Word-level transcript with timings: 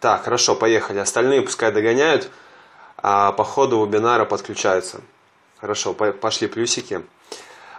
Так, 0.00 0.24
хорошо, 0.24 0.54
поехали. 0.54 0.98
Остальные 0.98 1.42
пускай 1.42 1.72
догоняют, 1.72 2.30
а 2.96 3.32
по 3.32 3.44
ходу 3.44 3.84
вебинара 3.84 4.24
подключаются. 4.24 5.00
Хорошо, 5.60 5.92
пошли 5.92 6.46
плюсики. 6.46 7.02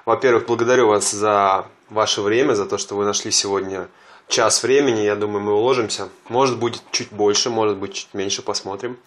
Во-первых, 0.05 0.45
благодарю 0.45 0.87
вас 0.87 1.11
за 1.11 1.65
ваше 1.89 2.21
время, 2.21 2.55
за 2.55 2.65
то, 2.65 2.77
что 2.77 2.95
вы 2.95 3.05
нашли 3.05 3.31
сегодня 3.31 3.87
час 4.27 4.63
времени. 4.63 5.01
Я 5.01 5.15
думаю, 5.15 5.41
мы 5.41 5.53
уложимся. 5.53 6.09
Может 6.27 6.57
будет 6.57 6.81
чуть 6.91 7.11
больше, 7.11 7.49
может 7.49 7.77
быть 7.77 7.93
чуть 7.93 8.13
меньше, 8.13 8.41
посмотрим. 8.41 8.97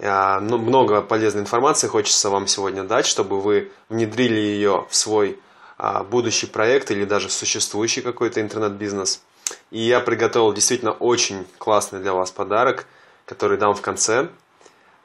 А, 0.00 0.40
ну, 0.40 0.58
много 0.58 1.02
полезной 1.02 1.42
информации 1.42 1.86
хочется 1.86 2.30
вам 2.30 2.48
сегодня 2.48 2.82
дать, 2.82 3.06
чтобы 3.06 3.40
вы 3.40 3.70
внедрили 3.88 4.38
ее 4.38 4.86
в 4.90 4.96
свой 4.96 5.38
а, 5.78 6.02
будущий 6.02 6.46
проект 6.46 6.90
или 6.90 7.04
даже 7.04 7.30
существующий 7.30 8.00
какой-то 8.00 8.40
интернет-бизнес. 8.40 9.22
И 9.70 9.80
я 9.80 10.00
приготовил 10.00 10.52
действительно 10.52 10.92
очень 10.92 11.46
классный 11.58 12.00
для 12.00 12.12
вас 12.12 12.30
подарок, 12.30 12.86
который 13.26 13.58
дам 13.58 13.74
в 13.74 13.80
конце, 13.80 14.28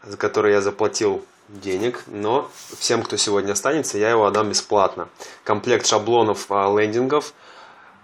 за 0.04 0.18
который 0.18 0.54
я 0.54 0.62
заплатил 0.62 1.26
денег, 1.50 2.04
но 2.08 2.50
всем, 2.78 3.02
кто 3.02 3.18
сегодня 3.18 3.54
останется, 3.54 3.98
я 3.98 4.12
его 4.12 4.26
отдам 4.26 4.50
бесплатно. 4.50 5.10
Комплект 5.44 5.86
шаблонов 5.86 6.46
а, 6.50 6.72
лендингов, 6.78 7.34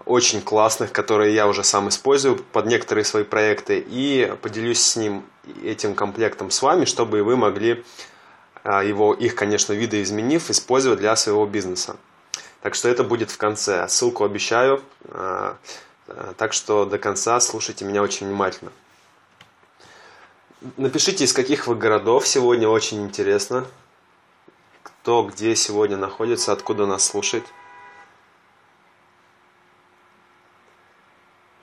очень 0.04 0.42
классных, 0.42 0.92
которые 0.92 1.34
я 1.34 1.46
уже 1.46 1.64
сам 1.64 1.88
использую 1.88 2.36
под 2.36 2.66
некоторые 2.66 3.04
свои 3.04 3.24
проекты, 3.24 3.84
и 3.86 4.32
поделюсь 4.42 4.82
с 4.82 4.96
ним 4.96 5.24
этим 5.64 5.94
комплектом 5.94 6.50
с 6.50 6.60
вами, 6.62 6.84
чтобы 6.84 7.22
вы 7.22 7.36
могли 7.36 7.84
а, 8.64 8.82
его, 8.82 9.14
их, 9.14 9.34
конечно, 9.34 9.72
видоизменив, 9.72 10.50
использовать 10.50 10.98
для 10.98 11.14
своего 11.16 11.46
бизнеса. 11.46 11.96
Так 12.62 12.74
что 12.74 12.88
это 12.88 13.04
будет 13.04 13.30
в 13.30 13.36
конце. 13.36 13.86
Ссылку 13.88 14.24
обещаю. 14.24 14.82
А, 15.10 15.56
так 16.36 16.52
что 16.52 16.84
до 16.84 16.98
конца 16.98 17.40
слушайте 17.40 17.84
меня 17.84 18.02
очень 18.02 18.26
внимательно. 18.26 18.72
Напишите, 20.76 21.24
из 21.24 21.32
каких 21.32 21.66
вы 21.66 21.74
городов 21.74 22.26
сегодня, 22.26 22.68
очень 22.68 23.04
интересно. 23.04 23.66
Кто 24.82 25.24
где 25.24 25.54
сегодня 25.54 25.96
находится, 25.96 26.52
откуда 26.52 26.86
нас 26.86 27.04
слушает. 27.04 27.44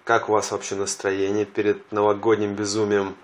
Как 0.04 0.30
у 0.30 0.34
вас 0.34 0.52
вообще 0.52 0.76
настроение 0.76 1.46
перед 1.46 1.92
новогодним 1.92 2.56
безумием? 2.56 3.16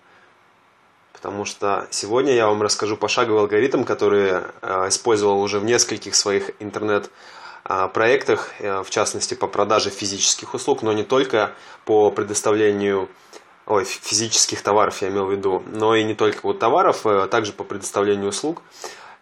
Потому 1.13 1.43
что 1.43 1.87
сегодня 1.91 2.33
я 2.33 2.47
вам 2.47 2.61
расскажу 2.61 2.95
пошаговый 2.95 3.41
алгоритм, 3.41 3.83
который 3.83 4.41
э, 4.61 4.87
использовал 4.87 5.41
уже 5.41 5.59
в 5.59 5.65
нескольких 5.65 6.15
своих 6.15 6.51
интернет-проектах, 6.59 7.38
э, 8.59 8.83
в 8.83 8.89
частности 8.89 9.33
по 9.33 9.47
продаже 9.47 9.89
физических 9.89 10.53
услуг, 10.53 10.81
но 10.81 10.93
не 10.93 11.03
только 11.03 11.53
по 11.85 12.11
предоставлению 12.11 13.09
ой, 13.69 13.85
физических 13.85 14.61
товаров 14.61 15.01
я 15.01 15.09
имел 15.09 15.25
в 15.25 15.31
виду, 15.31 15.63
но 15.67 15.95
и 15.95 16.03
не 16.03 16.15
только 16.15 16.39
вот 16.43 16.59
товаров, 16.59 17.05
а 17.05 17.27
также 17.27 17.53
по 17.53 17.63
предоставлению 17.63 18.29
услуг. 18.29 18.61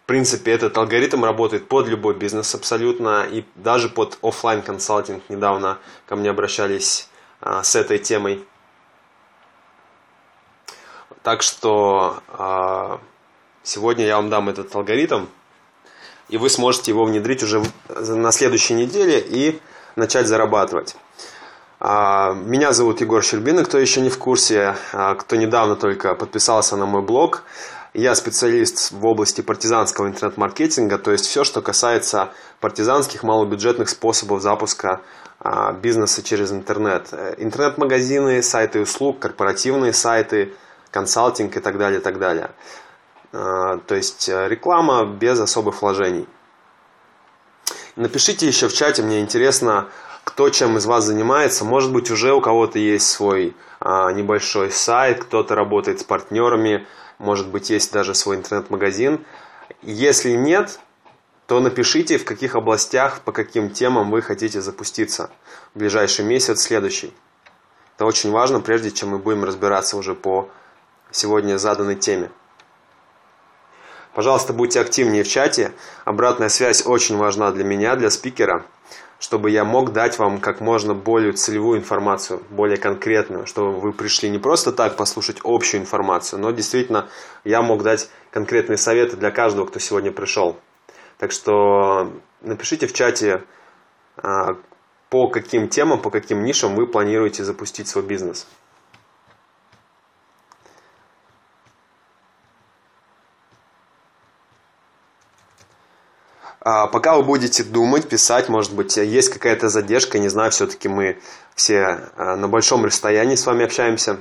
В 0.04 0.08
принципе, 0.08 0.54
этот 0.54 0.78
алгоритм 0.78 1.26
работает 1.26 1.68
под 1.68 1.88
любой 1.88 2.16
бизнес 2.16 2.56
абсолютно, 2.56 3.26
и 3.30 3.44
даже 3.56 3.90
под 3.90 4.18
офлайн 4.22 4.62
консалтинг 4.62 5.22
недавно 5.28 5.80
ко 6.06 6.16
мне 6.16 6.30
обращались 6.30 7.10
а, 7.42 7.62
с 7.62 7.76
этой 7.76 8.00
темой. 8.00 8.46
Так 11.24 11.42
что 11.42 12.24
а, 12.30 13.02
сегодня 13.64 14.06
я 14.06 14.16
вам 14.16 14.30
дам 14.30 14.48
этот 14.48 14.74
алгоритм, 14.74 15.26
и 16.30 16.38
вы 16.38 16.50
сможете 16.50 16.92
его 16.92 17.06
внедрить 17.06 17.44
уже 17.44 17.64
на 17.90 18.32
следующей 18.32 18.74
неделе 18.74 19.20
и 19.20 19.60
начать 19.96 20.28
зарабатывать. 20.28 20.96
А, 21.80 22.34
меня 22.34 22.74
зовут 22.74 23.02
Егор 23.02 23.24
Щербин, 23.24 23.64
кто 23.64 23.78
еще 23.78 24.02
не 24.02 24.10
в 24.10 24.18
курсе, 24.18 24.76
а, 24.94 25.16
кто 25.16 25.36
недавно 25.36 25.76
только 25.76 26.16
подписался 26.16 26.76
на 26.76 26.86
мой 26.86 27.04
блог. 27.04 27.44
Я 27.94 28.16
специалист 28.16 28.92
в 28.92 29.06
области 29.06 29.42
партизанского 29.42 30.08
интернет-маркетинга, 30.08 30.98
то 30.98 31.12
есть 31.12 31.26
все, 31.26 31.44
что 31.44 31.62
касается 31.62 32.30
партизанских 32.60 33.24
малобюджетных 33.24 33.90
способов 33.90 34.42
запуска 34.42 35.02
а, 35.40 35.72
бизнеса 35.72 36.24
через 36.24 36.52
интернет. 36.52 37.14
Интернет-магазины, 37.38 38.42
сайты 38.42 38.82
услуг, 38.82 39.20
корпоративные 39.20 39.94
сайты, 39.94 40.54
консалтинг 40.90 41.58
и 41.58 41.60
так 41.60 41.78
далее, 41.78 42.00
и 42.00 42.04
так 42.04 42.18
далее. 42.18 42.50
То 43.38 43.96
есть 43.96 44.30
э, 44.30 44.48
реклама 44.48 45.06
без 45.06 45.40
особых 45.40 45.82
вложений. 45.82 46.28
Напишите 47.96 48.48
еще 48.48 48.68
в 48.68 48.74
чате, 48.74 49.04
мне 49.04 49.20
интересно, 49.20 49.90
кто 50.24 50.50
чем 50.50 50.78
из 50.78 50.86
вас 50.86 51.04
занимается. 51.04 51.64
Может 51.64 51.92
быть, 51.92 52.10
уже 52.10 52.34
у 52.34 52.42
кого-то 52.42 52.80
есть 52.80 53.08
свой 53.08 53.56
а, 53.80 54.12
небольшой 54.12 54.72
сайт, 54.72 55.24
кто-то 55.24 55.56
работает 55.56 56.00
с 56.00 56.04
партнерами, 56.04 56.88
может 57.18 57.48
быть, 57.48 57.70
есть 57.70 57.92
даже 57.92 58.16
свой 58.16 58.38
интернет-магазин. 58.38 59.24
Если 59.82 60.32
нет, 60.32 60.80
то 61.48 61.60
напишите, 61.60 62.18
в 62.18 62.26
каких 62.26 62.56
областях, 62.56 63.22
по 63.22 63.32
каким 63.32 63.70
темам 63.70 64.12
вы 64.12 64.22
хотите 64.22 64.62
запуститься 64.62 65.30
в 65.74 65.80
ближайший 65.80 66.26
месяц, 66.26 66.62
следующий. 66.62 67.14
Это 67.96 68.06
очень 68.06 68.32
важно, 68.32 68.62
прежде 68.62 68.92
чем 68.92 69.10
мы 69.10 69.20
будем 69.20 69.44
разбираться 69.44 69.98
уже 69.98 70.14
по 70.14 70.50
сегодня 71.12 71.58
заданной 71.58 71.96
теме. 71.96 72.32
Пожалуйста, 74.18 74.52
будьте 74.52 74.82
активнее 74.82 75.24
в 75.24 75.28
чате. 75.28 75.74
Обратная 76.04 76.50
связь 76.50 76.84
очень 76.88 77.18
важна 77.18 77.52
для 77.52 77.64
меня, 77.64 77.96
для 77.96 78.10
спикера– 78.10 78.66
чтобы 79.20 79.50
я 79.50 79.64
мог 79.64 79.94
дать 79.94 80.20
вам 80.20 80.40
как 80.40 80.60
можно 80.60 80.94
более 80.94 81.34
целевую 81.34 81.80
информацию, 81.80 82.42
более 82.50 82.78
конкретную, 82.78 83.46
чтобы 83.48 83.80
вы 83.80 83.92
пришли 83.94 84.30
не 84.30 84.38
просто 84.38 84.72
так 84.72 84.96
послушать 84.96 85.38
общую 85.44 85.82
информацию, 85.82 86.40
но 86.40 86.52
действительно 86.52 87.10
я 87.44 87.62
мог 87.62 87.84
дать 87.84 88.10
конкретные 88.32 88.78
советы 88.78 89.18
для 89.18 89.32
каждого, 89.32 89.66
кто 89.66 89.80
сегодня 89.80 90.12
пришел. 90.12 90.58
Так 91.18 91.32
что 91.32 92.12
напишите 92.42 92.86
в 92.86 92.94
чате, 92.94 93.44
а, 94.18 94.56
по 95.10 95.30
каким 95.30 95.68
темам, 95.68 96.00
по 96.00 96.12
каким 96.12 96.44
нишам 96.44 96.76
вы 96.76 96.86
планируете 96.86 97.44
запустить 97.44 97.88
свой 97.88 98.04
бизнес. 98.04 98.48
Пока 106.88 107.16
вы 107.16 107.24
будете 107.24 107.64
думать, 107.64 108.10
писать, 108.10 108.50
может 108.50 108.74
быть, 108.74 108.98
есть 108.98 109.30
какая-то 109.30 109.70
задержка, 109.70 110.20
не 110.20 110.28
знаю, 110.28 110.52
все-таки 110.52 110.90
мы 110.90 111.18
все 111.56 112.10
а, 112.18 112.36
на 112.36 112.50
большом 112.50 112.84
расстоянии 112.84 113.36
с 113.36 113.46
вами 113.46 113.64
общаемся. 113.64 114.18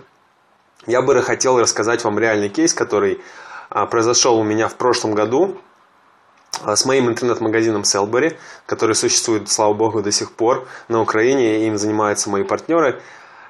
Я 0.86 1.02
бы 1.02 1.20
хотел 1.22 1.58
рассказать 1.58 2.04
вам 2.04 2.18
реальный 2.18 2.48
кейс, 2.48 2.72
который 2.72 3.20
а, 3.68 3.86
произошел 3.86 4.38
у 4.38 4.44
меня 4.44 4.68
в 4.68 4.76
прошлом 4.76 5.14
году 5.14 5.58
с 6.64 6.84
моим 6.84 7.08
интернет-магазином 7.08 7.82
Селбери, 7.82 8.38
который 8.64 8.94
существует, 8.94 9.50
слава 9.50 9.74
богу, 9.74 10.00
до 10.00 10.12
сих 10.12 10.30
пор 10.30 10.68
на 10.88 11.02
Украине, 11.02 11.66
им 11.66 11.76
занимаются 11.76 12.30
мои 12.30 12.44
партнеры. 12.44 13.02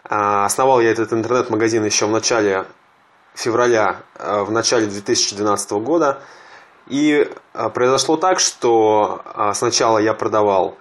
Основал 0.02 0.80
я 0.80 0.90
этот 0.90 1.12
интернет-магазин 1.12 1.84
еще 1.84 2.06
в 2.06 2.10
начале 2.10 2.64
февраля, 3.34 4.02
в 4.18 4.50
начале 4.50 4.86
2012 4.86 5.70
года. 5.72 6.22
И 6.86 7.28
а, 7.52 7.68
произошло 7.68 8.16
так, 8.16 8.38
что 8.38 9.22
а, 9.24 9.54
сначала 9.54 9.98
я 9.98 10.14
продавал 10.14 10.76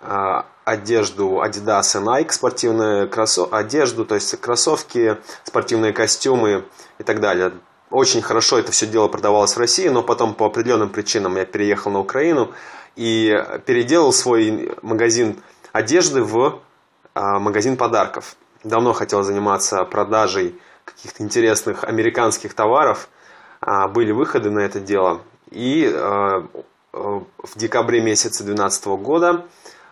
а, 0.00 0.46
одежду 0.64 1.42
Adidas 1.44 2.00
и 2.00 2.04
Nike, 2.04 2.30
спортивную 2.30 3.10
одежду, 3.50 4.04
то 4.04 4.14
есть 4.14 4.40
кроссовки, 4.40 5.18
спортивные 5.44 5.92
костюмы 5.92 6.64
и 6.98 7.02
так 7.02 7.20
далее. 7.20 7.52
Очень 7.90 8.22
хорошо 8.22 8.58
это 8.58 8.70
все 8.70 8.86
дело 8.86 9.08
продавалось 9.08 9.54
в 9.54 9.58
России, 9.58 9.88
но 9.88 10.02
потом 10.02 10.34
по 10.34 10.46
определенным 10.46 10.90
причинам 10.90 11.36
я 11.36 11.46
переехал 11.46 11.90
на 11.90 12.00
Украину 12.00 12.52
и 12.96 13.42
переделал 13.64 14.12
свой 14.12 14.74
магазин 14.82 15.40
одежды 15.72 16.22
в 16.22 16.60
магазин 17.14 17.78
подарков. 17.78 18.36
Давно 18.62 18.92
хотел 18.92 19.22
заниматься 19.22 19.84
продажей 19.84 20.60
каких-то 20.84 21.22
интересных 21.22 21.84
американских 21.84 22.52
товаров. 22.52 23.08
Были 23.94 24.12
выходы 24.12 24.50
на 24.50 24.58
это 24.58 24.80
дело. 24.80 25.22
И 25.50 25.84
э, 25.84 25.92
э, 25.92 26.42
в 26.92 27.56
декабре 27.56 28.00
месяце 28.00 28.44
2012 28.44 28.86
года, 29.02 29.44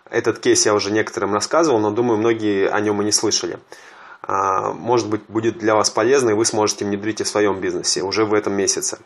этот 0.09 0.39
кейс 0.39 0.65
я 0.65 0.73
уже 0.73 0.91
некоторым 0.91 1.33
рассказывал, 1.33 1.79
но 1.79 1.91
думаю, 1.91 2.17
многие 2.17 2.69
о 2.69 2.79
нем 2.79 3.01
и 3.01 3.05
не 3.05 3.11
слышали. 3.11 3.59
А, 4.21 4.73
может 4.73 5.09
быть, 5.09 5.21
будет 5.27 5.57
для 5.57 5.75
вас 5.75 5.89
полезно, 5.89 6.31
и 6.31 6.33
вы 6.33 6.45
сможете 6.45 6.85
внедрить 6.85 7.21
в 7.21 7.27
своем 7.27 7.59
бизнесе 7.59 8.03
уже 8.03 8.25
в 8.25 8.33
этом 8.33 8.53
месяце. 8.53 8.99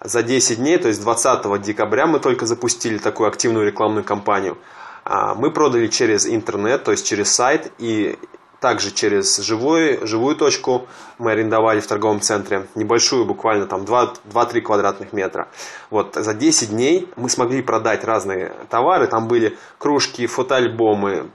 За 0.00 0.22
10 0.22 0.58
дней, 0.58 0.78
то 0.78 0.88
есть 0.88 1.00
20 1.00 1.60
декабря 1.62 2.06
мы 2.06 2.18
только 2.18 2.46
запустили 2.46 2.98
такую 2.98 3.28
активную 3.28 3.66
рекламную 3.66 4.04
кампанию. 4.04 4.58
А, 5.04 5.34
мы 5.34 5.50
продали 5.50 5.88
через 5.88 6.26
интернет, 6.26 6.84
то 6.84 6.92
есть 6.92 7.06
через 7.06 7.32
сайт, 7.32 7.72
и 7.78 8.18
также 8.62 8.92
через 8.92 9.38
живую, 9.38 10.06
живую 10.06 10.36
точку 10.36 10.86
мы 11.18 11.32
арендовали 11.32 11.80
в 11.80 11.86
торговом 11.86 12.20
центре, 12.20 12.68
небольшую, 12.76 13.26
буквально 13.26 13.66
там 13.66 13.82
2-3 13.82 14.60
квадратных 14.60 15.12
метра. 15.12 15.48
Вот 15.90 16.14
за 16.14 16.32
10 16.32 16.70
дней 16.70 17.08
мы 17.16 17.28
смогли 17.28 17.60
продать 17.60 18.04
разные 18.04 18.52
товары. 18.70 19.08
Там 19.08 19.26
были 19.26 19.58
кружки, 19.78 20.26
фотоальбомы, 20.28 21.28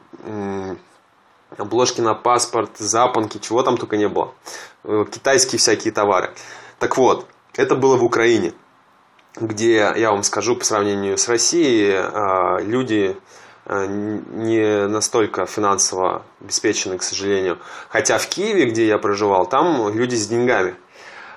обложки 1.57 1.99
на 1.99 2.13
паспорт, 2.13 2.77
запонки, 2.77 3.39
чего 3.39 3.61
там 3.61 3.77
только 3.77 3.97
не 3.97 4.07
было. 4.07 4.33
Э, 4.85 5.05
китайские 5.11 5.59
всякие 5.59 5.91
товары. 5.91 6.33
Так 6.79 6.97
вот, 6.97 7.27
это 7.55 7.75
было 7.75 7.97
в 7.97 8.03
Украине, 8.05 8.53
где, 9.35 9.93
я 9.95 10.11
вам 10.11 10.23
скажу, 10.23 10.55
по 10.55 10.63
сравнению 10.63 11.17
с 11.17 11.27
Россией, 11.27 11.91
э, 11.91 12.63
люди 12.63 13.17
не 13.69 14.87
настолько 14.87 15.45
финансово 15.45 16.23
обеспечены, 16.41 16.97
к 16.97 17.03
сожалению. 17.03 17.59
Хотя 17.89 18.17
в 18.17 18.27
Киеве, 18.27 18.65
где 18.65 18.87
я 18.87 18.97
проживал, 18.97 19.45
там 19.45 19.93
люди 19.93 20.15
с 20.15 20.27
деньгами. 20.27 20.75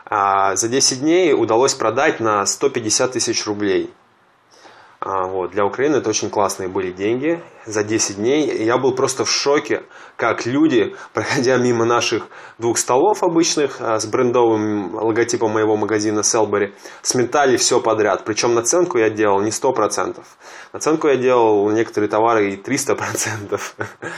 А 0.07 0.57
за 0.57 0.69
10 0.69 1.01
дней 1.01 1.33
удалось 1.35 1.75
продать 1.75 2.21
на 2.21 2.45
150 2.47 3.13
тысяч 3.13 3.47
рублей. 3.47 3.93
А, 5.03 5.27
вот. 5.27 5.53
Для 5.53 5.65
Украины 5.65 5.97
это 5.97 6.11
очень 6.11 6.29
классные 6.29 6.69
были 6.69 6.93
деньги 6.93 7.43
за 7.65 7.83
10 7.83 8.17
дней. 8.17 8.63
Я 8.63 8.77
был 8.77 8.95
просто 8.95 9.25
в 9.25 9.31
шоке, 9.31 9.83
как 10.17 10.45
люди, 10.45 10.95
проходя 11.15 11.57
мимо 11.57 11.87
наших 11.87 12.27
двух 12.59 12.77
столов 12.77 13.23
обычных 13.23 13.81
а, 13.81 13.99
с 13.99 14.05
брендовым 14.05 14.95
логотипом 14.95 15.53
моего 15.53 15.77
магазина 15.77 16.23
Селбери, 16.23 16.75
сметали 17.01 17.57
все 17.57 17.81
подряд. 17.81 18.25
Причем 18.27 18.55
наценку 18.55 18.99
я 18.99 19.09
делал 19.09 19.41
не 19.41 19.51
100%. 19.51 20.23
Наценку 20.75 21.09
я 21.09 21.17
делал 21.17 21.71
некоторые 21.71 22.11
товары 22.11 22.51
и 22.51 22.57
300%. 22.57 23.59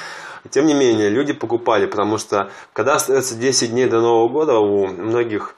Тем 0.51 0.67
не 0.67 0.75
менее, 0.75 1.09
люди 1.11 1.33
покупали, 1.33 1.87
потому 1.87 2.19
что 2.19 2.51
когда 2.73 2.97
остается 2.97 3.37
10 3.37 3.71
дней 3.71 3.87
до 3.87 4.01
Нового 4.01 4.29
года, 4.29 4.59
у 4.59 4.89
многих 4.89 5.55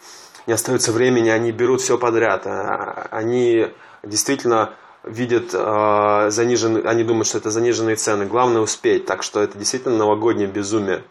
не 0.47 0.53
остается 0.53 0.93
времени, 0.93 1.31
они 1.31 1.51
берут 1.51 1.81
все 1.81 1.97
подряд. 1.97 2.47
А, 2.47 3.09
они 3.11 3.69
действительно 4.03 4.75
видят 5.05 5.51
э, 5.53 6.27
заниженные, 6.31 6.85
они 6.85 7.05
думают, 7.05 7.27
что 7.27 7.39
это 7.39 7.51
заниженные 7.51 7.97
цены. 7.97 8.27
Главное 8.27 8.61
успеть, 8.61 9.07
так 9.07 9.23
что 9.23 9.41
это 9.43 9.59
действительно 9.59 9.97
новогоднее 9.97 10.49
безумие. 10.49 11.05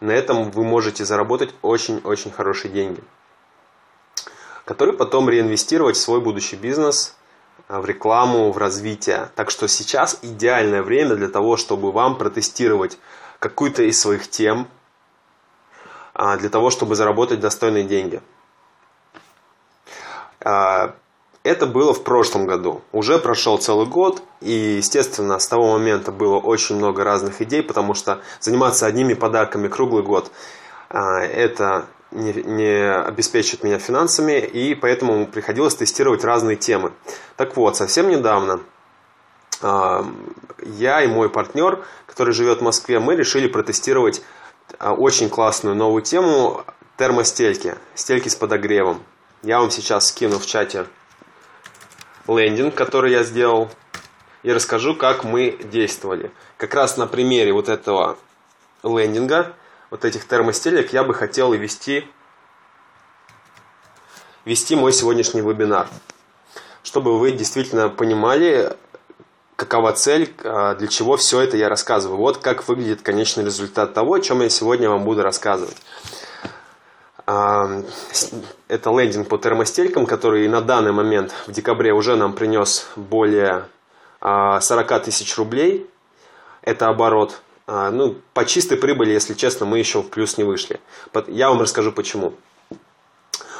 На 0.00 0.12
этом 0.12 0.50
вы 0.50 0.64
можете 0.64 1.04
заработать 1.04 1.54
очень-очень 1.62 2.30
хорошие 2.30 2.72
деньги, 2.72 3.02
которые 4.64 4.96
потом 4.96 5.28
реинвестировать 5.28 5.96
в 5.96 6.00
свой 6.00 6.20
будущий 6.20 6.56
бизнес, 6.56 7.16
в 7.68 7.84
рекламу, 7.84 8.50
в 8.50 8.58
развитие. 8.58 9.30
Так 9.34 9.50
что 9.50 9.68
сейчас 9.68 10.18
идеальное 10.22 10.82
время 10.82 11.16
для 11.16 11.28
того, 11.28 11.56
чтобы 11.56 11.92
вам 11.92 12.16
протестировать 12.16 12.98
какую-то 13.38 13.82
из 13.82 14.00
своих 14.00 14.28
тем, 14.28 14.68
для 16.14 16.48
того, 16.48 16.70
чтобы 16.70 16.94
заработать 16.94 17.40
достойные 17.40 17.84
деньги. 17.84 18.20
Это 21.42 21.66
было 21.66 21.94
в 21.94 22.04
прошлом 22.04 22.46
году. 22.46 22.82
Уже 22.92 23.18
прошел 23.18 23.56
целый 23.56 23.86
год, 23.86 24.22
и, 24.42 24.76
естественно, 24.76 25.38
с 25.38 25.48
того 25.48 25.72
момента 25.72 26.12
было 26.12 26.36
очень 26.36 26.76
много 26.76 27.02
разных 27.02 27.40
идей, 27.40 27.62
потому 27.62 27.94
что 27.94 28.20
заниматься 28.40 28.84
одними 28.86 29.14
подарками 29.14 29.68
круглый 29.68 30.02
год 30.02 30.30
а, 30.90 31.20
это 31.20 31.86
не, 32.10 32.34
не 32.34 32.92
обеспечит 32.92 33.64
меня 33.64 33.78
финансами, 33.78 34.38
и 34.38 34.74
поэтому 34.74 35.26
приходилось 35.26 35.74
тестировать 35.74 36.24
разные 36.24 36.56
темы. 36.56 36.92
Так 37.36 37.56
вот, 37.56 37.74
совсем 37.74 38.10
недавно 38.10 38.60
а, 39.62 40.04
я 40.62 41.02
и 41.02 41.06
мой 41.06 41.30
партнер, 41.30 41.82
который 42.06 42.34
живет 42.34 42.58
в 42.58 42.64
Москве, 42.64 43.00
мы 43.00 43.16
решили 43.16 43.48
протестировать 43.48 44.22
а, 44.78 44.92
очень 44.92 45.30
классную 45.30 45.74
новую 45.74 46.02
тему 46.02 46.64
термостельки, 46.98 47.76
стельки 47.94 48.28
с 48.28 48.36
подогревом. 48.36 49.02
Я 49.42 49.60
вам 49.60 49.70
сейчас 49.70 50.08
скину 50.08 50.38
в 50.38 50.44
чате 50.44 50.84
лендинг, 52.28 52.74
который 52.74 53.12
я 53.12 53.22
сделал, 53.22 53.70
и 54.42 54.52
расскажу, 54.52 54.94
как 54.94 55.24
мы 55.24 55.58
действовали. 55.64 56.30
Как 56.56 56.74
раз 56.74 56.96
на 56.96 57.06
примере 57.06 57.52
вот 57.52 57.68
этого 57.68 58.16
лендинга, 58.82 59.52
вот 59.90 60.04
этих 60.04 60.26
термостелек, 60.26 60.92
я 60.92 61.04
бы 61.04 61.14
хотел 61.14 61.52
и 61.52 61.58
вести, 61.58 62.06
вести 64.44 64.76
мой 64.76 64.92
сегодняшний 64.92 65.42
вебинар. 65.42 65.88
Чтобы 66.82 67.18
вы 67.18 67.32
действительно 67.32 67.90
понимали, 67.90 68.74
какова 69.56 69.92
цель, 69.92 70.34
а, 70.42 70.74
для 70.74 70.88
чего 70.88 71.18
все 71.18 71.40
это 71.40 71.58
я 71.58 71.68
рассказываю. 71.68 72.18
Вот 72.18 72.38
как 72.38 72.66
выглядит 72.66 73.02
конечный 73.02 73.44
результат 73.44 73.92
того, 73.92 74.14
о 74.14 74.20
чем 74.20 74.40
я 74.40 74.48
сегодня 74.48 74.88
вам 74.88 75.04
буду 75.04 75.22
рассказывать. 75.22 75.76
Это 78.68 78.90
лендинг 78.90 79.28
по 79.28 79.38
термостелькам, 79.38 80.06
который 80.06 80.48
на 80.48 80.60
данный 80.60 80.92
момент 80.92 81.32
в 81.46 81.52
декабре 81.52 81.92
уже 81.92 82.16
нам 82.16 82.32
принес 82.32 82.88
более 82.96 83.66
40 84.20 84.22
а, 84.22 84.98
тысяч 85.00 85.36
рублей. 85.36 85.86
Это 86.62 86.88
оборот. 86.88 87.40
А, 87.66 87.90
ну, 87.90 88.16
по 88.34 88.44
чистой 88.44 88.76
прибыли, 88.76 89.12
если 89.12 89.34
честно, 89.34 89.64
мы 89.64 89.78
еще 89.78 90.02
в 90.02 90.08
плюс 90.08 90.38
не 90.38 90.44
вышли. 90.44 90.80
Я 91.28 91.50
вам 91.50 91.60
расскажу 91.60 91.92
почему. 91.92 92.34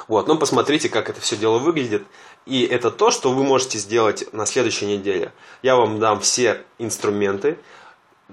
Вот, 0.08 0.26
ну 0.26 0.36
посмотрите, 0.36 0.88
как 0.88 1.08
это 1.08 1.20
все 1.20 1.36
дело 1.36 1.58
выглядит. 1.58 2.02
И 2.44 2.64
это 2.64 2.90
то, 2.90 3.12
что 3.12 3.32
вы 3.32 3.44
можете 3.44 3.78
сделать 3.78 4.32
на 4.32 4.46
следующей 4.46 4.86
неделе. 4.86 5.32
Я 5.62 5.76
вам 5.76 6.00
дам 6.00 6.18
все 6.18 6.64
инструменты, 6.78 7.58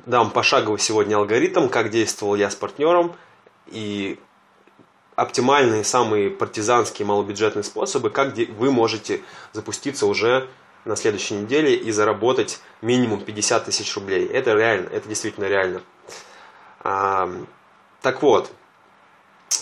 дам 0.08 0.32
пошаговый 0.32 0.80
сегодня 0.80 1.18
алгоритм, 1.18 1.68
как 1.68 1.92
действовал 1.92 2.34
я 2.34 2.50
с 2.50 2.56
партнером 2.56 3.16
и 3.68 4.18
оптимальные, 5.18 5.84
самые 5.84 6.30
партизанские, 6.30 7.06
малобюджетные 7.06 7.64
способы, 7.64 8.10
как 8.10 8.38
вы 8.38 8.72
можете 8.72 9.22
запуститься 9.52 10.06
уже 10.06 10.48
на 10.86 10.96
следующей 10.96 11.34
неделе 11.34 11.76
и 11.76 11.92
заработать 11.92 12.62
минимум 12.82 13.20
50 13.20 13.66
тысяч 13.66 13.94
рублей. 13.96 14.26
Это 14.28 14.54
реально, 14.54 14.88
это 14.90 15.10
действительно 15.10 15.46
реально. 15.46 15.82
Так 16.84 18.22
вот, 18.22 18.52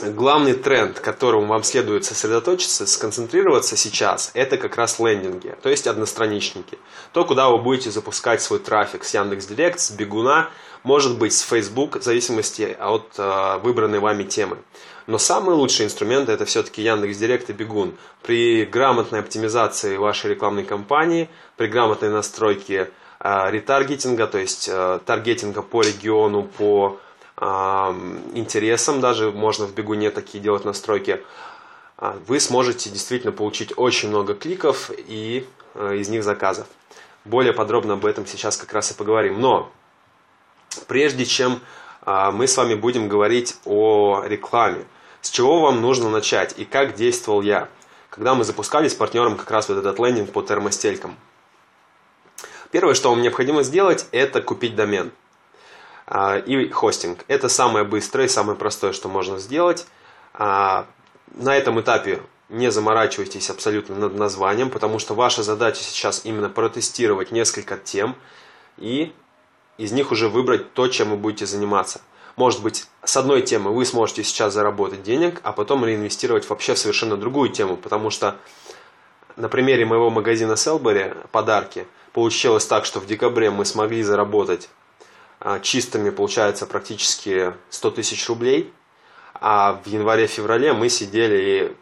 главный 0.03 0.53
тренд, 0.53 0.99
которому 0.99 1.47
вам 1.47 1.63
следует 1.63 2.05
сосредоточиться, 2.05 2.85
сконцентрироваться 2.87 3.77
сейчас, 3.77 4.31
это 4.33 4.57
как 4.57 4.75
раз 4.75 4.99
лендинги, 4.99 5.55
то 5.61 5.69
есть 5.69 5.87
одностраничники. 5.87 6.77
То, 7.13 7.25
куда 7.25 7.49
вы 7.49 7.59
будете 7.59 7.91
запускать 7.91 8.41
свой 8.41 8.59
трафик 8.59 9.03
с 9.03 9.13
Яндекс.Директ, 9.13 9.79
с 9.79 9.91
Бегуна, 9.91 10.49
может 10.83 11.17
быть 11.17 11.33
с 11.33 11.41
Facebook, 11.41 11.97
в 11.97 12.03
зависимости 12.03 12.75
от 12.79 13.13
э, 13.17 13.57
выбранной 13.63 13.99
вами 13.99 14.23
темы. 14.23 14.57
Но 15.07 15.17
самый 15.17 15.55
лучший 15.55 15.85
инструмент 15.85 16.29
это 16.29 16.45
все-таки 16.45 16.81
Яндекс 16.81 17.17
Директ 17.17 17.49
и 17.49 17.53
Бегун. 17.53 17.95
При 18.21 18.65
грамотной 18.65 19.19
оптимизации 19.19 19.97
вашей 19.97 20.31
рекламной 20.31 20.63
кампании, 20.63 21.29
при 21.57 21.67
грамотной 21.67 22.09
настройке 22.09 22.91
э, 23.19 23.51
ретаргетинга, 23.51 24.27
то 24.27 24.37
есть 24.37 24.69
э, 24.71 24.99
таргетинга 25.05 25.61
по 25.61 25.81
региону, 25.81 26.43
по 26.43 26.99
интересам, 27.37 29.01
даже 29.01 29.31
можно 29.31 29.65
в 29.65 29.73
Бегуне 29.73 30.09
такие 30.09 30.41
делать 30.41 30.63
настройки, 30.63 31.21
э, 31.97 32.17
вы 32.27 32.39
сможете 32.39 32.89
действительно 32.89 33.33
получить 33.33 33.73
очень 33.75 34.09
много 34.09 34.35
кликов 34.35 34.89
и 34.95 35.45
э, 35.73 35.97
из 35.97 36.09
них 36.09 36.23
заказов. 36.23 36.67
Более 37.25 37.53
подробно 37.53 37.95
об 37.95 38.05
этом 38.05 38.25
сейчас 38.25 38.55
как 38.55 38.71
раз 38.71 38.91
и 38.91 38.93
поговорим. 38.93 39.41
Но 39.41 39.71
прежде 40.87 41.25
чем 41.25 41.59
э, 42.05 42.31
мы 42.31 42.47
с 42.47 42.55
вами 42.55 42.75
будем 42.75 43.09
говорить 43.09 43.57
о 43.65 44.23
рекламе, 44.25 44.85
с 45.21 45.29
чего 45.29 45.59
вам 45.59 45.81
нужно 45.81 46.09
начать 46.09 46.57
и 46.57 46.63
как 46.63 46.95
действовал 46.95 47.41
я, 47.41 47.67
когда 48.09 48.33
мы 48.33 48.45
запускали 48.45 48.87
с 48.87 48.93
партнером 48.93 49.35
как 49.35 49.51
раз 49.51 49.67
вот 49.67 49.77
этот 49.77 49.99
лендинг 49.99 50.31
по 50.31 50.41
термостелькам. 50.41 51.17
Первое, 52.71 52.93
что 52.93 53.09
вам 53.09 53.21
необходимо 53.21 53.63
сделать, 53.63 54.07
это 54.11 54.41
купить 54.41 54.75
домен 54.75 55.11
а, 55.11 55.15
и 56.07 56.69
хостинг. 56.69 57.25
Это 57.27 57.49
самое 57.49 57.85
быстрое 57.85 58.27
и 58.27 58.29
самое 58.29 58.57
простое, 58.57 58.93
что 58.93 59.09
можно 59.09 59.39
сделать. 59.39 59.87
А, 60.33 60.85
на 61.33 61.55
этом 61.55 61.79
этапе 61.81 62.21
не 62.49 62.69
заморачивайтесь 62.71 63.49
абсолютно 63.49 63.95
над 63.95 64.15
названием, 64.15 64.69
потому 64.69 64.99
что 64.99 65.15
ваша 65.15 65.41
задача 65.41 65.81
сейчас 65.81 66.25
именно 66.25 66.49
протестировать 66.49 67.31
несколько 67.31 67.77
тем 67.77 68.15
и 68.77 69.13
из 69.77 69.91
них 69.91 70.11
уже 70.11 70.29
выбрать 70.29 70.73
то, 70.73 70.87
чем 70.87 71.09
вы 71.09 71.17
будете 71.17 71.45
заниматься– 71.45 72.01
может 72.35 72.61
быть, 72.61 72.87
с 73.03 73.15
одной 73.15 73.41
темы 73.41 73.71
вы 73.71 73.85
сможете 73.85 74.23
сейчас 74.23 74.53
заработать 74.53 75.03
денег, 75.03 75.39
а 75.43 75.53
потом 75.53 75.85
реинвестировать 75.85 76.49
вообще 76.49 76.73
в 76.73 76.79
совершенно 76.79 77.15
другую 77.15 77.49
тему, 77.49 77.77
потому 77.77 78.09
что 78.09 78.35
на 79.37 79.47
примере 79.47 79.85
моего 79.85 80.09
магазина 80.09 80.57
Селбери 80.57 81.13
подарки 81.31 81.87
получилось 82.11 82.65
так, 82.65 82.83
что 82.83 82.99
в 82.99 83.05
декабре 83.05 83.51
мы 83.51 83.63
смогли 83.63 84.03
заработать 84.03 84.67
а, 84.67 84.84
чистыми, 85.61 86.09
получается, 86.09 86.65
практически 86.65 87.53
100 87.69 87.91
тысяч 87.91 88.27
рублей, 88.27 88.73
а 89.33 89.73
в 89.73 89.87
январе-феврале 89.87 90.73
мы 90.73 90.89
сидели 90.89 91.37
и 91.43 91.75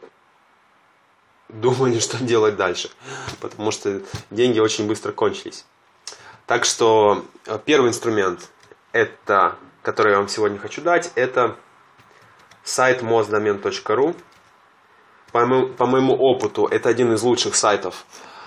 думали, 1.50 2.00
что 2.08 2.24
делать 2.24 2.56
дальше, 2.56 2.90
потому 3.40 3.72
что 3.72 4.02
деньги 4.32 4.60
очень 4.60 4.88
быстро 4.88 5.12
кончились. 5.12 5.66
Так 6.46 6.66
что 6.66 7.26
э, 7.46 7.58
первый 7.66 7.90
инструмент– 7.90 8.50
это 8.92 9.58
который 9.84 10.14
я 10.14 10.18
вам 10.18 10.30
сегодня 10.30 10.58
хочу 10.58 10.82
дать, 10.82 11.12
это 11.16 11.56
сайт 12.64 13.04
mosdomen.ru. 13.04 14.16
По, 15.32 15.46
моему, 15.46 15.74
по 15.74 15.86
моему 15.86 16.16
опыту, 16.16 16.66
это 16.66 16.90
один 16.90 17.14
из 17.14 17.22
лучших 17.22 17.56
сайтов, 17.56 18.06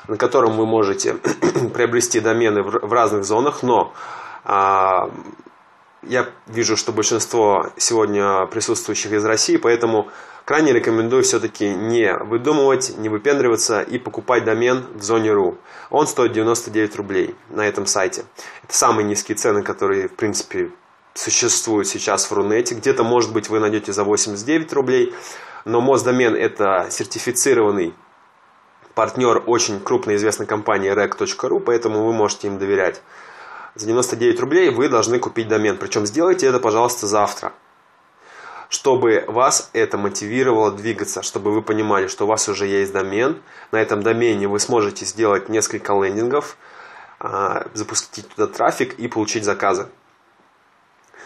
на 0.08 0.16
котором 0.16 0.56
вы 0.56 0.66
можете 0.66 1.14
приобрести 1.74 2.20
домены 2.20 2.62
в, 2.62 2.86
в 2.86 2.92
разных 2.92 3.24
зонах, 3.24 3.62
но 3.62 3.92
а, 3.92 4.25
я 4.46 6.30
вижу, 6.46 6.76
что 6.76 6.92
большинство 6.92 7.70
сегодня 7.76 8.46
присутствующих 8.46 9.12
из 9.12 9.24
России, 9.24 9.56
поэтому 9.56 10.08
крайне 10.44 10.72
рекомендую 10.72 11.24
все-таки 11.24 11.68
не 11.68 12.14
выдумывать, 12.14 12.96
не 12.96 13.08
выпендриваться 13.08 13.82
и 13.82 13.98
покупать 13.98 14.44
домен 14.44 14.86
в 14.94 15.02
зоне 15.02 15.30
.ru. 15.30 15.56
Он 15.90 16.06
стоит 16.06 16.32
99 16.32 16.96
рублей 16.96 17.34
на 17.50 17.66
этом 17.66 17.86
сайте. 17.86 18.24
Это 18.62 18.74
самые 18.74 19.04
низкие 19.04 19.36
цены, 19.36 19.62
которые, 19.62 20.08
в 20.08 20.14
принципе, 20.14 20.70
существуют 21.14 21.88
сейчас 21.88 22.30
в 22.30 22.32
Рунете. 22.32 22.74
Где-то, 22.74 23.02
может 23.02 23.32
быть, 23.32 23.48
вы 23.48 23.58
найдете 23.58 23.92
за 23.92 24.04
89 24.04 24.72
рублей, 24.74 25.14
но 25.64 25.80
Моздомен– 25.80 26.34
это 26.36 26.86
сертифицированный 26.90 27.94
партнер 28.94 29.42
очень 29.46 29.80
крупной 29.80 30.16
известной 30.16 30.46
компании 30.46 30.92
rec.ru, 30.92 31.60
поэтому 31.60 32.04
вы 32.04 32.12
можете 32.12 32.46
им 32.46 32.58
доверять. 32.58 33.02
За 33.76 33.86
99 33.86 34.40
рублей 34.40 34.70
вы 34.70 34.88
должны 34.88 35.20
купить 35.20 35.46
домен, 35.48 35.76
причем 35.76 36.06
сделайте 36.06 36.46
это, 36.46 36.58
пожалуйста, 36.58 37.06
завтра 37.06 37.52
чтобы 38.68 39.24
вас 39.28 39.70
это 39.72 39.96
мотивировало 39.96 40.72
двигаться, 40.72 41.22
чтобы 41.22 41.52
вы 41.52 41.62
понимали, 41.62 42.08
что 42.08 42.24
у 42.24 42.28
вас 42.28 42.48
уже 42.48 42.66
есть 42.66 42.92
домен. 42.92 43.40
На 43.70 43.80
этом 43.80 44.02
домене 44.02 44.48
вы 44.48 44.58
сможете 44.58 45.04
сделать 45.04 45.48
несколько 45.48 45.92
лендингов, 45.92 46.56
а, 47.18 47.66
запустить 47.74 48.28
туда 48.28 48.46
трафик 48.46 48.98
и 48.98 49.08
получить 49.08 49.44
заказы. 49.44 49.86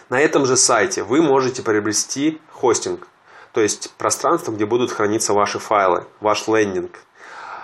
На 0.09 0.19
этом 0.19 0.45
же 0.45 0.57
сайте 0.57 1.03
вы 1.03 1.21
можете 1.21 1.63
приобрести 1.63 2.39
хостинг, 2.51 3.07
то 3.53 3.61
есть 3.61 3.91
пространство, 3.97 4.51
где 4.51 4.65
будут 4.65 4.91
храниться 4.91 5.33
ваши 5.33 5.59
файлы, 5.59 6.05
ваш 6.19 6.47
лендинг. 6.47 6.99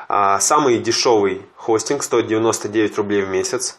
А, 0.08 0.40
самый 0.40 0.80
дешевый 0.80 1.46
хостинг 1.56 2.04
стоит 2.04 2.28
99 2.28 2.98
рублей 2.98 3.22
в 3.22 3.30
месяц. 3.30 3.78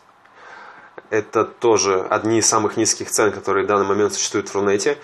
Это 1.11 1.45
тоже 1.45 2.01
одни 2.01 2.39
из 2.39 2.47
самых 2.47 2.77
низких 2.77 3.11
цен, 3.11 3.33
которые 3.33 3.65
в 3.65 3.69
данный 3.69 3.87
момент 3.87 4.13
существуют 4.13 4.49
в 4.49 4.55
Рунете. 4.55 4.99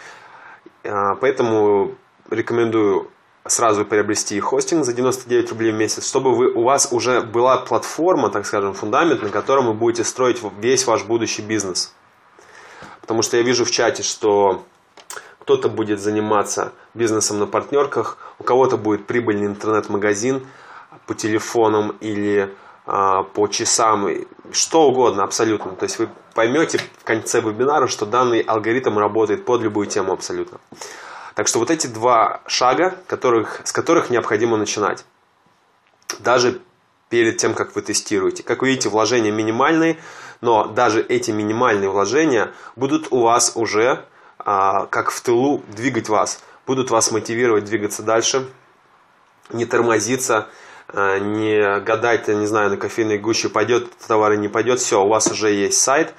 А, 0.84 1.14
поэтому 1.14 1.94
рекомендую 2.30 3.11
сразу 3.46 3.84
приобрести 3.84 4.38
хостинг 4.40 4.84
за 4.84 4.92
99 4.92 5.50
рублей 5.50 5.73
в 5.73 5.76
месяц, 5.76 6.06
чтобы 6.06 6.34
вы, 6.34 6.50
у 6.50 6.62
вас 6.62 6.88
уже 6.92 7.20
была 7.20 7.58
платформа, 7.58 8.30
так 8.30 8.46
скажем, 8.46 8.75
фундамент, 8.75 9.23
на 9.23 9.28
котором 9.28 9.66
вы 9.66 9.75
будете 9.75 10.04
строить 10.04 10.40
весь 10.58 10.87
ваш 10.87 11.04
будущий 11.04 11.42
бизнес. 11.42 11.94
Потому 13.00 13.23
что 13.23 13.37
я 13.37 13.42
вижу 13.42 13.64
в 13.64 13.70
чате, 13.70 14.02
что 14.02 14.64
кто-то 15.40 15.68
будет 15.68 16.00
заниматься 16.00 16.73
бизнесом 16.94 17.38
на 17.38 17.46
партнерках, 17.46 18.16
у 18.38 18.44
кого-то 18.44 18.78
будет 18.78 19.06
прибыльный 19.06 19.46
интернет-магазин 19.46 20.46
по 21.06 21.14
телефонам 21.14 21.96
или 22.00 22.50
по 22.84 23.48
часам, 23.50 24.08
что 24.52 24.88
угодно 24.88 25.24
абсолютно. 25.24 25.72
То 25.72 25.84
есть 25.84 25.98
вы 25.98 26.08
поймете 26.34 26.78
в 26.78 27.04
конце 27.04 27.40
вебинара, 27.40 27.86
что 27.86 28.04
данный 28.04 28.40
алгоритм 28.40 28.98
работает 28.98 29.44
под 29.44 29.62
любую 29.62 29.86
тему 29.86 30.12
абсолютно. 30.12 30.58
Так 31.34 31.48
что 31.48 31.58
вот 31.58 31.70
эти 31.70 31.86
два 31.86 32.42
шага, 32.46 32.94
которых, 33.06 33.62
с 33.64 33.72
которых 33.72 34.10
необходимо 34.10 34.56
начинать. 34.56 35.04
Даже 36.18 36.60
перед 37.08 37.38
тем, 37.38 37.54
как 37.54 37.74
вы 37.74 37.82
тестируете. 37.82 38.42
Как 38.42 38.62
вы 38.62 38.68
видите, 38.68 38.88
вложения 38.88 39.32
минимальные, 39.32 39.98
но 40.40 40.64
даже 40.64 41.00
эти 41.00 41.30
минимальные 41.30 41.88
вложения 41.88 42.52
будут 42.76 43.08
у 43.10 43.22
вас 43.22 43.52
уже, 43.54 44.04
а, 44.38 44.86
как 44.86 45.10
в 45.10 45.20
тылу, 45.20 45.62
двигать 45.68 46.08
вас. 46.08 46.42
Будут 46.66 46.90
вас 46.90 47.10
мотивировать 47.10 47.64
двигаться 47.64 48.02
дальше, 48.02 48.48
не 49.50 49.66
тормозиться, 49.66 50.48
не 50.94 51.80
гадать, 51.80 52.28
не 52.28 52.46
знаю, 52.46 52.70
на 52.70 52.76
кофейной 52.76 53.18
гуще 53.18 53.48
пойдет 53.48 53.90
товар 54.06 54.32
или 54.32 54.40
не 54.40 54.48
пойдет, 54.48 54.80
все, 54.80 55.02
у 55.02 55.08
вас 55.08 55.30
уже 55.30 55.50
есть 55.50 55.80
сайт. 55.80 56.14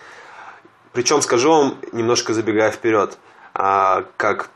Причем 0.91 1.21
скажу 1.21 1.49
вам, 1.49 1.77
немножко 1.91 2.33
забегая 2.33 2.71
вперед, 2.71 3.17
а, 3.53 4.05
как 4.17 4.49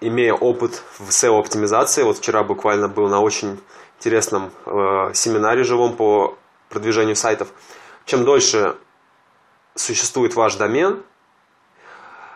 имея 0.00 0.34
опыт 0.34 0.82
в 0.98 1.10
SEO-оптимизации, 1.10 2.02
вот 2.02 2.18
вчера 2.18 2.42
буквально 2.42 2.88
был 2.88 3.08
на 3.08 3.20
очень 3.20 3.60
интересном 3.98 4.50
э, 4.66 5.12
семинаре 5.14 5.62
живом 5.62 5.94
по 5.94 6.36
продвижению 6.68 7.14
сайтов, 7.14 7.48
чем 8.04 8.24
дольше 8.24 8.74
существует 9.76 10.34
ваш 10.34 10.56
домен, 10.56 11.04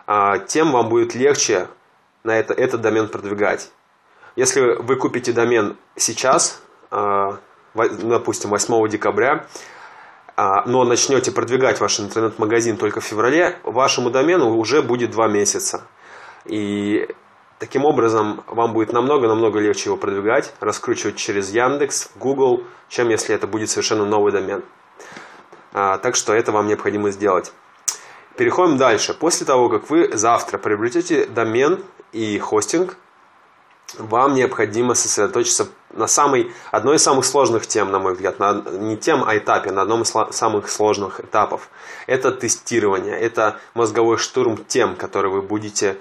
э, 0.07 0.35
тем 0.47 0.71
вам 0.71 0.87
будет 0.87 1.13
легче 1.13 1.67
на 2.23 2.39
это, 2.39 2.53
этот 2.53 2.79
домен 2.79 3.09
продвигать. 3.09 3.71
Если 4.37 4.61
вы 4.61 4.95
купите 4.95 5.33
домен 5.33 5.75
сейчас, 5.97 6.61
а, 6.61 6.66
допустим, 6.91 8.49
8 8.49 8.87
декабря, 8.89 9.45
а, 10.35 10.65
но 10.67 10.83
начнете 10.83 11.31
продвигать 11.31 11.79
ваш 11.79 11.99
интернет-магазин 11.99 12.77
только 12.77 12.99
в 12.99 13.03
феврале, 13.03 13.57
вашему 13.63 14.09
домену 14.09 14.55
уже 14.55 14.81
будет 14.81 15.11
2 15.11 15.27
месяца. 15.27 15.87
И 16.45 17.07
таким 17.59 17.85
образом 17.85 18.43
вам 18.47 18.73
будет 18.73 18.93
намного-намного 18.93 19.59
легче 19.59 19.89
его 19.89 19.97
продвигать, 19.97 20.53
раскручивать 20.59 21.15
через 21.15 21.51
Яндекс, 21.51 22.11
Google, 22.15 22.63
чем 22.87 23.09
если 23.09 23.33
это 23.33 23.47
будет 23.47 23.69
совершенно 23.69 24.05
новый 24.05 24.31
домен. 24.31 24.63
А, 25.73 25.97
так 25.97 26.15
что 26.15 26.33
это 26.33 26.51
вам 26.51 26.67
необходимо 26.67 27.09
сделать. 27.11 27.51
Переходим 28.37 28.77
дальше. 28.77 29.15
После 29.15 29.45
того, 29.47 29.69
как 29.69 29.89
вы 29.89 30.15
завтра 30.15 30.59
приобретете 30.59 31.25
домен 31.25 31.83
и 32.11 32.37
хостинг, 32.37 32.95
вам 33.97 34.33
необходимо 34.33 34.93
сосредоточиться 34.93 35.67
на 35.93 36.07
самой, 36.07 36.51
одной 36.71 36.97
из 36.97 37.03
самых 37.03 37.25
сложных 37.25 37.67
тем, 37.67 37.91
на 37.91 37.99
мой 37.99 38.13
взгляд, 38.13 38.39
на, 38.39 38.53
не 38.53 38.97
тем, 38.97 39.23
а 39.25 39.37
этапе, 39.37 39.71
на 39.71 39.81
одном 39.81 40.01
из 40.01 40.13
самых 40.35 40.69
сложных 40.69 41.21
этапов. 41.21 41.69
Это 42.05 42.31
тестирование, 42.31 43.17
это 43.17 43.59
мозговой 43.73 44.17
штурм 44.17 44.57
тем, 44.67 44.95
которые 44.95 45.31
вы 45.31 45.41
будете 45.41 45.97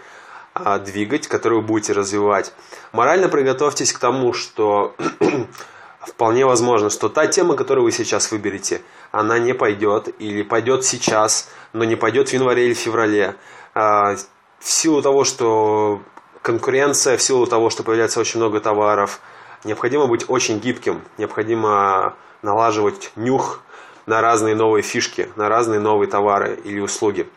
а, 0.54 0.78
двигать, 0.78 1.28
которые 1.28 1.60
вы 1.60 1.66
будете 1.66 1.92
развивать. 1.92 2.52
Морально 2.92 3.28
приготовьтесь 3.28 3.92
к 3.92 3.98
тому, 3.98 4.32
что 4.32 4.96
вполне 6.00 6.44
возможно, 6.44 6.90
что 6.90 7.08
та 7.08 7.26
тема, 7.26 7.54
которую 7.54 7.84
вы 7.84 7.92
сейчас 7.92 8.32
выберете, 8.32 8.82
она 9.12 9.38
не 9.38 9.54
пойдет 9.54 10.08
или 10.18 10.42
пойдет 10.42 10.84
сейчас, 10.84 11.48
но 11.72 11.84
не 11.84 11.94
пойдет 11.94 12.30
в 12.30 12.32
январе 12.32 12.66
или 12.66 12.74
феврале. 12.74 13.36
А, 13.74 14.16
в 14.58 14.70
силу 14.70 15.02
того, 15.02 15.24
что 15.24 16.00
конкуренция 16.46 17.16
в 17.16 17.22
силу 17.22 17.44
того, 17.48 17.70
что 17.70 17.82
появляется 17.82 18.20
очень 18.20 18.38
много 18.38 18.60
товаров. 18.60 19.20
Необходимо 19.64 20.06
быть 20.06 20.26
очень 20.28 20.60
гибким, 20.60 21.02
необходимо 21.18 22.14
налаживать 22.40 23.10
нюх 23.16 23.62
на 24.06 24.20
разные 24.20 24.54
новые 24.54 24.84
фишки, 24.84 25.28
на 25.34 25.48
разные 25.48 25.80
новые 25.80 26.08
товары 26.08 26.60
или 26.62 26.78
услуги. 26.78 27.28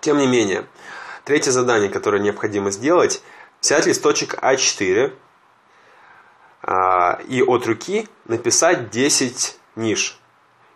Тем 0.00 0.18
не 0.18 0.26
менее, 0.26 0.66
третье 1.24 1.52
задание, 1.52 1.88
которое 1.88 2.20
необходимо 2.20 2.70
сделать, 2.70 3.22
взять 3.62 3.86
листочек 3.86 4.34
А4 4.34 5.14
а, 6.64 7.18
и 7.26 7.42
от 7.42 7.66
руки 7.66 8.10
написать 8.26 8.90
10 8.90 9.56
ниш. 9.76 10.20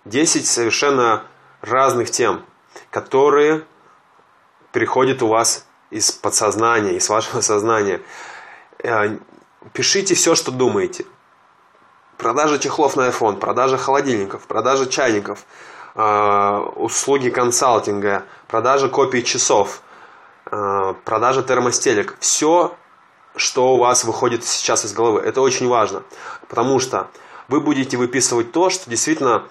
10 0.07 0.47
совершенно 0.47 1.25
разных 1.61 2.11
тем, 2.11 2.47
которые 2.91 3.67
приходят 4.73 5.23
у 5.23 5.27
вас 5.27 5.66
из 5.91 6.11
подсознания, 6.11 6.95
из 6.95 7.09
вашего 7.09 7.41
сознания. 7.41 8.01
Э, 8.79 9.17
пишите 9.73 10.15
все, 10.15 10.35
что 10.35 10.51
думаете. 10.51 11.07
Продажа 12.19 12.59
чехлов 12.59 12.97
на 12.97 13.09
iPhone, 13.09 13.37
продажа 13.37 13.77
холодильников, 13.77 14.47
продажа 14.47 14.87
чайников, 14.87 15.45
э, 15.95 16.57
услуги 16.77 17.29
консалтинга, 17.31 18.25
продажа 18.49 18.89
копий 18.89 19.23
часов, 19.23 19.83
э, 20.51 20.95
продажа 21.05 21.43
термостелек. 21.43 22.17
Все, 22.21 22.75
что 23.37 23.75
у 23.75 23.79
вас 23.79 24.05
выходит 24.05 24.45
сейчас 24.45 24.85
из 24.85 24.93
головы. 24.93 25.21
Это 25.21 25.41
очень 25.43 25.69
важно, 25.69 26.03
потому 26.49 26.81
что 26.81 27.09
вы 27.49 27.61
будете 27.61 27.97
выписывать 27.97 28.53
то, 28.53 28.71
что 28.71 28.91
действительно 28.91 29.45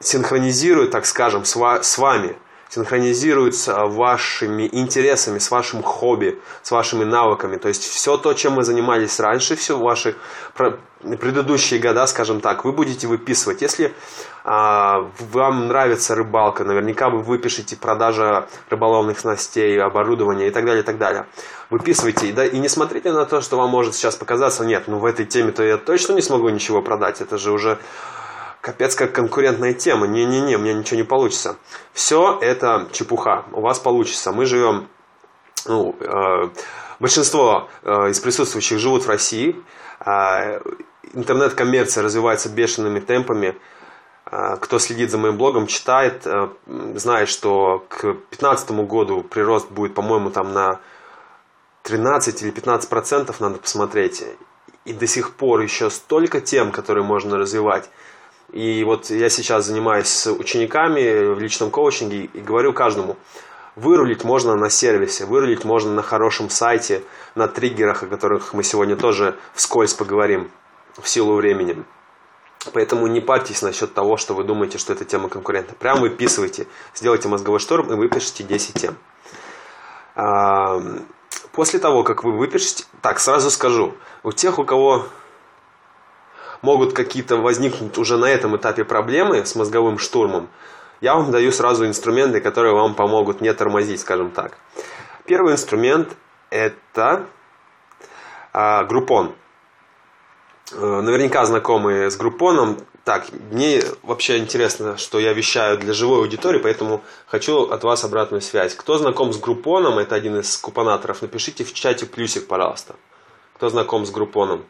синхронизирует, 0.00 0.90
так 0.90 1.04
скажем, 1.04 1.44
с 1.44 1.98
вами– 1.98 2.36
синхронизируется 2.72 3.84
вашими 3.84 4.66
интересами, 4.72 5.38
с 5.38 5.50
вашим 5.50 5.82
хобби, 5.82 6.40
с 6.62 6.70
вашими 6.70 7.04
навыками. 7.04 7.56
То 7.56 7.68
есть 7.68 7.82
все 7.82 8.16
то, 8.16 8.32
чем 8.32 8.54
мы 8.54 8.62
занимались 8.64 9.20
раньше, 9.20 9.56
все 9.56 9.76
ваши 9.76 10.16
предыдущие 10.54 11.80
года, 11.80 12.06
скажем 12.06 12.40
так, 12.40 12.64
вы 12.64 12.72
будете 12.72 13.06
выписывать. 13.06 13.60
Если 13.60 13.92
а, 14.44 15.10
вам 15.18 15.68
нравится 15.68 16.14
рыбалка, 16.14 16.64
наверняка 16.64 17.10
вы 17.10 17.20
выпишете 17.20 17.76
продажа 17.76 18.46
рыболовных 18.70 19.18
снастей, 19.18 19.78
оборудования 19.78 20.48
и 20.48 20.50
так 20.50 20.64
далее, 20.64 20.82
и 20.82 20.86
так 20.86 20.96
далее. 20.96 21.26
Выписывайте, 21.68 22.32
да, 22.32 22.46
и 22.46 22.58
не 22.58 22.68
смотрите 22.68 23.12
на 23.12 23.26
то, 23.26 23.42
что 23.42 23.58
вам 23.58 23.68
может 23.68 23.94
сейчас 23.94 24.16
показаться, 24.16 24.64
нет, 24.64 24.84
ну 24.86 24.98
в 24.98 25.04
этой 25.04 25.26
теме-то 25.26 25.62
я 25.62 25.76
точно 25.76 26.14
не 26.14 26.22
смогу 26.22 26.48
ничего 26.48 26.80
продать, 26.80 27.20
это 27.20 27.36
же 27.36 27.52
уже 27.52 27.78
капец 28.62 28.94
как 28.94 29.12
конкурентная 29.12 29.74
тема. 29.74 30.06
Не-не-не, 30.06 30.56
у 30.56 30.60
меня 30.60 30.72
ничего 30.72 30.96
не 30.96 31.02
получится. 31.02 31.56
Все 31.92 32.38
это 32.40 32.88
чепуха. 32.92 33.44
У 33.52 33.60
вас 33.60 33.78
получится. 33.78 34.32
Мы 34.32 34.46
живем, 34.46 34.88
ну, 35.66 35.94
э, 36.00 36.48
большинство 37.00 37.68
э, 37.82 38.10
из 38.10 38.20
присутствующих 38.20 38.78
живут 38.78 39.04
в 39.04 39.08
России. 39.08 39.56
Э, 40.06 40.60
интернет-коммерция 41.12 42.02
развивается 42.04 42.48
бешеными 42.48 43.00
темпами. 43.00 43.58
э, 44.30 44.56
кто 44.60 44.78
следит 44.78 45.10
за 45.10 45.18
моим 45.18 45.36
блогом, 45.36 45.66
читает, 45.66 46.22
э, 46.26 46.48
знает, 46.94 47.28
что 47.28 47.84
к 47.88 48.02
2015 48.02 48.70
году 48.86 49.22
прирост 49.22 49.70
будет, 49.70 49.94
по-моему, 49.94 50.30
там 50.30 50.52
на 50.52 50.80
13 51.82 52.42
или 52.42 52.50
15 52.52 52.88
процентов 52.88 53.40
надо 53.40 53.58
посмотреть. 53.58 54.24
И 54.84 54.92
до 54.92 55.06
сих 55.06 55.34
пор 55.34 55.60
еще 55.60 55.90
столько 55.90 56.40
тем, 56.40 56.70
которые 56.70 57.04
можно 57.04 57.36
развивать. 57.36 57.90
И 58.52 58.84
вот 58.84 59.10
я 59.10 59.30
сейчас 59.30 59.64
занимаюсь 59.64 60.08
с 60.08 60.30
учениками 60.30 61.34
в 61.34 61.40
личном 61.40 61.70
коучинге 61.70 62.24
и 62.24 62.40
говорю 62.40 62.74
каждому, 62.74 63.16
вырулить 63.76 64.24
можно 64.24 64.54
на 64.56 64.68
сервисе, 64.68 65.24
вырулить 65.24 65.64
можно 65.64 65.90
на 65.92 66.02
хорошем 66.02 66.50
сайте, 66.50 67.02
на 67.34 67.48
триггерах, 67.48 68.02
о 68.02 68.06
которых 68.06 68.52
мы 68.52 68.62
сегодня 68.62 68.96
тоже 68.96 69.38
вскользь 69.54 69.94
поговорим 69.94 70.50
в 71.00 71.08
силу 71.08 71.34
времени. 71.34 71.82
Поэтому 72.74 73.06
не 73.06 73.20
парьтесь 73.20 73.62
насчет 73.62 73.94
того, 73.94 74.18
что 74.18 74.34
вы 74.34 74.44
думаете, 74.44 74.78
что 74.78 74.92
это 74.92 75.04
тема 75.04 75.28
конкурента. 75.30 75.74
Прям 75.74 76.00
выписывайте, 76.00 76.66
сделайте 76.94 77.28
мозговой 77.28 77.58
шторм 77.58 77.90
и 77.90 77.96
выпишите 77.96 78.44
10 78.44 78.74
тем. 78.74 78.96
После 81.52 81.80
того, 81.80 82.04
как 82.04 82.22
вы 82.22 82.36
выпишете... 82.36 82.84
Так, 83.00 83.18
сразу 83.18 83.50
скажу. 83.50 83.94
У 84.22 84.32
тех, 84.32 84.58
у 84.58 84.64
кого 84.64 85.06
могут 86.62 86.94
какие-то 86.94 87.36
возникнуть 87.36 87.98
уже 87.98 88.16
на 88.16 88.26
этом 88.26 88.56
этапе 88.56 88.84
проблемы 88.84 89.44
с 89.44 89.54
мозговым 89.54 89.98
штурмом, 89.98 90.48
я 91.02 91.16
вам 91.16 91.32
даю 91.32 91.50
сразу 91.50 91.84
инструменты, 91.84 92.40
которые 92.40 92.74
вам 92.74 92.94
помогут 92.94 93.40
не 93.40 93.52
тормозить, 93.52 94.00
скажем 94.00 94.30
так. 94.30 94.56
Первый 95.24 95.52
инструмент– 95.54 96.16
это 96.50 97.26
а, 98.52 98.84
группон. 98.84 99.34
Э, 100.70 101.00
наверняка 101.00 101.44
знакомы 101.44 102.08
с 102.08 102.16
группоном. 102.16 102.78
Так, 103.04 103.26
мне 103.50 103.82
вообще 104.02 104.38
интересно, 104.38 104.96
что 104.96 105.18
я 105.18 105.32
вещаю 105.32 105.76
для 105.76 105.92
живой 105.92 106.20
аудитории, 106.20 106.60
поэтому 106.60 107.02
хочу 107.26 107.68
от 107.68 107.82
вас 107.82 108.04
обратную 108.04 108.40
связь. 108.40 108.74
Кто 108.74 108.96
знаком 108.96 109.32
с 109.32 109.38
группоном, 109.38 109.98
это 109.98 110.14
один 110.14 110.38
из 110.38 110.56
купонаторов, 110.56 111.20
напишите 111.20 111.64
в 111.64 111.74
чате 111.74 112.06
плюсик, 112.06 112.46
пожалуйста. 112.46 112.94
Кто 113.56 113.70
знаком 113.70 114.06
с 114.06 114.10
группоном? 114.12 114.64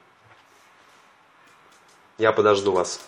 Я 2.23 2.31
подожду 2.31 2.71
вас. 2.71 3.01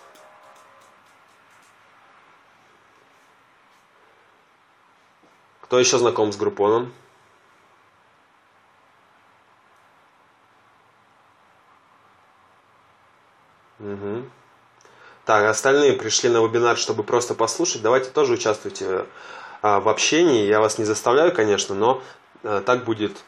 Кто 5.60 5.78
еще 5.78 5.98
знаком 5.98 6.32
с 6.32 6.36
группоном? 6.36 6.92
Угу. 13.78 14.24
Так, 15.26 15.48
остальные 15.48 15.92
пришли 15.92 16.28
на 16.28 16.44
вебинар, 16.44 16.76
чтобы 16.76 17.04
просто 17.04 17.36
послушать. 17.36 17.82
Давайте 17.82 18.10
тоже 18.10 18.32
участвуйте 18.32 19.06
а, 19.62 19.78
в 19.78 19.88
общении. 19.88 20.44
Я 20.44 20.58
вас 20.58 20.76
не 20.78 20.84
заставляю, 20.84 21.32
конечно, 21.32 21.76
но 21.76 22.02
а, 22.42 22.62
так 22.62 22.84
будет 22.84 23.22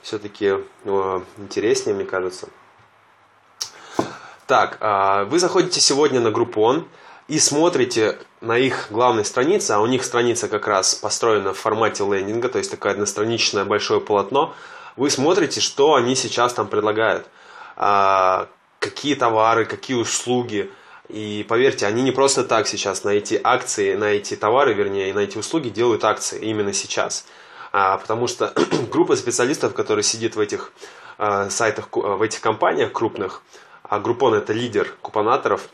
все-таки 0.00 0.60
а, 0.84 1.24
интереснее, 1.38 1.96
мне 1.96 2.04
кажется. 2.04 2.48
Так, 4.46 4.76
а, 4.80 5.24
вы 5.24 5.38
заходите 5.38 5.80
сегодня 5.80 6.20
на 6.20 6.28
Groupon 6.28 6.84
и 7.28 7.38
смотрите 7.38 8.18
на 8.42 8.58
их 8.58 8.88
главной 8.90 9.24
странице, 9.24 9.70
а 9.70 9.80
у 9.80 9.86
них 9.86 10.04
страница 10.04 10.48
как 10.48 10.66
раз 10.66 10.94
построена 10.94 11.54
в 11.54 11.58
формате 11.58 12.04
лендинга, 12.04 12.50
то 12.50 12.58
есть 12.58 12.70
такое 12.70 12.92
одностраничное 12.92 13.64
большое 13.64 14.02
полотно. 14.02 14.54
Вы 14.96 15.08
смотрите, 15.08 15.62
что 15.62 15.94
они 15.94 16.14
сейчас 16.14 16.52
там 16.52 16.66
предлагают 16.66 17.26
а, 17.76 18.48
какие 18.80 19.14
товары, 19.14 19.64
какие 19.64 19.96
услуги. 19.96 20.70
И 21.08 21.46
поверьте, 21.48 21.86
они 21.86 22.02
не 22.02 22.12
просто 22.12 22.44
так 22.44 22.66
сейчас 22.66 23.02
на 23.02 23.10
эти 23.10 23.40
акции, 23.42 23.94
на 23.94 24.04
эти 24.04 24.36
товары, 24.36 24.74
вернее, 24.74 25.14
на 25.14 25.20
эти 25.20 25.38
услуги 25.38 25.70
делают 25.70 26.04
акции 26.04 26.38
именно 26.38 26.74
сейчас. 26.74 27.24
А, 27.72 27.96
потому 27.96 28.26
что 28.26 28.52
группа 28.92 29.16
специалистов, 29.16 29.72
которые 29.72 30.02
сидит 30.02 30.36
в 30.36 30.40
этих 30.40 30.70
сайтах, 31.48 31.88
в 31.92 32.20
этих 32.22 32.40
компаниях 32.40 32.92
крупных, 32.92 33.40
а 33.84 34.00
Группон 34.00 34.34
это 34.34 34.52
лидер 34.52 34.94
купонаторов, 35.02 35.68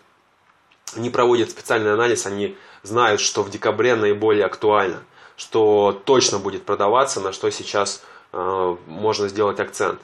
они 0.97 1.11
проводят 1.11 1.51
специальный 1.51 1.93
анализ, 1.93 2.27
они 2.27 2.57
знают, 2.83 3.21
что 3.21 3.43
в 3.43 3.51
декабре 3.51 3.95
наиболее 3.95 4.45
актуально, 4.45 5.03
что 5.37 5.99
точно 6.05 6.39
будет 6.39 6.65
продаваться, 6.65 7.21
на 7.21 7.33
что 7.33 7.51
сейчас 7.51 8.03
э, 8.33 8.77
можно 8.87 9.29
сделать 9.29 9.61
акцент. 9.61 10.01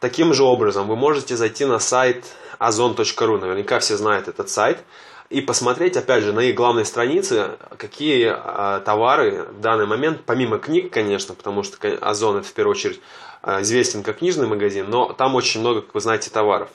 Таким 0.00 0.34
же 0.34 0.42
образом, 0.42 0.88
вы 0.88 0.96
можете 0.96 1.36
зайти 1.36 1.64
на 1.64 1.78
сайт 1.78 2.24
ozon.ru, 2.58 3.38
наверняка 3.38 3.78
все 3.78 3.96
знают 3.96 4.28
этот 4.28 4.50
сайт, 4.50 4.82
и 5.28 5.40
посмотреть, 5.40 5.96
опять 5.96 6.24
же, 6.24 6.32
на 6.32 6.40
их 6.40 6.56
главной 6.56 6.84
странице, 6.84 7.56
какие 7.78 8.34
э, 8.34 8.80
товары 8.80 9.44
в 9.44 9.60
данный 9.60 9.86
момент, 9.86 10.22
помимо 10.26 10.58
книг, 10.58 10.92
конечно, 10.92 11.36
потому 11.36 11.62
что 11.62 11.76
Озон 12.00 12.38
это 12.38 12.48
в 12.48 12.52
первую 12.52 12.72
очередь 12.72 13.00
э, 13.44 13.60
известен 13.60 14.02
как 14.02 14.18
книжный 14.18 14.48
магазин, 14.48 14.90
но 14.90 15.12
там 15.12 15.36
очень 15.36 15.60
много, 15.60 15.82
как 15.82 15.94
вы 15.94 16.00
знаете, 16.00 16.30
товаров. 16.30 16.70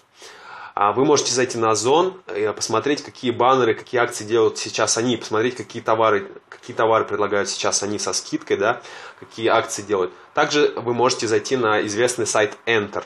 А 0.76 0.92
вы 0.92 1.06
можете 1.06 1.34
зайти 1.34 1.58
на 1.58 1.72
Озон, 1.72 2.22
и 2.36 2.52
посмотреть, 2.54 3.02
какие 3.02 3.32
баннеры, 3.32 3.76
какие 3.76 4.02
акции 4.02 4.26
делают 4.26 4.58
сейчас 4.58 4.98
они, 4.98 5.16
посмотреть, 5.16 5.56
какие 5.56 5.82
товары, 5.82 6.30
какие 6.50 6.76
товары 6.76 7.06
предлагают 7.06 7.48
сейчас 7.48 7.82
они 7.82 7.98
со 7.98 8.12
скидкой, 8.12 8.58
да, 8.58 8.82
какие 9.22 9.48
акции 9.48 9.84
делают. 9.84 10.12
Также 10.34 10.74
вы 10.76 10.94
можете 10.94 11.28
зайти 11.28 11.56
на 11.56 11.86
известный 11.86 12.28
сайт 12.28 12.58
Enter, 12.66 13.06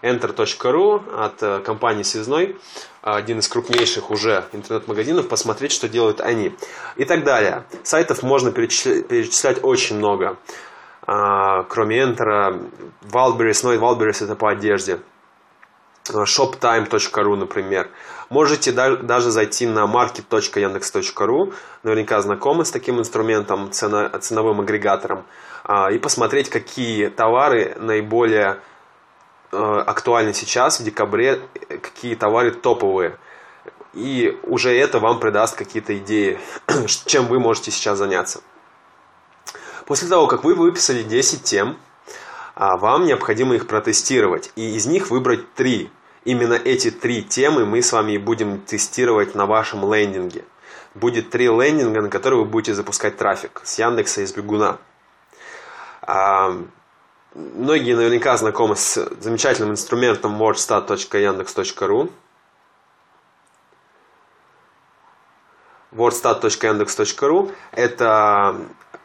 enter.ru 0.00 1.02
от 1.20 1.42
э, 1.42 1.58
компании 1.58 2.04
Связной, 2.04 2.56
один 3.02 3.40
из 3.40 3.48
крупнейших 3.48 4.12
уже 4.12 4.44
интернет-магазинов, 4.52 5.26
посмотреть, 5.28 5.72
что 5.72 5.88
делают 5.88 6.20
они. 6.20 6.54
И 6.94 7.04
так 7.04 7.24
далее. 7.24 7.64
Сайтов 7.82 8.22
можно 8.22 8.52
перечислять, 8.52 9.64
очень 9.64 9.96
много. 9.96 10.36
А, 11.02 11.64
кроме 11.64 12.00
Enter, 12.00 12.70
Wildberries, 13.10 13.60
но 13.64 13.72
и 13.72 13.78
Wildberries 13.78 14.22
это 14.22 14.36
по 14.36 14.50
одежде. 14.50 15.00
shoptime.ru, 16.10 17.36
например. 17.36 17.90
Можете 18.30 18.72
даже 18.72 19.30
зайти 19.30 19.66
на 19.66 19.86
market.yandex.ru, 19.86 21.54
наверняка 21.82 22.20
знакомы 22.20 22.64
с 22.64 22.70
таким 22.70 22.98
инструментом, 22.98 23.70
ценовым 23.72 24.60
агрегатором, 24.60 25.24
а, 25.64 25.90
и 25.90 25.98
посмотреть, 25.98 26.50
какие 26.50 27.08
товары 27.08 27.74
наиболее 27.78 28.60
Э, 29.50 29.82
актуальны 29.86 30.34
сейчас, 30.34 30.78
в 30.78 30.84
декабре, 30.84 31.40
какие 31.68 32.14
товары 32.14 32.50
топовые. 32.50 33.16
И 33.94 34.38
уже 34.42 34.76
это 34.76 34.98
вам 34.98 35.20
придаст 35.20 35.56
какие-то 35.56 35.96
идеи, 35.96 36.38
чем 37.06 37.26
вы 37.26 37.40
можете 37.40 37.70
сейчас 37.70 37.96
заняться. 37.96 38.42
После 39.86 40.06
того, 40.06 40.26
как 40.26 40.44
вы 40.44 40.54
выписали 40.54 41.02
10 41.02 41.44
тем, 41.44 41.78
а, 42.54 42.76
вам 42.76 43.06
необходимо 43.06 43.54
их 43.54 43.66
протестировать. 43.66 44.52
И 44.54 44.76
из 44.76 44.84
них 44.84 45.10
выбрать 45.10 45.54
3. 45.54 45.90
Именно 46.28 46.52
эти 46.52 46.90
три 46.90 47.22
темы 47.22 47.64
мы 47.64 47.80
с 47.80 47.90
вами 47.90 48.18
будем 48.18 48.60
тестировать 48.60 49.34
на 49.34 49.46
вашем 49.46 49.90
лендинге. 49.90 50.44
Будет 50.94 51.30
три 51.30 51.46
лендинга, 51.46 52.02
на 52.02 52.10
которые 52.10 52.40
вы 52.40 52.44
будете 52.44 52.74
запускать 52.74 53.16
трафик 53.16 53.62
с 53.64 53.78
Яндекса 53.78 54.20
и 54.20 54.26
с 54.26 54.34
Бегуна. 54.34 54.76
Многие 57.32 57.94
наверняка 57.96 58.36
знакомы 58.36 58.76
с 58.76 59.08
замечательным 59.22 59.70
инструментом 59.70 60.42
wordstat.yandex.ru 60.42 62.12
wordstat.yandex.ru 65.92 67.54
это 67.72 68.54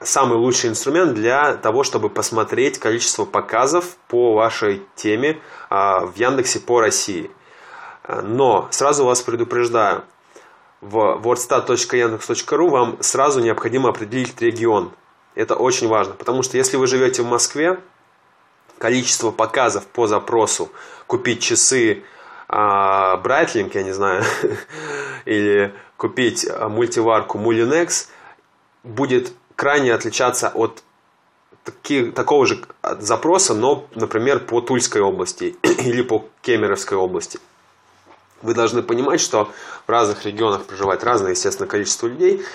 самый 0.06 0.38
лучший 0.38 0.70
инструмент 0.70 1.14
для 1.14 1.56
того, 1.56 1.84
чтобы 1.84 2.10
посмотреть 2.10 2.80
количество 2.80 3.26
показов 3.26 3.98
по 4.08 4.34
вашей 4.34 4.84
теме 4.96 5.40
а, 5.70 6.06
в 6.06 6.16
Яндексе 6.16 6.60
по 6.60 6.80
России. 6.80 7.32
Но 8.22 8.68
сразу 8.72 9.06
вас 9.06 9.22
предупреждаю, 9.22 10.04
в 10.82 11.22
wordstat.yandex.ru 11.24 12.70
вам 12.70 12.98
сразу 13.02 13.40
необходимо 13.40 13.90
определить 13.90 14.42
регион. 14.42 14.92
Это 15.34 15.56
очень 15.56 15.88
важно, 15.88 16.14
потому 16.14 16.44
что 16.44 16.58
если 16.58 16.76
вы 16.76 16.88
живете 16.88 17.24
в 17.24 17.28
Москве, 17.28 17.80
количество 18.78 19.32
показов 19.32 19.88
по 19.88 20.08
запросу 20.08 20.70
купить 21.08 21.42
часы 21.42 22.04
Breitling, 22.50 23.72
я 23.74 23.84
не 23.84 23.94
знаю, 23.94 24.24
или 25.26 25.74
купить 25.96 26.46
мультиварку 26.70 27.38
Mulinex 27.38 28.10
будет 28.84 29.34
крайне 29.56 29.94
отличаться 29.94 30.50
от 30.50 30.84
таки, 31.64 32.12
такого 32.12 32.46
же 32.46 32.64
запроса, 33.00 33.54
но, 33.54 33.88
например, 33.96 34.40
по 34.40 34.62
Тульской 34.62 35.02
области 35.02 35.56
или 35.64 36.02
по 36.02 36.26
Кемеровской 36.42 36.98
области. 36.98 37.40
Вы 38.42 38.54
должны 38.54 38.84
понимать, 38.84 39.22
что 39.22 39.50
в 39.88 39.90
разных 39.90 40.26
регионах 40.26 40.66
проживает 40.66 41.04
разное, 41.04 41.32
естественно, 41.32 41.68
количество 41.68 42.08
людей, 42.08 42.46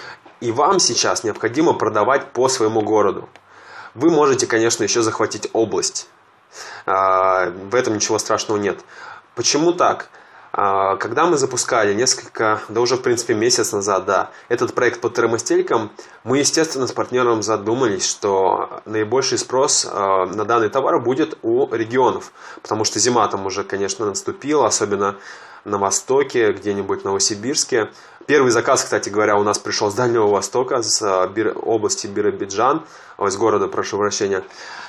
и 0.40 0.52
вам 0.52 0.78
сейчас 0.78 1.24
необходимо 1.24 1.72
продавать 1.72 2.32
по 2.32 2.48
своему 2.48 2.82
городу. 2.82 3.28
Вы 3.94 4.10
можете, 4.10 4.46
конечно, 4.46 4.84
еще 4.84 5.02
захватить 5.02 5.48
область. 5.54 6.08
А, 6.86 7.50
в 7.50 7.74
этом 7.74 7.94
ничего 7.94 8.18
страшного 8.18 8.58
нет. 8.58 8.80
Почему 9.34 9.72
так? 9.72 10.10
А, 10.52 10.96
когда 10.96 11.26
мы 11.26 11.36
запускали 11.36 11.94
несколько, 11.94 12.60
да 12.68 12.80
уже 12.80 12.96
в 12.96 13.02
принципе 13.02 13.34
месяц 13.34 13.72
назад, 13.72 14.06
да, 14.06 14.30
этот 14.48 14.74
проект 14.74 15.00
по 15.00 15.10
термостелькам, 15.10 15.90
мы, 16.24 16.38
естественно, 16.38 16.86
с 16.86 16.92
партнером 16.92 17.42
задумались, 17.42 18.08
что 18.08 18.80
наибольший 18.86 19.38
спрос 19.38 19.86
а, 19.90 20.26
на 20.26 20.44
данный 20.44 20.70
товар 20.70 21.00
будет 21.00 21.38
у 21.42 21.72
регионов, 21.72 22.32
потому 22.62 22.84
что 22.84 22.98
зима 22.98 23.28
там 23.28 23.46
уже, 23.46 23.62
конечно, 23.62 24.06
наступила, 24.06 24.66
особенно 24.66 25.16
на 25.64 25.76
востоке, 25.76 26.52
где-нибудь 26.52 27.02
в 27.02 27.04
Новосибирске. 27.04 27.90
Первый 28.26 28.50
заказ, 28.50 28.84
кстати 28.84 29.10
говоря, 29.10 29.36
у 29.36 29.42
нас 29.42 29.58
пришел 29.58 29.90
с 29.90 29.94
Дальнего 29.94 30.28
Востока, 30.28 30.82
с 30.82 31.02
а, 31.02 31.30
области 31.62 32.06
Биробиджан, 32.06 32.84
из 33.20 33.36
города, 33.36 33.68
прошу 33.68 33.98
прощения. 33.98 34.44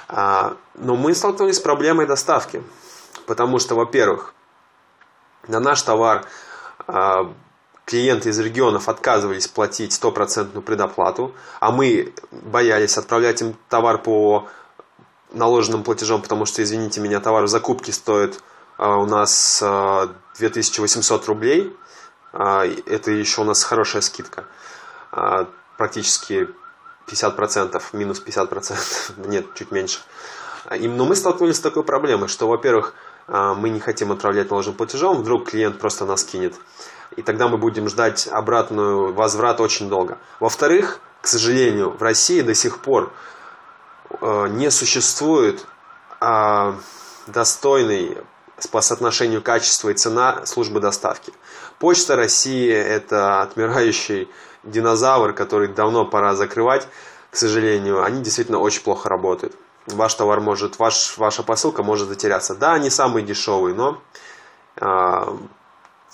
Но 0.08 0.96
мы 0.96 1.14
столкнулись 1.14 1.58
с 1.58 1.60
проблемой 1.60 2.08
доставки, 2.08 2.64
потому 3.26 3.60
что, 3.60 3.76
во-первых, 3.76 4.34
на 5.50 5.60
наш 5.60 5.82
товар 5.82 6.26
а, 6.88 7.34
клиенты 7.86 8.30
из 8.30 8.40
регионов 8.40 8.88
отказывались 8.88 9.48
платить 9.48 9.94
стопроцентную 9.94 10.62
предоплату, 10.62 11.34
а 11.60 11.72
мы 11.72 12.14
боялись 12.32 12.98
отправлять 12.98 13.42
им 13.42 13.58
товар 13.68 13.98
по 13.98 14.48
наложенным 15.32 15.84
платежам, 15.84 16.22
потому 16.22 16.46
что, 16.46 16.64
извините 16.64 17.02
меня, 17.02 17.20
товар 17.20 17.44
в 17.44 17.48
закупке 17.48 17.92
стоит 17.92 18.42
а, 18.78 18.98
у 18.98 19.06
нас 19.06 19.62
2800 20.38 21.24
а, 21.24 21.28
рублей. 21.28 21.76
Это 22.32 23.10
еще 23.10 23.42
у 23.42 23.44
нас 23.44 23.64
хорошая 23.64 24.04
скидка. 24.04 24.46
Практически 25.78 26.48
50%, 27.08 27.82
минус 27.94 28.22
50%, 28.24 29.28
нет, 29.28 29.48
чуть 29.56 29.72
меньше. 29.72 30.02
Но 30.70 31.06
мы 31.06 31.16
столкнулись 31.16 31.56
с 31.56 31.60
такой 31.60 31.84
проблемой, 31.84 32.28
что, 32.28 32.48
во-первых, 32.48 32.94
мы 33.30 33.70
не 33.70 33.80
хотим 33.80 34.12
отправлять 34.12 34.50
наложенным 34.50 34.78
платежом, 34.78 35.18
вдруг 35.18 35.50
клиент 35.50 35.80
просто 35.80 36.06
нас 36.06 36.24
кинет. 36.24 36.56
И 37.16 37.22
тогда 37.22 37.48
мы 37.48 37.58
будем 37.58 37.90
ждать 37.90 38.28
обратную 38.28 39.14
возврат 39.14 39.60
очень 39.60 39.90
долго. 39.90 40.18
Во-вторых, 40.40 41.00
к 41.22 41.28
сожалению, 41.28 41.92
в 41.92 42.02
России 42.02 42.42
до 42.42 42.54
сих 42.54 42.80
пор 42.80 43.12
а, 44.22 44.48
не 44.48 44.72
существует 44.72 45.66
а, 46.20 46.76
достойной 47.28 48.18
по 48.72 48.82
соотношению 48.82 49.42
качества 49.42 49.90
и 49.90 49.94
цена 49.94 50.46
службы 50.46 50.80
доставки. 50.80 51.34
Почта 51.80 52.16
России– 52.16 52.70
это 52.72 53.42
отмирающий 53.42 54.30
динозавр, 54.64 55.34
который 55.34 55.70
давно 55.70 56.06
пора 56.06 56.36
закрывать. 56.36 56.88
К 57.32 57.36
сожалению, 57.36 58.04
они 58.04 58.22
действительно 58.22 58.60
очень 58.60 58.84
плохо 58.84 59.08
работают 59.08 59.56
ваш 59.94 60.14
товар 60.14 60.40
может, 60.40 60.80
ваш, 60.80 61.18
ваша 61.18 61.44
посылка 61.44 61.84
может 61.84 62.08
затеряться. 62.08 62.56
Да, 62.56 62.74
они 62.74 62.90
самые 62.90 63.26
дешевые, 63.26 63.76
но 63.76 64.02
э, 64.78 65.38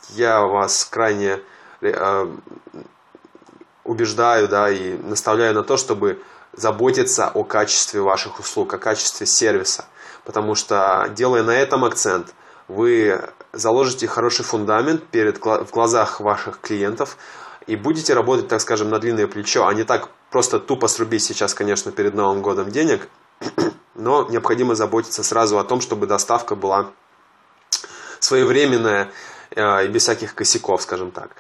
я 0.09 0.41
вас 0.41 0.85
крайне 0.85 1.39
э, 1.81 2.27
убеждаю, 3.83 4.47
да, 4.47 4.69
и 4.69 4.97
наставляю 4.97 5.53
на 5.53 5.63
то, 5.63 5.77
чтобы 5.77 6.21
заботиться 6.53 7.29
о 7.29 7.43
качестве 7.43 8.01
ваших 8.01 8.39
услуг, 8.39 8.73
о 8.73 8.77
качестве 8.77 9.25
сервиса. 9.25 9.85
Потому 10.23 10.55
что, 10.55 11.09
делая 11.15 11.43
на 11.43 11.55
этом 11.55 11.85
акцент, 11.85 12.33
вы 12.67 13.21
заложите 13.53 14.07
хороший 14.07 14.43
фундамент 14.43 15.03
перед, 15.03 15.38
в 15.38 15.69
глазах 15.71 16.19
ваших 16.19 16.59
клиентов 16.59 17.17
и 17.67 17.75
будете 17.75 18.13
работать, 18.13 18.47
так 18.47 18.61
скажем, 18.61 18.89
на 18.89 18.99
длинное 18.99 19.27
плечо, 19.27 19.67
а 19.67 19.73
не 19.73 19.83
так 19.83 20.09
просто 20.31 20.59
тупо 20.59 20.88
срубить 20.88 21.23
сейчас, 21.23 21.53
конечно, 21.53 21.91
перед 21.91 22.15
Новым 22.15 22.41
годом 22.41 22.71
денег– 22.71 23.07
но 23.95 24.27
необходимо 24.29 24.75
заботиться 24.75 25.23
сразу 25.23 25.58
о 25.58 25.63
том, 25.63 25.81
чтобы 25.81 26.08
доставка 26.08 26.55
была 26.55 26.91
своевременная 28.19 29.12
э, 29.51 29.86
и 29.86 29.88
без 29.88 30.03
всяких 30.03 30.36
косяков, 30.36 30.81
скажем 30.81 31.12
так. 31.12 31.31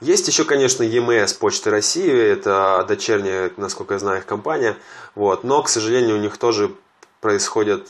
Есть 0.00 0.28
еще, 0.28 0.44
конечно, 0.44 0.84
EMS 0.84 1.38
Почты 1.38 1.70
России, 1.70 2.10
это 2.10 2.84
дочерняя, 2.86 3.50
насколько 3.56 3.94
я 3.94 4.00
знаю, 4.00 4.18
их 4.18 4.26
компания, 4.26 4.76
вот, 5.16 5.42
но, 5.42 5.62
к 5.62 5.68
сожалению, 5.68 6.16
у 6.16 6.20
них 6.20 6.38
тоже 6.38 6.72
происходят 7.20 7.88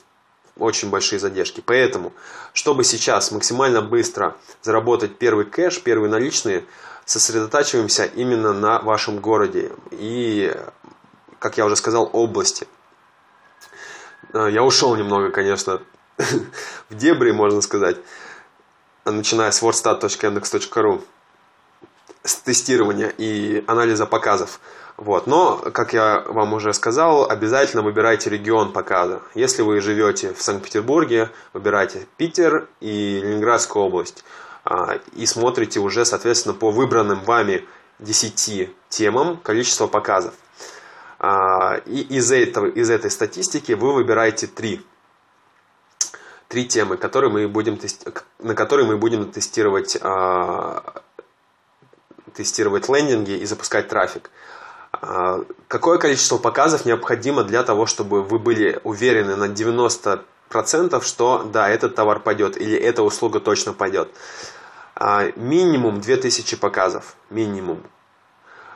очень 0.56 0.88
большие 0.88 1.18
задержки. 1.18 1.62
Поэтому, 1.64 2.12
чтобы 2.54 2.82
сейчас 2.84 3.30
максимально 3.30 3.82
быстро 3.82 4.36
заработать 4.62 5.16
первый 5.18 5.44
кэш, 5.44 5.82
первые 5.82 6.10
наличные, 6.10 6.64
сосредотачиваемся 7.04 8.04
именно 8.04 8.52
на 8.52 8.80
вашем 8.80 9.18
городе 9.18 9.70
и, 9.90 10.54
как 11.38 11.58
я 11.58 11.66
уже 11.66 11.76
сказал, 11.76 12.08
области– 12.12 12.66
я 14.34 14.62
ушел 14.62 14.96
немного, 14.96 15.30
конечно, 15.30 15.80
в 16.88 16.94
дебри, 16.94 17.30
можно 17.30 17.60
сказать, 17.60 17.96
начиная 19.04 19.50
с 19.50 19.62
wordstat.index.ru 19.62 21.02
с 22.24 22.36
тестирования 22.36 23.12
и 23.16 23.64
анализа 23.66 24.06
показов. 24.06 24.60
Вот. 24.96 25.26
Но, 25.26 25.56
как 25.72 25.92
я 25.92 26.24
вам 26.26 26.52
уже 26.54 26.74
сказал, 26.74 27.30
обязательно 27.30 27.82
выбирайте 27.82 28.30
регион 28.30 28.72
показа. 28.72 29.22
Если 29.34 29.62
вы 29.62 29.80
живете 29.80 30.34
в 30.34 30.42
Санкт-Петербурге, 30.42 31.30
выбирайте 31.52 32.06
Питер 32.16 32.68
и 32.80 33.20
Ленинградскую 33.22 33.84
область. 33.84 34.24
А, 34.64 34.98
и 35.14 35.24
смотрите 35.24 35.78
уже, 35.80 36.04
соответственно, 36.04 36.54
по 36.54 36.70
выбранным 36.70 37.22
вами 37.22 37.64
10 38.00 38.70
темам 38.88 39.36
количество 39.36 39.86
показов. 39.86 40.34
А, 41.18 41.80
и 41.84 42.00
из, 42.00 42.30
этого, 42.30 42.66
из 42.66 42.90
этой 42.90 43.10
статистики 43.10 43.72
вы 43.72 43.92
выбираете 43.92 44.46
три. 44.46 44.84
Три 46.46 46.66
темы, 46.66 46.96
которые 46.96 47.30
мы 47.30 47.48
будем 47.48 47.78
на 48.38 48.54
которые 48.54 48.86
мы 48.86 48.96
будем 48.96 49.30
тестировать, 49.30 49.98
а, 50.00 51.02
тестировать 52.34 52.88
лендинги 52.88 53.32
и 53.32 53.44
запускать 53.46 53.88
трафик. 53.88 54.30
А, 54.92 55.44
какое 55.66 55.98
количество 55.98 56.38
показов 56.38 56.84
необходимо 56.84 57.42
для 57.42 57.64
того, 57.64 57.86
чтобы 57.86 58.22
вы 58.22 58.38
были 58.38 58.80
уверены 58.84 59.34
на 59.34 59.48
90%, 59.48 61.02
что 61.02 61.42
да, 61.52 61.68
этот 61.68 61.96
товар 61.96 62.20
пойдет 62.20 62.56
или 62.56 62.76
эта 62.78 63.02
услуга 63.02 63.40
точно 63.40 63.72
пойдет? 63.72 64.08
Минимум 65.36 66.00
2000 66.00 66.56
показов. 66.56 67.14
Минимум. 67.30 67.82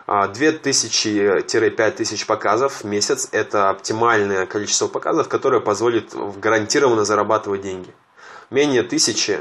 2000-5000 0.06 2.26
показов 2.26 2.82
в 2.82 2.84
месяц– 2.84 3.28
это 3.32 3.70
оптимальное 3.70 4.46
количество 4.46 4.88
показов, 4.88 5.28
которое 5.28 5.60
позволит 5.60 6.14
гарантированно 6.38 7.04
зарабатывать 7.04 7.62
деньги. 7.62 7.94
Менее 8.50 8.82
тысячи 8.82 9.40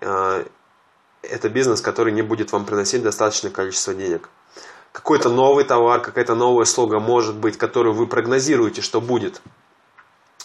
а,– 0.00 0.44
это 1.22 1.48
бизнес, 1.48 1.80
который 1.80 2.12
не 2.12 2.22
будет 2.22 2.52
вам 2.52 2.64
приносить 2.64 3.02
достаточное 3.02 3.50
количество 3.50 3.94
денег. 3.94 4.28
Какой-то 4.92 5.28
новый 5.28 5.64
товар, 5.64 6.00
какая-то 6.00 6.34
новая 6.34 6.62
услуга 6.62 6.98
может 6.98 7.36
быть, 7.36 7.58
которую 7.58 7.94
вы 7.94 8.06
прогнозируете, 8.06 8.82
что 8.82 9.00
будет 9.00 9.42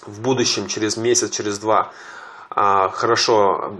в 0.05 0.21
будущем, 0.21 0.67
через 0.67 0.97
месяц, 0.97 1.31
через 1.31 1.57
два, 1.57 1.91
а, 2.49 2.89
хорошо 2.89 3.75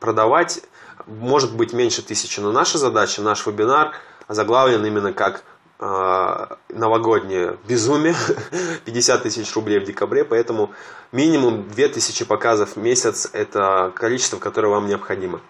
продавать, 0.00 0.62
может 1.06 1.54
быть 1.54 1.72
меньше 1.72 2.02
тысячи. 2.02 2.40
Но 2.40 2.52
наша 2.52 2.78
задача, 2.78 3.22
наш 3.22 3.46
вебинар– 3.46 3.92
заглавлен 4.28 4.84
именно 4.84 5.12
как 5.12 5.42
э, 5.80 6.46
новогоднее 6.70 7.58
безумие, 7.66 8.14
50 8.84 9.22
тысяч 9.22 9.54
рублей 9.54 9.78
в 9.78 9.84
декабре, 9.84 10.24
поэтому 10.24 10.72
минимум 11.12 11.68
2000 11.68 12.24
показов 12.24 12.76
в 12.76 12.76
месяц– 12.76 13.28
это 13.32 13.92
количество, 13.94 14.38
которое 14.38 14.68
вам 14.68 14.86
необходимо. 14.86 15.40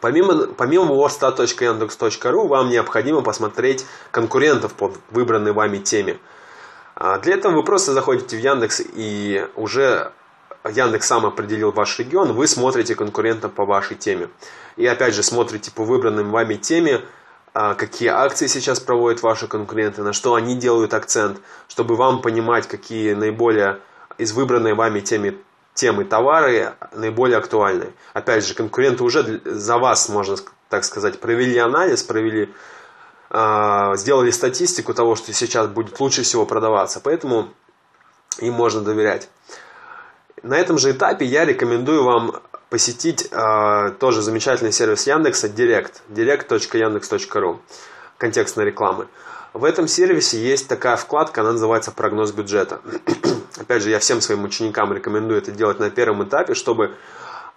Помимо, 0.00 0.46
помимо 0.46 0.94
wordstat.yandex.ru 0.94 2.46
вам 2.46 2.70
необходимо 2.70 3.22
посмотреть 3.22 3.86
конкурентов 4.10 4.72
по 4.74 4.92
выбранной 5.10 5.52
вами 5.52 5.78
теме. 5.78 6.18
А, 6.94 7.18
для 7.18 7.34
этого 7.34 7.52
вы 7.52 7.64
просто 7.64 7.92
заходите 7.92 8.36
в 8.36 8.40
Яндекс 8.40 8.82
и 8.94 9.46
уже 9.54 10.12
Яндекс 10.64 11.06
сам 11.06 11.26
определил 11.26 11.72
ваш 11.72 11.98
регион, 11.98 12.32
вы 12.32 12.46
смотрите 12.46 12.94
конкурентов 12.94 13.52
по 13.52 13.64
вашей 13.64 13.96
теме. 13.96 14.28
И 14.76 14.86
опять 14.86 15.14
же 15.14 15.22
смотрите 15.22 15.70
по 15.70 15.84
выбранным 15.84 16.30
вами 16.30 16.54
теме, 16.54 16.96
а, 16.96 17.00
какие 17.52 18.08
акции 18.08 18.46
сейчас 18.46 18.80
проводят 18.80 19.22
ваши 19.22 19.46
конкуренты, 19.46 20.02
на 20.02 20.12
что 20.12 20.34
они 20.34 20.54
делают 20.56 20.94
акцент, 20.94 21.40
чтобы 21.68 21.96
вам 21.96 22.22
понимать, 22.22 22.66
какие 22.66 23.12
наиболее 23.14 23.78
из 24.18 24.32
выбранной 24.32 24.74
вами 24.74 25.00
темы, 25.00 25.38
темы 25.74 26.04
товары 26.04 26.72
наиболее 26.92 27.38
актуальны. 27.38 27.92
Опять 28.14 28.46
же, 28.46 28.54
конкуренты 28.54 29.04
уже 29.04 29.40
за 29.44 29.78
вас, 29.78 30.08
можно 30.08 30.36
так 30.68 30.84
сказать, 30.84 31.20
провели 31.20 31.58
анализ, 31.58 32.02
провели, 32.02 32.52
э, 33.30 33.92
сделали 33.96 34.30
статистику 34.30 34.94
того, 34.94 35.16
что 35.16 35.32
сейчас 35.34 35.66
будет 35.66 36.00
лучше 36.00 36.22
всего 36.22 36.46
продаваться, 36.46 37.00
поэтому 37.00 37.50
им 38.38 38.54
можно 38.54 38.80
доверять. 38.80 39.28
На 40.42 40.58
этом 40.58 40.78
же 40.78 40.92
этапе 40.92 41.26
я 41.26 41.44
рекомендую 41.44 42.04
вам 42.04 42.42
посетить 42.72 43.28
э, 43.30 43.90
тоже 44.00 44.22
замечательный 44.22 44.72
сервис 44.72 45.06
Яндекса 45.06 45.48
Direct, 45.48 45.92
direct.yandex.ru, 46.08 47.58
контекстной 48.16 48.64
рекламы. 48.64 49.08
В 49.52 49.64
этом 49.64 49.86
сервисе 49.86 50.38
есть 50.38 50.68
такая 50.68 50.96
вкладка, 50.96 51.42
она 51.42 51.52
называется 51.52 51.90
«Прогноз 51.90 52.32
бюджета». 52.32 52.80
Опять 53.60 53.82
же, 53.82 53.90
я 53.90 53.98
всем 53.98 54.22
своим 54.22 54.44
ученикам 54.44 54.90
рекомендую 54.94 55.38
это 55.38 55.50
делать 55.52 55.80
на 55.80 55.90
первом 55.90 56.24
этапе, 56.24 56.54
чтобы 56.54 56.96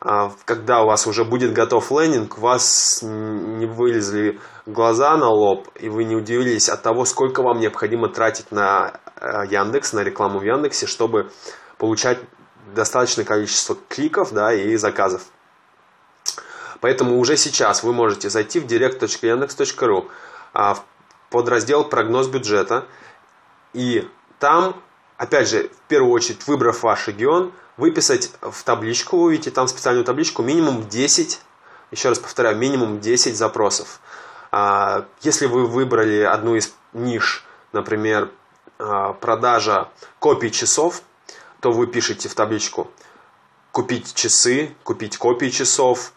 а, 0.02 0.34
когда 0.44 0.84
у 0.84 0.88
вас 0.88 1.08
уже 1.08 1.24
будет 1.24 1.54
готов 1.54 1.90
лендинг, 1.92 2.38
у 2.38 2.42
вас 2.42 3.00
не 3.02 3.68
вылезли 3.68 4.42
глаза 4.66 5.16
на 5.16 5.30
лоб, 5.30 5.70
и 5.80 5.88
вы 5.88 6.04
не 6.04 6.18
удивились 6.18 6.68
от 6.68 6.84
того, 6.84 7.06
сколько 7.06 7.42
вам 7.42 7.62
необходимо 7.62 8.10
тратить 8.10 8.52
на 8.52 9.00
э, 9.22 9.44
Яндекс, 9.50 9.94
на 9.94 10.04
рекламу 10.04 10.40
в 10.40 10.44
Яндексе, 10.44 10.88
чтобы 10.88 11.32
получать 11.78 12.20
достаточное 12.74 13.26
количество 13.26 13.78
кликов 13.90 14.34
да, 14.34 14.54
и 14.54 14.76
заказов. 14.76 15.24
Поэтому 16.82 17.20
уже 17.20 17.38
сейчас 17.38 17.84
вы 17.84 17.94
можете 17.94 18.30
зайти 18.30 18.60
в 18.60 18.66
direct.yandex.ru 18.66 20.10
а, 20.54 20.76
в 20.76 20.84
подраздел 21.30 21.84
«Прогноз 21.84 22.28
бюджета» 22.28 22.86
и 23.74 24.08
там, 24.40 24.82
опять 25.18 25.50
же, 25.50 25.70
в 25.70 25.88
первую 25.88 26.12
очередь, 26.12 26.46
выбрав 26.48 26.84
ваш 26.84 27.08
регион, 27.08 27.52
выписать 27.78 28.32
в 28.42 28.64
табличку, 28.64 29.18
вы 29.18 29.24
увидите 29.26 29.52
там 29.52 29.68
специальную 29.68 30.06
табличку, 30.06 30.44
минимум 30.44 30.88
10, 30.88 31.42
еще 31.92 32.10
раз 32.10 32.20
повторяю, 32.20 32.58
минимум 32.58 33.00
10 33.00 33.36
запросов. 33.36 34.00
А, 34.52 35.06
если 35.22 35.48
вы 35.48 35.66
выбрали 35.66 36.22
одну 36.22 36.56
из 36.56 36.74
ниш, 36.94 37.44
например, 37.74 38.32
а, 38.78 39.14
продажа 39.14 39.90
копий 40.20 40.52
часов, 40.52 41.02
то 41.66 41.72
вы 41.72 41.88
пишете 41.88 42.30
в 42.30 42.36
табличку 42.36 42.92
купить 43.72 44.14
часы, 44.14 44.76
купить 44.84 45.18
копии 45.18 45.50
часов, 45.50 46.14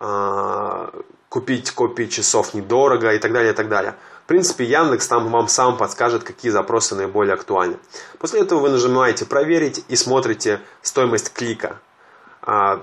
а, 0.00 0.92
купить 1.28 1.70
копии 1.70 2.06
часов 2.06 2.52
недорого 2.52 3.14
и 3.14 3.20
так 3.20 3.32
далее, 3.32 3.52
и 3.52 3.54
так 3.54 3.68
далее. 3.68 3.94
В 4.24 4.26
принципе, 4.26 4.64
Яндекс 4.64 5.06
там 5.06 5.30
вам 5.30 5.46
сам 5.46 5.76
подскажет, 5.76 6.24
какие 6.24 6.50
запросы 6.50 6.96
наиболее 6.96 7.34
актуальны. 7.34 7.76
После 8.18 8.40
этого 8.40 8.58
вы 8.58 8.70
нажимаете 8.70 9.24
«Проверить» 9.24 9.84
и 9.86 9.94
смотрите 9.94 10.62
стоимость 10.82 11.32
клика. 11.32 11.78
А, 12.42 12.82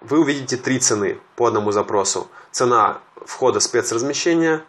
вы 0.00 0.20
увидите 0.20 0.56
три 0.56 0.78
цены 0.78 1.20
по 1.34 1.48
одному 1.48 1.70
запросу. 1.70 2.28
Цена 2.50 3.02
входа 3.26 3.60
спецразмещения, 3.60 4.64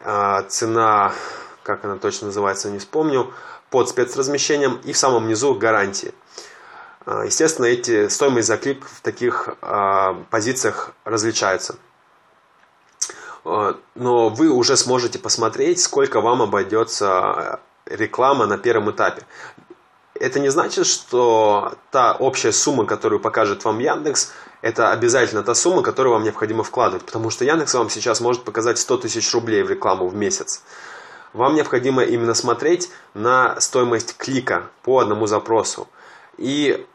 а, 0.00 0.42
цена, 0.42 1.12
как 1.62 1.84
она 1.84 1.98
точно 1.98 2.26
называется, 2.26 2.68
не 2.68 2.80
вспомню, 2.80 3.32
под 3.70 3.88
спецразмещением 3.88 4.80
и 4.84 4.92
в 4.92 4.96
самом 4.96 5.28
низу 5.28 5.54
гарантии. 5.54 6.14
А, 7.06 7.24
естественно, 7.24 7.66
эти 7.66 8.08
стоимость 8.08 8.48
за 8.48 8.56
клик 8.56 8.86
в 8.86 9.00
таких 9.00 9.50
а, 9.60 10.14
позициях 10.30 10.92
различается. 11.04 11.76
А, 13.44 13.76
но 13.94 14.28
вы 14.28 14.48
уже 14.48 14.76
сможете 14.76 15.18
посмотреть, 15.18 15.80
сколько 15.80 16.20
вам 16.20 16.42
обойдется 16.42 17.60
реклама 17.86 18.46
на 18.46 18.58
первом 18.58 18.90
этапе. 18.90 19.22
Это 20.14 20.38
не 20.38 20.48
значит, 20.48 20.86
что 20.86 21.74
та 21.90 22.14
общая 22.14 22.52
сумма, 22.52 22.86
которую 22.86 23.20
покажет 23.20 23.64
вам 23.64 23.80
Яндекс, 23.80 24.32
это 24.62 24.92
обязательно 24.92 25.42
та 25.42 25.54
сумма, 25.54 25.82
которую 25.82 26.14
вам 26.14 26.22
необходимо 26.22 26.62
вкладывать. 26.62 27.04
Потому 27.04 27.30
что 27.30 27.44
Яндекс 27.44 27.74
вам 27.74 27.90
сейчас 27.90 28.20
может 28.20 28.44
показать 28.44 28.78
100 28.78 28.98
тысяч 28.98 29.34
рублей 29.34 29.62
в 29.62 29.70
рекламу 29.70 30.08
в 30.08 30.14
месяц. 30.14 30.62
Вам 31.34 31.56
необходимо 31.56 32.02
именно 32.02 32.32
смотреть 32.32 32.90
на 33.12 33.60
стоимость 33.60 34.16
клика 34.16 34.70
по 34.82 35.00
одному 35.00 35.26
запросу. 35.26 35.88
И 36.38 36.86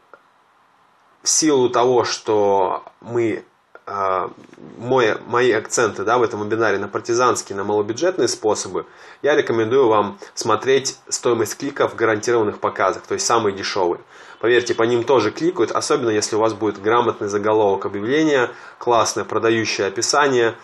в 1.22 1.28
силу 1.28 1.68
того, 1.68 2.04
что 2.04 2.82
мы 3.00 3.44
а, 3.92 4.30
мой, 4.78 5.18
мои 5.26 5.50
акценты 5.52 6.04
да, 6.04 6.16
в 6.16 6.22
этом 6.22 6.44
вебинаре 6.44 6.78
на 6.78 6.88
партизанские, 6.88 7.56
на 7.56 7.64
малобюджетные 7.64 8.28
способы, 8.28 8.86
я 9.20 9.34
рекомендую 9.34 9.88
вам 9.88 10.18
смотреть 10.34 10.96
стоимость 11.08 11.58
кликов 11.58 11.92
в 11.92 11.96
гарантированных 11.96 12.60
показах, 12.60 13.02
то 13.02 13.14
есть 13.14 13.26
самые 13.26 13.54
дешевые. 13.54 14.00
Поверьте, 14.38 14.74
по 14.74 14.84
ним 14.84 15.04
тоже 15.04 15.32
кликают, 15.32 15.70
особенно 15.72 16.10
если 16.10 16.36
у 16.36 16.38
вас 16.38 16.54
будет 16.54 16.80
грамотный 16.80 17.28
заголовок 17.28 17.84
объявления, 17.84 18.50
классное 18.78 19.24
продающее 19.24 19.88
описание. 19.88 20.54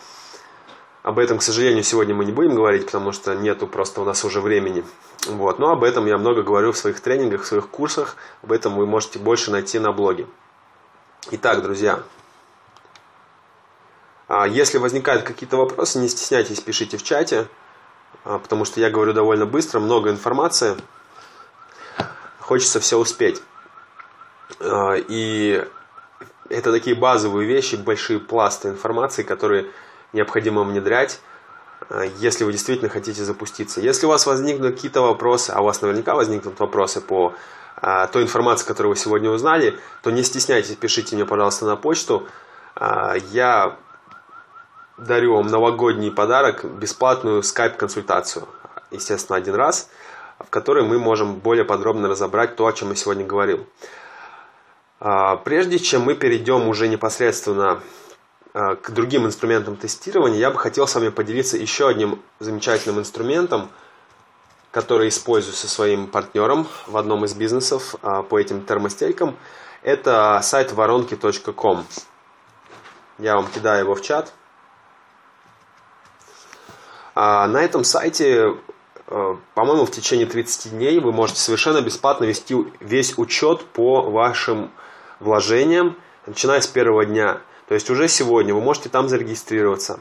Об 1.07 1.21
этом, 1.21 1.38
к 1.38 1.42
сожалению, 1.45 1.85
сегодня 1.85 2.16
мы 2.16 2.25
не 2.25 2.33
будем 2.33 2.57
говорить, 2.57 2.87
потому 2.87 3.12
что 3.12 3.37
нету 3.37 3.69
просто 3.69 4.01
у 4.01 4.05
нас 4.05 4.25
уже 4.25 4.40
времени. 4.40 4.85
Вот. 5.29 5.61
Но 5.61 5.71
об 5.71 5.85
этом 5.85 6.05
я 6.07 6.19
много 6.19 6.42
говорю 6.42 6.73
в 6.73 6.77
своих 6.77 6.99
тренингах, 6.99 7.42
в 7.42 7.47
своих 7.47 7.69
курсах. 7.69 8.16
Об 8.42 8.51
этом 8.51 8.75
вы 8.75 8.87
можете 8.87 9.21
больше 9.21 9.53
найти 9.53 9.79
на 9.79 9.92
блоге. 9.92 10.27
Итак, 11.31 11.62
друзья, 11.62 12.03
а, 14.27 14.49
если 14.49 14.79
возникают 14.79 15.23
какие-то 15.23 15.57
вопросы, 15.57 16.01
не 16.01 16.09
стесняйтесь, 16.09 16.59
пишите 16.59 16.97
в 16.97 17.05
чате, 17.05 17.47
а, 18.25 18.40
потому 18.40 18.64
что 18.64 18.81
я 18.81 18.90
говорю 18.90 19.12
довольно 19.12 19.47
быстро, 19.47 19.79
много 19.79 20.11
информации, 20.11 20.77
хочется 22.40 22.81
все 22.81 22.99
успеть. 22.99 23.40
А, 24.59 24.95
и 24.97 25.64
это 26.49 26.73
такие 26.73 26.97
базовые 26.97 27.47
вещи, 27.47 27.77
большие 27.77 28.19
пласты 28.19 28.71
информации, 28.71 29.23
которые 29.23 29.71
необходимо 30.12 30.62
внедрять, 30.62 31.21
если 32.19 32.45
вы 32.45 32.53
действительно 32.53 32.88
хотите 32.88 33.23
запуститься. 33.23 33.81
Если 33.81 34.07
у 34.07 34.09
вас 34.09 34.27
возникнут 34.27 34.75
какие-то 34.75 35.03
вопросы, 35.03 35.51
а 35.51 35.61
у 35.61 35.64
вас 35.64 35.83
наверняка 35.83 36.14
возникнут 36.14 36.59
вопросы 36.59 37.01
по 37.01 37.35
а, 37.77 38.07
той 38.07 38.23
информации, 38.23 38.66
которую 38.66 38.95
вы 38.95 38.97
сегодня 38.97 39.31
узнали, 39.31 39.79
то 40.03 40.11
не 40.11 40.23
стесняйтесь, 40.23 40.77
пишите 40.77 41.14
мне, 41.14 41.27
пожалуйста, 41.27 41.66
на 41.66 41.77
почту. 41.77 42.27
А, 42.75 43.14
я 43.31 43.77
дарю 44.97 45.37
вам 45.37 45.49
новогодний 45.49 46.11
подарок, 46.11 46.64
бесплатную 46.64 47.42
скайп-консультацию, 47.42 48.49
естественно, 48.90 49.37
один 49.37 49.55
раз, 49.55 49.90
в 50.38 50.49
которой 50.49 50.85
мы 50.85 50.99
можем 50.99 51.35
более 51.35 51.64
подробно 51.64 52.09
разобрать 52.09 52.57
то, 52.57 52.66
о 52.66 52.73
чем 52.73 52.90
я 52.90 52.97
сегодня 52.97 53.27
говорил. 53.27 53.66
А, 54.99 55.37
прежде 55.37 55.79
чем 55.79 56.03
мы 56.03 56.14
перейдем 56.14 56.69
уже 56.69 56.88
непосредственно 56.88 57.81
к 58.57 58.90
другим 58.90 59.27
инструментам 59.27 59.77
тестирования, 59.77 60.38
я 60.38 60.51
бы 60.51 60.59
хотел 60.59 60.87
с 60.87 60.95
вами 60.95 61.11
поделиться 61.11 61.57
еще 61.57 61.88
одним 61.88 62.23
замечательным 62.40 63.01
инструментом– 63.01 63.71
который 64.77 65.09
использую 65.09 65.55
со 65.55 65.69
своим 65.69 66.07
партнером 66.07 66.69
в 66.87 66.99
одном 66.99 67.25
из 67.25 67.33
бизнесов 67.33 67.95
а, 68.03 68.23
по 68.23 68.38
этим 68.38 68.61
термостелькам. 68.61 69.35
Это 69.83 70.38
сайт 70.42 70.71
воронки.ком. 70.71 71.87
Я 73.19 73.37
вам 73.37 73.47
кидаю 73.47 73.85
его 73.85 73.95
в 73.95 74.03
чат. 74.03 74.35
А, 77.14 77.47
на 77.47 77.62
этом 77.62 77.85
сайте, 77.85 78.55
а, 79.07 79.38
по-моему, 79.55 79.87
в 79.87 79.90
течение 79.90 80.27
30 80.27 80.73
дней 80.73 81.01
вы 81.01 81.11
можете 81.11 81.40
совершенно 81.40 81.81
бесплатно 81.81 82.27
вести 82.27 82.55
весь 82.79 83.16
учет 83.16 83.64
по 83.64 84.03
вашим 84.03 84.71
вложениям, 85.21 85.97
начиная 86.27 86.61
с 86.61 86.66
первого 86.66 87.07
дня. 87.07 87.40
То 87.68 87.74
есть 87.74 87.90
уже 87.90 88.09
сегодня 88.09 88.55
вы 88.55 88.61
можете 88.61 88.88
там 88.88 89.09
зарегистрироваться 89.09 90.00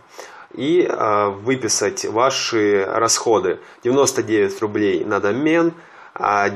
и 0.53 0.87
э, 0.87 1.29
выписать 1.29 2.05
ваши 2.05 2.85
расходы. 2.85 3.59
99 3.83 4.61
рублей 4.61 5.03
на 5.03 5.19
домен, 5.19 5.73
э, 6.15 6.51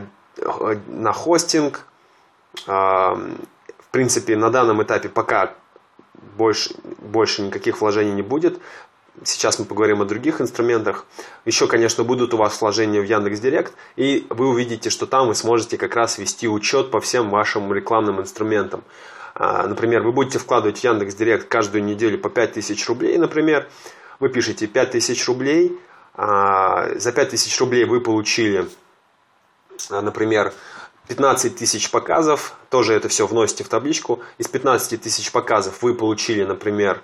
на 0.87 1.13
хостинг. 1.13 1.85
Э, 2.67 3.15
в 3.89 3.91
принципе, 3.91 4.37
на 4.37 4.51
данном 4.51 4.83
этапе 4.83 5.09
пока 5.09 5.53
больше, 6.37 6.75
больше 6.99 7.41
никаких 7.41 7.81
вложений 7.81 8.11
не 8.11 8.21
будет. 8.21 8.59
Сейчас 9.23 9.59
мы 9.59 9.65
поговорим 9.65 10.01
о 10.01 10.05
других 10.05 10.39
инструментах. 10.39 11.05
Еще, 11.43 11.67
конечно, 11.67 12.03
будут 12.03 12.33
у 12.33 12.37
вас 12.37 12.61
вложения 12.61 13.01
в 13.01 13.03
Яндекс 13.03 13.39
Директ, 13.39 13.73
и 13.97 14.25
вы 14.29 14.47
увидите, 14.47 14.89
что 14.89 15.07
там 15.07 15.27
вы 15.27 15.35
сможете 15.35 15.77
как 15.77 15.95
раз 15.95 16.19
вести 16.19 16.47
учет 16.47 16.91
по 16.91 17.01
всем 17.01 17.29
вашим 17.29 17.73
рекламным 17.73 18.21
инструментам. 18.21 18.83
А, 19.39 19.65
например, 19.67 20.01
вы 20.01 20.11
будете 20.11 20.37
вкладывать 20.37 20.79
в 20.79 20.83
Яндекс 20.83 21.15
Директ 21.15 21.47
каждую 21.47 21.85
неделю 21.85 22.19
по 22.19 22.29
5000 22.29 22.87
рублей, 22.89 23.17
например. 23.17 23.69
Вы 24.19 24.27
пишете 24.27 24.67
5000 24.67 25.27
рублей, 25.29 25.79
а, 26.13 26.89
за 26.95 27.13
5000 27.13 27.57
рублей 27.61 27.85
вы 27.85 28.01
получили, 28.01 28.67
а, 29.89 30.01
например, 30.01 30.53
15 31.07 31.55
тысяч 31.55 31.89
показов, 31.89 32.53
тоже 32.69 32.93
это 32.93 33.07
все 33.07 33.25
вносите 33.25 33.63
в 33.63 33.69
табличку. 33.69 34.19
Из 34.37 34.49
15 34.49 34.97
тысяч 34.97 35.31
показов 35.31 35.81
вы 35.81 35.95
получили, 35.95 36.43
например, 36.43 37.01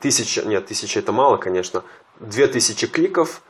тысяча, 0.00 0.42
нет, 0.42 0.66
тысяча 0.66 0.98
это 0.98 1.12
мало, 1.12 1.36
конечно, 1.36 1.84
2000 2.20 2.88
кликов, 2.88 3.40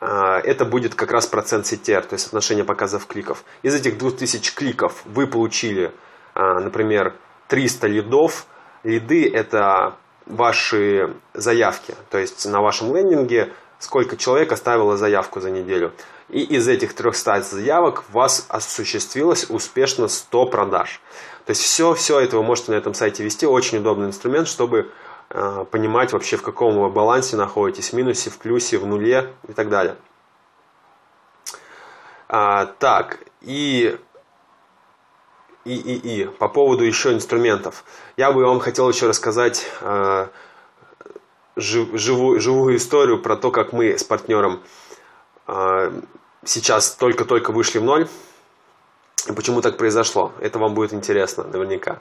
это 0.00 0.64
будет 0.64 0.94
как 0.94 1.12
раз 1.12 1.26
процент 1.26 1.64
CTR, 1.66 2.02
то 2.02 2.14
есть 2.14 2.26
отношение 2.26 2.64
показов 2.64 3.06
кликов. 3.06 3.44
Из 3.62 3.74
этих 3.74 3.98
2000 3.98 4.54
кликов 4.54 5.02
вы 5.06 5.26
получили 5.26 5.92
например, 6.34 7.14
300 7.48 7.86
лидов. 7.86 8.46
Лиды– 8.84 9.28
это 9.34 9.96
ваши 10.26 11.14
заявки, 11.34 11.94
то 12.10 12.18
есть 12.18 12.46
на 12.46 12.60
вашем 12.60 12.94
лендинге 12.94 13.52
сколько 13.78 14.16
человек 14.16 14.52
оставило 14.52 14.96
заявку 14.96 15.40
за 15.40 15.50
неделю. 15.50 15.92
И 16.28 16.42
из 16.42 16.68
этих 16.68 16.94
300 16.94 17.42
заявок 17.42 18.04
у 18.08 18.12
вас 18.18 18.44
осуществилось 18.48 19.46
успешно 19.48 20.08
100 20.08 20.46
продаж. 20.46 21.00
То 21.46 21.50
есть 21.50 21.62
все, 21.62 21.94
все 21.94 22.20
это 22.20 22.36
вы 22.36 22.42
можете 22.42 22.72
на 22.72 22.76
этом 22.76 22.92
сайте 22.92 23.24
вести. 23.24 23.46
Очень 23.46 23.78
удобный 23.78 24.08
инструмент, 24.08 24.48
чтобы 24.48 24.90
э, 25.30 25.64
понимать 25.70 26.12
вообще 26.12 26.36
в 26.36 26.42
каком 26.42 26.78
вы 26.78 26.90
балансе 26.90 27.36
находитесь, 27.36 27.90
в 27.90 27.92
минусе, 27.94 28.30
в 28.30 28.38
плюсе, 28.38 28.76
в 28.76 28.86
нуле 28.86 29.32
и 29.48 29.52
так 29.54 29.70
далее. 29.70 29.96
А, 32.28 32.66
так, 32.66 33.20
и 33.40 33.98
и, 35.68 35.76
и, 35.76 36.22
и. 36.22 36.24
По 36.26 36.48
поводу 36.48 36.84
еще 36.84 37.12
инструментов. 37.12 37.84
Я 38.16 38.32
бы 38.32 38.44
вам 38.44 38.60
хотел 38.60 38.88
еще 38.88 39.06
рассказать 39.06 39.66
э, 39.80 40.26
жив, 41.56 41.88
живую, 41.92 42.40
живую 42.40 42.76
историю 42.76 43.18
про 43.18 43.36
то, 43.36 43.50
как 43.50 43.72
мы 43.72 43.98
с 43.98 44.04
партнером 44.04 44.60
э, 45.46 45.92
сейчас 46.44 46.92
только-только 46.92 47.52
вышли 47.52 47.78
в 47.78 47.84
ноль. 47.84 48.08
И 49.28 49.32
почему 49.32 49.60
так 49.60 49.76
произошло. 49.76 50.32
Это 50.40 50.58
вам 50.58 50.74
будет 50.74 50.92
интересно 50.94 51.44
наверняка. 51.44 51.98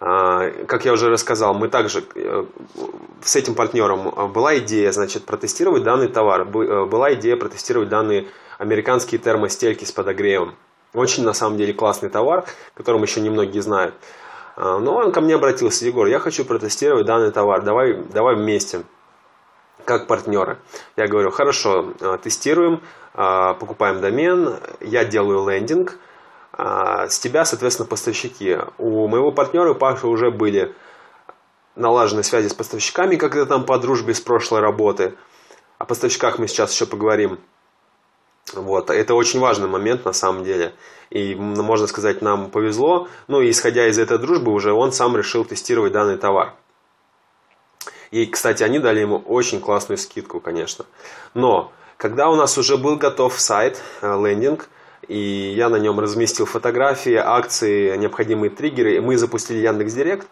Э, 0.00 0.64
как 0.66 0.84
я 0.84 0.92
уже 0.92 1.10
рассказал, 1.10 1.54
мы 1.54 1.68
также 1.68 2.04
э, 2.14 2.44
с 3.22 3.36
этим 3.36 3.54
партнером 3.54 4.32
была 4.32 4.58
идея, 4.58 4.92
значит, 4.92 5.24
протестировать 5.24 5.82
данный 5.82 6.08
товар. 6.08 6.42
Э, 6.42 6.84
была 6.86 7.14
идея 7.14 7.36
протестировать 7.36 7.88
данные 7.88 8.28
американские 8.58 9.18
термостельки 9.18 9.84
с 9.84 9.92
подогревом. 9.92 10.54
Очень, 10.94 11.24
на 11.24 11.32
самом 11.32 11.58
деле, 11.58 11.74
классный 11.74 12.08
товар, 12.08 12.44
которым 12.74 13.02
еще 13.02 13.20
немногие 13.20 13.62
знают. 13.62 13.96
А, 14.56 14.78
но 14.78 14.94
он 14.94 15.12
ко 15.12 15.20
мне 15.20 15.34
обратился, 15.34 15.84
Егор, 15.84 16.06
я 16.06 16.20
хочу 16.20 16.44
протестировать 16.44 17.04
данный 17.04 17.32
товар, 17.32 17.62
давай, 17.62 17.94
давай 17.94 18.36
вместе, 18.36 18.82
как 19.84 20.06
партнеры. 20.06 20.58
Я 20.96 21.08
говорю, 21.08 21.32
хорошо, 21.32 21.92
а, 22.00 22.16
тестируем, 22.18 22.80
а, 23.12 23.54
покупаем 23.54 24.00
домен, 24.00 24.56
я 24.80 25.04
делаю 25.04 25.48
лендинг, 25.48 25.98
с 26.56 27.18
тебя, 27.18 27.44
соответственно, 27.44 27.88
поставщики. 27.88 28.56
У 28.78 29.08
моего 29.08 29.32
партнера 29.32 29.74
Паши 29.74 30.06
уже 30.06 30.30
были 30.30 30.72
налажены 31.74 32.22
связи 32.22 32.46
с 32.46 32.54
поставщиками, 32.54 33.16
как 33.16 33.34
это 33.34 33.46
там 33.46 33.64
по 33.66 33.76
дружбе 33.76 34.14
с 34.14 34.20
прошлой 34.20 34.60
работы. 34.60 35.16
О 35.78 35.84
поставщиках 35.84 36.38
мы 36.38 36.46
сейчас 36.46 36.72
еще 36.72 36.86
поговорим. 36.86 37.40
Вот. 38.52 38.90
Это 38.90 39.14
очень 39.14 39.40
важный 39.40 39.68
момент 39.68 40.04
на 40.04 40.12
самом 40.12 40.44
деле. 40.44 40.74
И, 41.10 41.34
можно 41.34 41.86
сказать, 41.86 42.22
нам 42.22 42.50
повезло. 42.50 43.08
Ну 43.26 43.40
и 43.40 43.50
исходя 43.50 43.86
из 43.88 43.98
этой 43.98 44.18
дружбы, 44.18 44.52
уже 44.52 44.72
он 44.72 44.92
сам 44.92 45.16
решил 45.16 45.44
тестировать 45.44 45.92
данный 45.92 46.18
товар. 46.18 46.54
И, 48.10 48.26
кстати, 48.26 48.62
они 48.62 48.78
дали 48.78 49.00
ему 49.00 49.18
очень 49.18 49.60
классную 49.60 49.98
скидку, 49.98 50.40
конечно. 50.40 50.84
Но, 51.34 51.72
когда 51.96 52.28
у 52.28 52.36
нас 52.36 52.56
уже 52.58 52.76
был 52.76 52.96
готов 52.96 53.38
сайт, 53.40 53.80
э, 54.02 54.06
лендинг, 54.06 54.68
и 55.08 55.52
я 55.56 55.68
на 55.68 55.76
нем 55.76 55.98
разместил 56.00 56.46
фотографии, 56.46 57.14
акции, 57.14 57.96
необходимые 57.96 58.50
триггеры, 58.50 58.96
и 58.96 59.00
мы 59.00 59.16
запустили 59.16 59.58
Яндекс.Директ, 59.58 60.28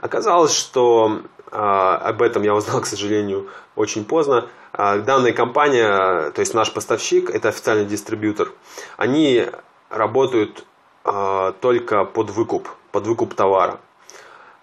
оказалось, 0.00 0.52
что 0.52 1.22
а, 1.50 1.96
об 1.96 2.22
этом 2.22 2.42
я 2.42 2.54
узнал, 2.54 2.80
к 2.80 2.86
сожалению, 2.86 3.48
очень 3.76 4.04
поздно. 4.04 4.48
А, 4.72 4.98
данная 4.98 5.32
компания, 5.32 6.30
то 6.30 6.40
есть 6.40 6.54
наш 6.54 6.72
поставщик, 6.72 7.30
это 7.30 7.48
официальный 7.48 7.84
дистрибьютор, 7.84 8.52
они 8.96 9.46
работают 9.90 10.64
а, 11.04 11.52
только 11.52 12.04
под 12.04 12.30
выкуп, 12.30 12.68
под 12.90 13.06
выкуп 13.06 13.34
товара. 13.34 13.80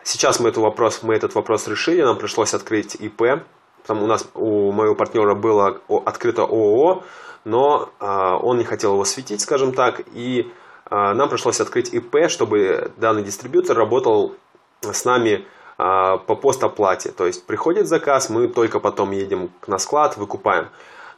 Сейчас 0.04 0.40
мы, 0.40 0.50
этот 0.50 0.64
вопрос, 0.64 1.04
мы 1.04 1.14
этот 1.14 1.36
вопрос 1.36 1.68
решили, 1.68 2.02
нам 2.02 2.18
пришлось 2.18 2.54
открыть 2.54 2.96
ИП. 2.96 3.44
Там 3.86 4.02
у 4.02 4.08
нас 4.08 4.28
у 4.34 4.72
моего 4.72 4.96
партнера 4.96 5.36
было 5.36 5.80
открыто 6.06 6.44
ООО, 6.44 7.04
но 7.44 7.90
он 8.00 8.58
не 8.58 8.64
хотел 8.64 8.94
его 8.94 9.06
светить, 9.06 9.42
скажем 9.42 9.74
так, 9.74 10.02
и 10.14 10.52
нам 10.90 11.30
пришлось 11.30 11.60
открыть 11.60 11.94
ИП, 11.94 12.30
чтобы 12.30 12.92
данный 12.98 13.24
дистрибьютор 13.24 13.78
работал 13.78 14.36
с 14.82 15.06
нами 15.06 15.46
а, 15.46 15.59
по 15.80 16.36
постоплате. 16.36 17.10
То 17.12 17.26
есть 17.26 17.46
приходит 17.46 17.88
заказ, 17.88 18.30
мы 18.30 18.50
только 18.50 18.82
потом 18.82 19.12
едем 19.12 19.50
на 19.66 19.78
склад, 19.78 20.18
выкупаем. 20.18 20.68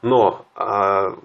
Но 0.04 0.46
а, 0.54 1.18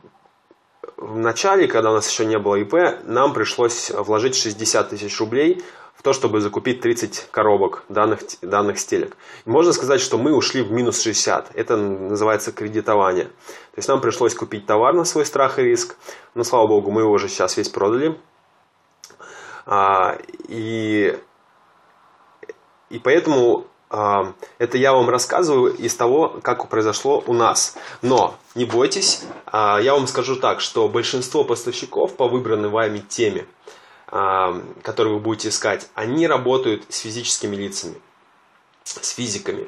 в 0.96 1.18
начале, 1.18 1.68
когда 1.68 1.90
у 1.90 1.94
нас 1.94 2.11
еще 2.11 2.25
не 2.25 2.38
было 2.38 2.57
ИП, 2.57 3.05
нам 3.05 3.35
пришлось 3.35 3.90
вложить 3.90 4.37
60 4.37 4.88
тысяч 4.88 5.20
рублей 5.20 5.62
в 5.94 6.03
то, 6.03 6.14
чтобы 6.14 6.40
закупить 6.40 6.81
30 6.81 7.29
коробок 7.31 7.85
данных, 7.90 8.20
данных 8.40 8.79
стелек. 8.79 9.18
Можно 9.44 9.75
сказать, 9.75 10.01
что 10.01 10.16
мы 10.16 10.35
ушли 10.35 10.62
в 10.62 10.72
минус 10.72 11.03
60. 11.03 11.51
Это 11.55 11.77
называется 11.77 12.53
кредитование. 12.53 13.25
То 13.25 13.77
есть 13.77 13.88
нам 13.88 14.01
пришлось 14.01 14.35
купить 14.35 14.64
товар 14.64 14.94
на 14.94 15.05
свой 15.05 15.27
страх 15.27 15.59
и 15.59 15.62
риск. 15.62 15.96
Но, 16.35 16.42
слава 16.42 16.66
богу, 16.66 16.90
мы 16.90 17.03
его 17.03 17.12
уже 17.12 17.29
сейчас 17.29 17.59
весь 17.59 17.68
продали. 17.68 18.18
А, 19.66 20.16
и 20.49 21.18
и 22.96 22.98
поэтому 22.98 23.66
э, 23.90 24.32
это 24.56 24.78
я 24.78 24.94
вам 24.94 25.11
рассказываю 25.11 25.74
из 25.74 25.94
того, 25.94 26.40
как 26.42 26.66
произошло 26.70 27.22
у 27.26 27.35
нас. 27.35 27.76
Но 28.00 28.35
не 28.54 28.64
бойтесь, 28.64 29.22
э, 29.52 29.80
я 29.82 29.92
вам 29.92 30.06
скажу 30.06 30.37
так, 30.37 30.62
что 30.62 30.88
большинство 30.88 31.44
поставщиков 31.44 32.16
по 32.16 32.26
выбранной 32.26 32.70
вами 32.70 33.00
теме, 33.00 33.44
э, 34.11 34.61
которые 34.82 35.12
вы 35.12 35.20
будете 35.20 35.50
искать, 35.50 35.90
они 35.94 36.26
работают 36.26 36.85
с 36.88 37.00
физическими 37.00 37.54
лицами, 37.54 37.96
с 38.85 39.11
физиками. 39.11 39.66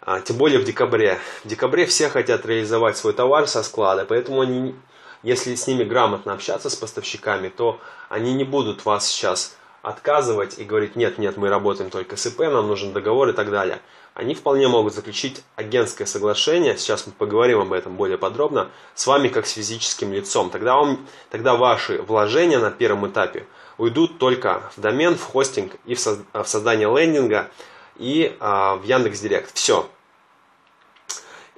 А, 0.00 0.20
тем 0.20 0.36
более 0.36 0.58
в 0.58 0.64
декабре. 0.64 1.20
В 1.44 1.48
декабре 1.48 1.86
все 1.86 2.08
хотят 2.08 2.44
реализовать 2.44 2.96
свой 2.96 3.12
товар 3.12 3.46
со 3.46 3.62
склада, 3.62 4.04
поэтому 4.04 4.40
они, 4.40 4.74
если 5.22 5.54
с 5.54 5.68
ними 5.68 5.84
грамотно 5.84 6.32
общаться 6.32 6.68
с 6.68 6.74
поставщиками, 6.74 7.48
то 7.48 7.78
они 8.08 8.34
не 8.34 8.42
будут 8.42 8.84
вас 8.84 9.06
сейчас 9.06 9.56
отказывать 9.84 10.58
и 10.58 10.64
говорить, 10.64 10.96
нет, 10.96 11.18
нет, 11.18 11.36
мы 11.36 11.48
работаем 11.48 11.90
только 11.90 12.16
с 12.16 12.26
ИП, 12.26 12.40
нам 12.40 12.66
нужен 12.66 12.92
договор 12.92 13.28
и 13.28 13.32
так 13.32 13.50
далее. 13.50 13.80
Они 14.14 14.34
вполне 14.34 14.66
могут 14.66 14.94
заключить 14.94 15.42
агентское 15.56 16.06
соглашение, 16.06 16.76
сейчас 16.78 17.06
мы 17.06 17.12
поговорим 17.12 17.60
об 17.60 17.72
этом 17.72 17.96
более 17.96 18.16
подробно, 18.16 18.70
с 18.94 19.06
вами 19.06 19.28
как 19.28 19.46
с 19.46 19.52
физическим 19.52 20.12
лицом. 20.12 20.50
Тогда, 20.50 20.76
вам, 20.76 21.06
тогда 21.30 21.54
ваши 21.54 22.00
вложения 22.00 22.58
на 22.58 22.70
первом 22.70 23.06
этапе 23.08 23.46
уйдут 23.76 24.18
только 24.18 24.62
в 24.76 24.80
домен, 24.80 25.16
в 25.16 25.24
хостинг 25.24 25.76
и 25.84 25.94
в, 25.94 26.00
со, 26.00 26.18
в 26.32 26.46
создание 26.46 26.88
лендинга 26.88 27.50
и 27.96 28.34
а, 28.40 28.76
в 28.76 28.84
Яндекс.Директ. 28.84 29.54
Все, 29.54 29.86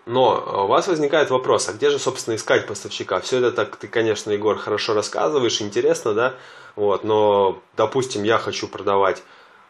но 0.07 0.42
а, 0.47 0.62
у 0.62 0.66
вас 0.69 0.87
возникает 0.87 1.31
вопрос, 1.31 1.69
а 1.69 1.73
где 1.73 1.90
же, 1.90 1.99
собственно, 1.99 2.37
искать 2.37 2.66
поставщика? 2.66 3.21
Все 3.21 3.38
это 3.38 3.51
так 3.51 3.77
ты, 3.77 3.88
конечно, 3.88 4.31
Егор, 4.31 4.57
хорошо 4.57 4.95
рассказываешь, 4.95 5.61
интересно, 5.61 6.14
да? 6.14 6.35
Вот, 6.77 7.03
но, 7.05 7.61
допустим, 7.77 8.23
я 8.23 8.38
хочу 8.38 8.69
продавать 8.69 9.23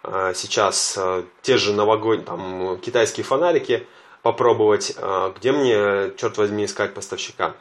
э, 0.03 0.33
сейчас 0.35 0.95
э, 0.99 1.23
те 1.41 1.57
же 1.57 1.73
новогодние, 1.73 2.27
там, 2.27 2.79
китайские 2.79 3.25
фонарики, 3.25 3.87
попробовать, 4.23 4.95
э, 4.97 5.33
где 5.37 5.53
мне, 5.53 6.13
черт 6.17 6.37
возьми, 6.37 6.67
искать 6.67 6.93
поставщика? 6.93 7.55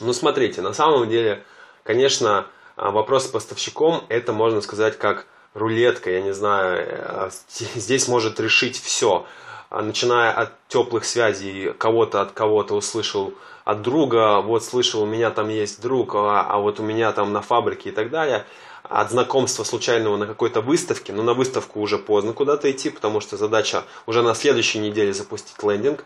Ну, 0.00 0.14
смотрите, 0.14 0.62
на 0.62 0.72
самом 0.72 1.10
деле, 1.10 1.44
конечно, 1.82 2.46
вопрос 2.76 3.26
с 3.26 3.28
поставщиком, 3.28 4.02
это, 4.08 4.32
можно 4.32 4.62
сказать, 4.62 4.96
как 4.96 5.26
рулетка, 5.52 6.10
я 6.10 6.22
не 6.22 6.32
знаю, 6.32 7.30
здесь 7.74 8.08
может 8.08 8.40
решить 8.40 8.80
все. 8.80 9.26
А, 9.70 9.82
начиная 9.82 10.32
от 10.32 10.52
теплых 10.66 11.04
связей, 11.04 11.72
кого-то 11.78 12.20
от 12.20 12.32
кого-то 12.32 12.74
услышал 12.74 13.34
от 13.64 13.82
друга, 13.82 14.40
вот 14.40 14.64
слышал, 14.64 15.02
у 15.02 15.06
меня 15.06 15.30
там 15.30 15.48
есть 15.48 15.80
друг, 15.80 16.16
а, 16.16 16.42
а 16.42 16.58
вот 16.58 16.80
у 16.80 16.82
меня 16.82 17.12
там 17.12 17.32
на 17.32 17.40
фабрике 17.40 17.90
и 17.90 17.92
так 17.92 18.10
далее, 18.10 18.44
от 18.82 19.12
знакомства 19.12 19.62
случайного 19.62 20.16
на 20.16 20.26
какой-то 20.26 20.60
выставке, 20.60 21.12
но 21.12 21.22
на 21.22 21.34
выставку 21.34 21.80
уже 21.80 21.98
поздно 21.98 22.32
куда-то 22.32 22.68
идти, 22.68 22.90
потому 22.90 23.20
что 23.20 23.36
задача 23.36 23.84
уже 24.06 24.22
на 24.22 24.34
следующей 24.34 24.80
неделе 24.80 25.12
запустить 25.12 25.62
лендинг. 25.62 26.04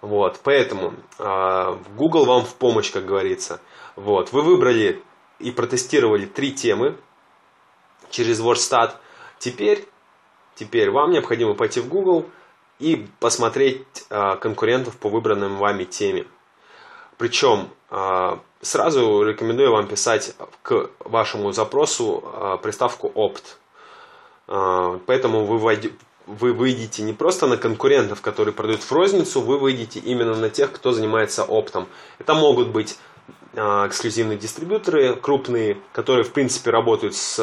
Вот, 0.00 0.38
поэтому 0.44 0.94
э, 1.18 1.76
Google 1.96 2.24
вам 2.24 2.44
в 2.44 2.54
помощь, 2.54 2.92
как 2.92 3.04
говорится. 3.04 3.60
Вот, 3.96 4.30
вы 4.30 4.42
выбрали 4.42 5.02
и 5.40 5.50
протестировали 5.50 6.26
три 6.26 6.52
темы 6.52 6.96
через 8.10 8.40
WordStat. 8.40 8.92
Теперь, 9.40 9.88
теперь 10.54 10.92
вам 10.92 11.10
необходимо 11.10 11.54
пойти 11.54 11.80
в 11.80 11.88
Google, 11.88 12.26
и 12.78 13.06
посмотреть 13.20 13.84
а, 14.10 14.36
конкурентов 14.36 14.96
по 14.96 15.08
выбранным 15.08 15.56
вами 15.56 15.84
теме. 15.84 16.26
Причем 17.18 17.68
а, 17.90 18.40
сразу 18.60 19.22
рекомендую 19.22 19.72
вам 19.72 19.86
писать 19.86 20.34
к 20.62 20.90
вашему 21.00 21.52
запросу 21.52 22.22
а, 22.24 22.56
приставку 22.58 23.10
opt. 23.14 23.42
Поэтому 25.06 25.44
вы, 25.44 25.58
вы 26.26 26.52
выйдете 26.52 27.02
не 27.02 27.12
просто 27.12 27.48
на 27.48 27.56
конкурентов, 27.56 28.20
которые 28.20 28.54
продают 28.54 28.80
в 28.80 28.92
розницу, 28.92 29.40
вы 29.40 29.58
выйдете 29.58 29.98
именно 29.98 30.36
на 30.36 30.50
тех, 30.50 30.70
кто 30.70 30.92
занимается 30.92 31.42
оптом. 31.42 31.88
Это 32.20 32.34
могут 32.34 32.68
быть 32.68 32.96
эксклюзивные 33.54 34.38
дистрибьюторы 34.38 35.16
крупные, 35.16 35.78
которые 35.92 36.22
в 36.22 36.30
принципе 36.30 36.70
работают 36.70 37.16
с 37.16 37.40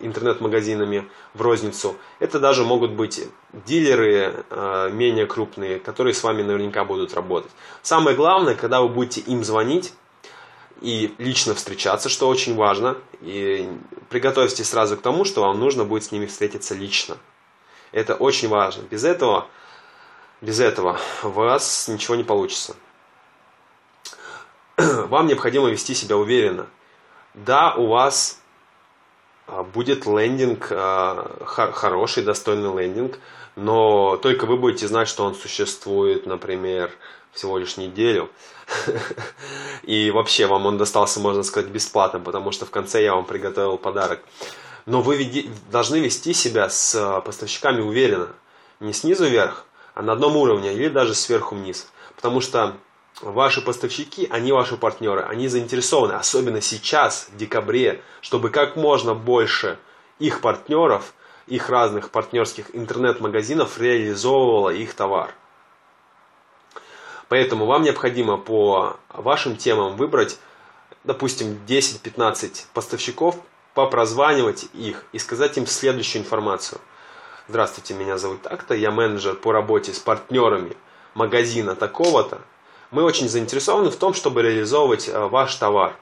интернет-магазинами 0.00 1.08
в 1.34 1.42
розницу. 1.42 1.96
Это 2.18 2.40
даже 2.40 2.64
могут 2.64 2.92
быть 2.92 3.26
дилеры 3.52 4.44
э, 4.50 4.90
менее 4.92 5.26
крупные, 5.26 5.78
которые 5.78 6.14
с 6.14 6.22
вами 6.22 6.42
наверняка 6.42 6.84
будут 6.84 7.14
работать. 7.14 7.50
Самое 7.82 8.16
главное, 8.16 8.54
когда 8.54 8.80
вы 8.80 8.88
будете 8.88 9.20
им 9.20 9.44
звонить 9.44 9.92
и 10.80 11.14
лично 11.18 11.54
встречаться, 11.54 12.08
что 12.08 12.28
очень 12.28 12.56
важно, 12.56 12.96
и 13.20 13.68
приготовьтесь 14.08 14.68
сразу 14.68 14.96
к 14.96 15.02
тому, 15.02 15.24
что 15.24 15.42
вам 15.42 15.60
нужно 15.60 15.84
будет 15.84 16.04
с 16.04 16.12
ними 16.12 16.26
встретиться 16.26 16.74
лично. 16.74 17.16
Это 17.92 18.14
очень 18.14 18.48
важно. 18.48 18.82
Без 18.82 19.04
этого, 19.04 19.48
без 20.40 20.60
этого 20.60 20.98
у 21.22 21.28
вас 21.28 21.88
ничего 21.88 22.14
не 22.14 22.24
получится. 22.24 22.76
Вам 24.76 25.26
необходимо 25.26 25.68
вести 25.68 25.94
себя 25.94 26.16
уверенно. 26.16 26.66
Да, 27.34 27.74
у 27.74 27.86
вас 27.86 28.39
будет 29.74 30.06
лендинг, 30.06 30.68
а, 30.70 31.38
хороший, 31.44 32.22
достойный 32.22 32.74
лендинг, 32.74 33.18
но 33.56 34.16
только 34.16 34.46
вы 34.46 34.56
будете 34.56 34.88
знать, 34.88 35.08
что 35.08 35.24
он 35.24 35.34
существует, 35.34 36.26
например, 36.26 36.90
всего 37.32 37.58
лишь 37.58 37.76
неделю. 37.76 38.30
И 39.82 40.10
вообще 40.10 40.46
вам 40.46 40.66
он 40.66 40.78
достался, 40.78 41.20
можно 41.20 41.42
сказать, 41.42 41.70
бесплатно, 41.70 42.20
потому 42.20 42.52
что 42.52 42.66
в 42.66 42.70
конце 42.70 43.02
я 43.02 43.14
вам 43.14 43.24
приготовил 43.24 43.78
подарок. 43.78 44.20
Но 44.86 45.02
вы 45.02 45.48
должны 45.70 45.96
вести 45.96 46.32
себя 46.32 46.68
с 46.68 46.94
а, 46.94 47.20
поставщиками 47.20 47.80
уверенно. 47.80 48.28
Не 48.80 48.92
снизу 48.92 49.26
вверх, 49.26 49.66
а 49.94 50.02
на 50.02 50.12
одном 50.12 50.36
уровне 50.36 50.72
или 50.72 50.88
даже 50.88 51.14
сверху 51.14 51.54
вниз. 51.54 51.90
Потому 52.16 52.40
что 52.40 52.76
ваши 53.20 53.60
поставщики, 53.62 54.26
они 54.30 54.52
ваши 54.52 54.76
партнеры, 54.76 55.22
они 55.22 55.48
заинтересованы, 55.48 56.12
особенно 56.12 56.60
сейчас, 56.60 57.28
в 57.32 57.36
декабре, 57.36 58.02
чтобы 58.20 58.50
как 58.50 58.76
можно 58.76 59.14
больше 59.14 59.78
их 60.18 60.40
партнеров, 60.40 61.14
их 61.46 61.68
разных 61.68 62.10
партнерских 62.10 62.74
интернет-магазинов 62.74 63.78
реализовывало 63.78 64.70
их 64.70 64.94
товар. 64.94 65.34
Поэтому 67.28 67.66
вам 67.66 67.82
необходимо 67.82 68.36
по 68.38 68.96
вашим 69.08 69.56
темам 69.56 69.96
выбрать, 69.96 70.38
допустим, 71.04 71.60
10-15 71.66 72.66
поставщиков, 72.74 73.36
попрозванивать 73.74 74.66
их 74.74 75.04
и 75.12 75.18
сказать 75.18 75.56
им 75.56 75.66
следующую 75.66 76.22
информацию. 76.22 76.80
Здравствуйте, 77.48 77.94
меня 77.94 78.18
зовут 78.18 78.42
так-то, 78.42 78.74
я 78.74 78.90
менеджер 78.90 79.34
по 79.34 79.52
работе 79.52 79.92
с 79.92 79.98
партнерами 79.98 80.76
магазина 81.14 81.74
такого-то, 81.74 82.40
мы 82.90 83.02
очень 83.04 83.28
заинтересованы 83.28 83.90
в 83.90 83.96
том, 83.96 84.14
чтобы 84.14 84.42
реализовывать 84.42 85.08
э, 85.08 85.18
ваш 85.26 85.54
товар. 85.56 85.94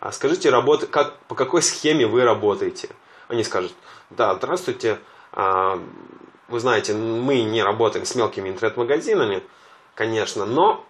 А 0.00 0.12
скажите, 0.12 0.50
работ... 0.50 0.86
как, 0.86 1.18
по 1.20 1.34
какой 1.34 1.62
схеме 1.62 2.06
вы 2.06 2.24
работаете? 2.24 2.90
Они 3.28 3.42
скажут, 3.42 3.72
да, 4.10 4.34
здравствуйте, 4.34 4.98
а, 5.32 5.80
вы 6.48 6.60
знаете, 6.60 6.94
мы 6.94 7.42
не 7.42 7.62
работаем 7.62 8.04
с 8.04 8.14
мелкими 8.14 8.48
интернет-магазинами, 8.48 9.42
конечно, 9.94 10.44
но 10.44 10.84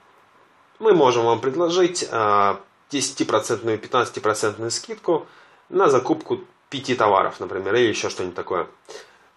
мы 0.78 0.92
можем 0.92 1.24
вам 1.24 1.40
предложить 1.40 2.03
10% 2.03 2.61
15% 2.90 4.70
скидку 4.70 5.26
на 5.70 5.88
закупку 5.88 6.40
5 6.70 6.99
товаров, 6.99 7.40
например, 7.40 7.74
или 7.76 7.88
еще 7.88 8.11
что-нибудь 8.11 8.36
такое. 8.36 8.66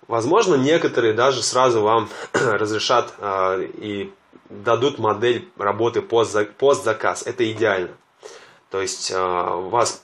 Возможно, 0.08 0.56
некоторые 0.56 1.14
даже 1.14 1.44
сразу 1.44 1.82
вам 1.82 2.10
разрешат 2.34 3.14
и 3.22 4.12
дадут 4.50 5.00
модель 5.00 5.50
работы 5.58 6.02
постзаказ. 6.02 7.24
Это 7.24 7.50
идеально. 7.52 7.92
То 8.70 8.82
есть 8.82 9.12
э, 9.12 9.20
у 9.20 9.70
вас 9.70 10.04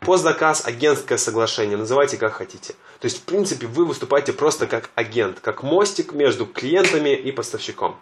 постзаказ, 0.00 0.66
агентское 0.66 1.18
соглашение, 1.18 1.76
называйте 1.76 2.16
как 2.16 2.32
хотите. 2.32 2.74
То 3.00 3.06
есть, 3.06 3.18
в 3.18 3.22
принципе, 3.22 3.66
вы 3.66 3.86
выступаете 3.86 4.32
просто 4.32 4.66
как 4.66 4.90
агент, 4.94 5.40
как 5.40 5.62
мостик 5.62 6.12
между 6.12 6.46
клиентами 6.46 7.10
и 7.10 7.32
поставщиком. 7.32 8.00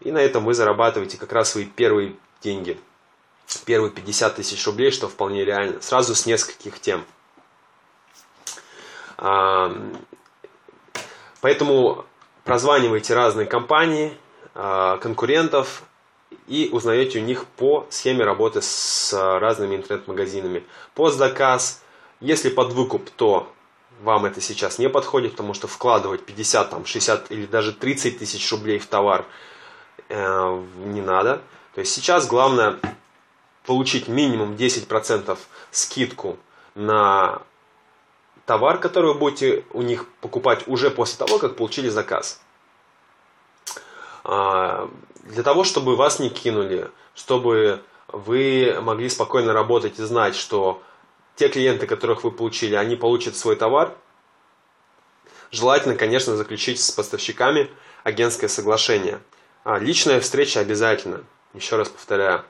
И 0.00 0.10
на 0.10 0.18
этом 0.18 0.44
вы 0.44 0.54
зарабатываете 0.54 1.18
как 1.18 1.32
раз 1.32 1.50
свои 1.50 1.64
первые 1.64 2.16
деньги. 2.42 2.78
Первые 3.66 3.90
50 3.90 4.36
тысяч 4.36 4.64
рублей, 4.66 4.90
что 4.90 5.08
вполне 5.08 5.44
реально. 5.44 5.80
Сразу 5.80 6.14
с 6.14 6.26
нескольких 6.26 6.80
тем. 6.80 7.04
Поэтому 11.40 12.04
прозванивайте 12.44 13.14
разные 13.14 13.46
компании, 13.46 14.16
конкурентов 14.54 15.82
и 16.46 16.68
узнаете 16.72 17.20
у 17.20 17.22
них 17.22 17.46
по 17.46 17.86
схеме 17.90 18.24
работы 18.24 18.60
с 18.62 19.12
разными 19.38 19.76
интернет-магазинами. 19.76 20.64
Постзаказ, 20.94 21.82
если 22.20 22.50
под 22.50 22.72
выкуп, 22.72 23.10
то 23.10 23.52
вам 24.02 24.24
это 24.24 24.40
сейчас 24.40 24.78
не 24.78 24.88
подходит, 24.88 25.32
потому 25.32 25.54
что 25.54 25.68
вкладывать 25.68 26.24
50, 26.24 26.70
там, 26.70 26.84
60 26.84 27.30
или 27.30 27.46
даже 27.46 27.72
30 27.72 28.18
тысяч 28.18 28.50
рублей 28.50 28.78
в 28.78 28.86
товар 28.86 29.24
э, 30.08 30.64
не 30.84 31.00
надо. 31.00 31.40
То 31.74 31.80
есть 31.80 31.94
сейчас 31.94 32.26
главное 32.26 32.78
получить 33.64 34.08
минимум 34.08 34.54
10% 34.54 35.38
скидку 35.70 36.36
на 36.74 37.42
товар, 38.44 38.78
который 38.78 39.12
вы 39.12 39.18
будете 39.18 39.64
у 39.72 39.82
них 39.82 40.06
покупать 40.20 40.66
уже 40.66 40.90
после 40.90 41.24
того, 41.24 41.38
как 41.38 41.56
получили 41.56 41.88
заказ. 41.88 42.40
А, 44.24 44.90
для 45.24 45.42
того, 45.42 45.64
чтобы 45.64 45.96
вас 45.96 46.18
не 46.18 46.30
кинули, 46.30 46.90
чтобы 47.14 47.82
вы 48.08 48.78
могли 48.80 49.08
спокойно 49.08 49.52
работать 49.52 49.98
и 49.98 50.02
знать, 50.02 50.36
что 50.36 50.82
те 51.36 51.48
клиенты, 51.48 51.86
которых 51.86 52.24
вы 52.24 52.30
получили, 52.30 52.74
они 52.74 52.96
получат 52.96 53.36
свой 53.36 53.56
товар, 53.56 53.94
желательно, 55.50 55.96
конечно, 55.96 56.36
заключить 56.36 56.80
с 56.80 56.90
поставщиками 56.90 57.70
агентское 58.04 58.48
соглашение. 58.48 59.20
А, 59.64 59.78
личная 59.78 60.20
встреча 60.20 60.60
обязательно, 60.60 61.24
еще 61.54 61.76
раз 61.76 61.88
повторяю. 61.88 62.44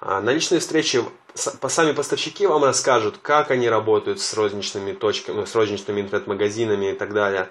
А, 0.00 0.20
на 0.20 0.30
личной 0.30 0.58
встрече 0.58 1.04
сами 1.34 1.92
поставщики 1.92 2.46
вам 2.46 2.64
расскажут, 2.64 3.18
как 3.18 3.50
они 3.50 3.68
работают 3.68 4.20
с 4.20 4.34
розничными 4.34 4.92
точками, 4.92 5.44
с 5.44 5.54
розничными 5.54 6.00
интернет-магазинами 6.00 6.92
и 6.92 6.94
так 6.94 7.12
далее. 7.12 7.50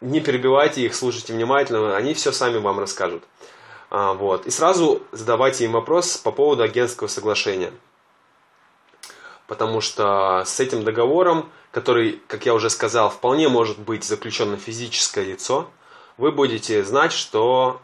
А, 0.00 0.04
не 0.04 0.20
перебивайте 0.20 0.82
их, 0.82 0.94
слушайте 0.94 1.32
внимательно, 1.32 1.96
они 1.96 2.14
все 2.14 2.32
сами 2.32 2.58
вам 2.58 2.78
расскажут. 2.78 3.22
А, 3.90 4.12
вот. 4.14 4.46
И 4.46 4.50
сразу 4.50 5.02
задавайте 5.12 5.64
им 5.64 5.72
вопрос 5.72 6.16
по 6.16 6.32
поводу 6.32 6.62
агентского 6.62 7.08
соглашения. 7.08 7.72
Потому 9.46 9.80
что 9.80 10.44
с 10.46 10.60
этим 10.60 10.84
договором, 10.84 11.50
который, 11.72 12.20
как 12.28 12.46
я 12.46 12.54
уже 12.54 12.70
сказал, 12.70 13.10
вполне 13.10 13.48
может 13.48 13.78
быть 13.78 14.04
заключен 14.04 14.52
на 14.52 14.56
физическое 14.56 15.24
лицо, 15.24 15.68
вы 16.18 16.30
будете 16.30 16.84
знать, 16.84 17.12
что, 17.12 17.80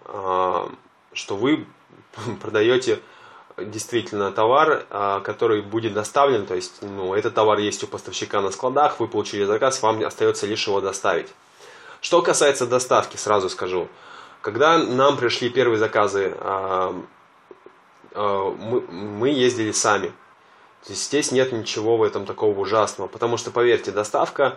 что 1.12 1.37
вы 1.37 1.67
продаете 2.41 3.01
действительно 3.59 4.31
товар, 4.33 4.87
а, 4.91 5.21
который 5.21 5.62
будет 5.62 5.95
доставлен, 5.95 6.47
то 6.47 6.55
есть 6.55 6.83
ну, 6.83 7.14
этот 7.14 7.35
товар 7.35 7.59
есть 7.59 7.83
у 7.85 7.87
поставщика 7.87 8.41
на 8.41 8.51
складах, 8.51 9.01
вы 9.01 9.09
получили 9.09 9.45
заказ, 9.45 9.83
вам 9.83 10.05
остается 10.05 10.47
лишь 10.47 10.67
его 10.67 10.81
доставить. 10.81 11.29
Что 12.01 12.23
касается 12.23 12.67
доставки, 12.67 13.17
сразу 13.17 13.49
скажу, 13.49 13.89
когда 14.41 14.79
нам 14.79 15.17
пришли 15.17 15.51
первые 15.51 15.79
заказы, 15.79 16.35
а, 16.39 16.95
а, 18.13 18.51
мы 18.51 19.29
ездили 19.31 19.73
сами. 19.73 20.13
Здесь 20.85 21.33
нет 21.33 21.53
ничего 21.53 21.97
в 21.97 22.03
этом 22.03 22.27
такого 22.27 22.57
ужасного, 22.61 23.09
потому 23.09 23.39
что, 23.39 23.51
поверьте, 23.51 23.91
доставка, 23.91 24.57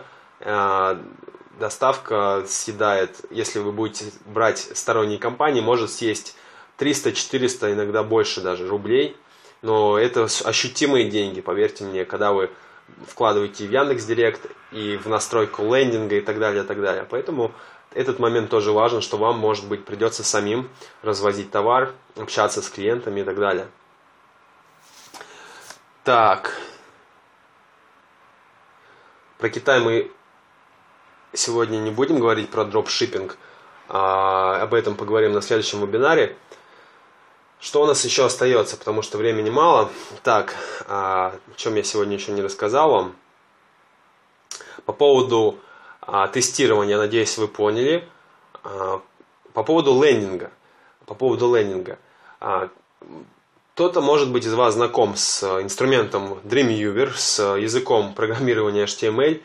доставка 1.58 2.44
съедает, 2.46 3.16
если 3.30 3.58
вы 3.58 3.72
будете 3.72 4.12
брать 4.26 4.58
сторонние 4.74 5.18
компании, 5.18 5.60
может 5.60 5.90
съесть 5.90 6.36
300-400, 6.78 7.72
иногда 7.72 8.02
больше 8.02 8.40
даже 8.40 8.68
рублей. 8.68 9.16
Но 9.62 9.98
это 9.98 10.26
ощутимые 10.44 11.10
деньги, 11.10 11.40
поверьте 11.40 11.84
мне, 11.84 12.04
когда 12.04 12.32
вы 12.32 12.50
вкладываете 13.06 13.66
в 13.66 13.70
Яндекс 13.70 14.04
Директ 14.04 14.40
и 14.72 14.96
в 14.96 15.06
настройку 15.06 15.62
лендинга 15.62 16.16
и 16.16 16.20
так 16.20 16.38
далее, 16.38 16.64
и 16.64 16.66
так 16.66 16.80
далее. 16.80 17.06
Поэтому 17.08 17.52
этот 17.92 18.18
момент 18.18 18.50
тоже 18.50 18.72
важен, 18.72 19.00
что 19.00 19.16
вам, 19.16 19.38
может 19.38 19.66
быть, 19.66 19.84
придется 19.84 20.22
самим 20.22 20.68
развозить 21.02 21.50
товар, 21.50 21.92
общаться 22.16 22.62
с 22.62 22.68
клиентами 22.68 23.20
и 23.20 23.24
так 23.24 23.36
далее. 23.36 23.68
Так. 26.04 26.56
Про 29.38 29.48
Китай 29.48 29.80
мы 29.80 30.10
сегодня 31.32 31.78
не 31.78 31.90
будем 31.90 32.18
говорить 32.18 32.50
про 32.50 32.64
дропшиппинг. 32.64 33.36
А, 33.88 34.60
об 34.62 34.74
этом 34.74 34.94
поговорим 34.94 35.32
на 35.32 35.42
следующем 35.42 35.80
вебинаре. 35.80 36.36
Что 37.58 37.82
у 37.82 37.86
нас 37.86 38.04
еще 38.04 38.24
остается, 38.24 38.76
потому 38.76 39.02
что 39.02 39.18
времени 39.18 39.50
мало. 39.50 39.90
Так, 40.22 40.54
а, 40.86 41.34
о 41.52 41.54
чем 41.56 41.74
я 41.74 41.82
сегодня 41.82 42.14
еще 42.16 42.32
не 42.32 42.42
рассказал 42.42 42.90
вам. 42.90 43.16
По 44.90 44.94
поводу 44.94 45.60
а, 46.00 46.26
тестирования, 46.26 46.98
надеюсь, 46.98 47.38
вы 47.38 47.46
поняли. 47.46 48.08
А, 48.64 49.00
по 49.52 49.62
поводу 49.62 50.02
лендинга. 50.02 50.50
По 51.06 51.14
поводу 51.14 51.54
лендинга. 51.54 51.96
А, 52.40 52.70
кто-то, 53.74 54.00
может 54.00 54.32
быть, 54.32 54.44
из 54.44 54.52
вас 54.52 54.74
знаком 54.74 55.14
с 55.14 55.44
инструментом 55.62 56.40
Dreamweaver, 56.42 57.12
с 57.14 57.56
языком 57.56 58.14
программирования 58.14 58.82
HTML, 58.82 59.40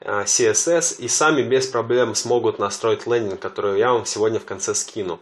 а, 0.00 0.22
CSS, 0.22 1.00
и 1.00 1.08
сами 1.08 1.42
без 1.42 1.66
проблем 1.66 2.14
смогут 2.14 2.60
настроить 2.60 3.04
лендинг, 3.08 3.40
который 3.40 3.80
я 3.80 3.94
вам 3.94 4.06
сегодня 4.06 4.38
в 4.38 4.44
конце 4.44 4.76
скину. 4.76 5.18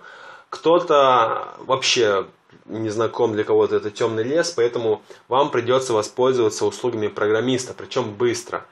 Кто-то 0.50 1.54
вообще 1.60 2.26
не 2.66 2.90
знаком 2.90 3.32
для 3.32 3.44
кого-то 3.44 3.76
это 3.76 3.90
темный 3.90 4.22
лес, 4.22 4.50
поэтому 4.50 5.00
вам 5.28 5.50
придется 5.50 5.94
воспользоваться 5.94 6.66
услугами 6.66 7.08
программиста, 7.08 7.72
причем 7.72 8.12
быстро. 8.12 8.66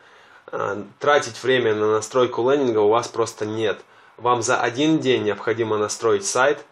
А, 0.53 0.85
тратить 0.99 1.43
время 1.43 1.75
на 1.75 1.93
настройку 1.93 2.49
лендинга 2.51 2.79
у 2.79 2.89
вас 2.89 3.09
просто 3.09 3.47
нет. 3.47 3.81
Вам 4.17 4.43
за 4.43 4.61
один 4.61 4.99
день 4.99 5.23
необходимо 5.23 5.79
настроить 5.79 6.27
сайт, 6.27 6.65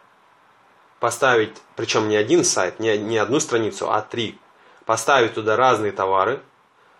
поставить, 1.00 1.56
причем 1.76 2.08
не 2.08 2.16
один 2.16 2.44
сайт, 2.44 2.80
не, 2.80 2.98
не 2.98 3.18
одну 3.18 3.40
страницу, 3.40 3.90
а 3.90 4.02
три. 4.02 4.38
Поставить 4.84 5.34
туда 5.34 5.56
разные 5.56 5.92
товары, 5.92 6.40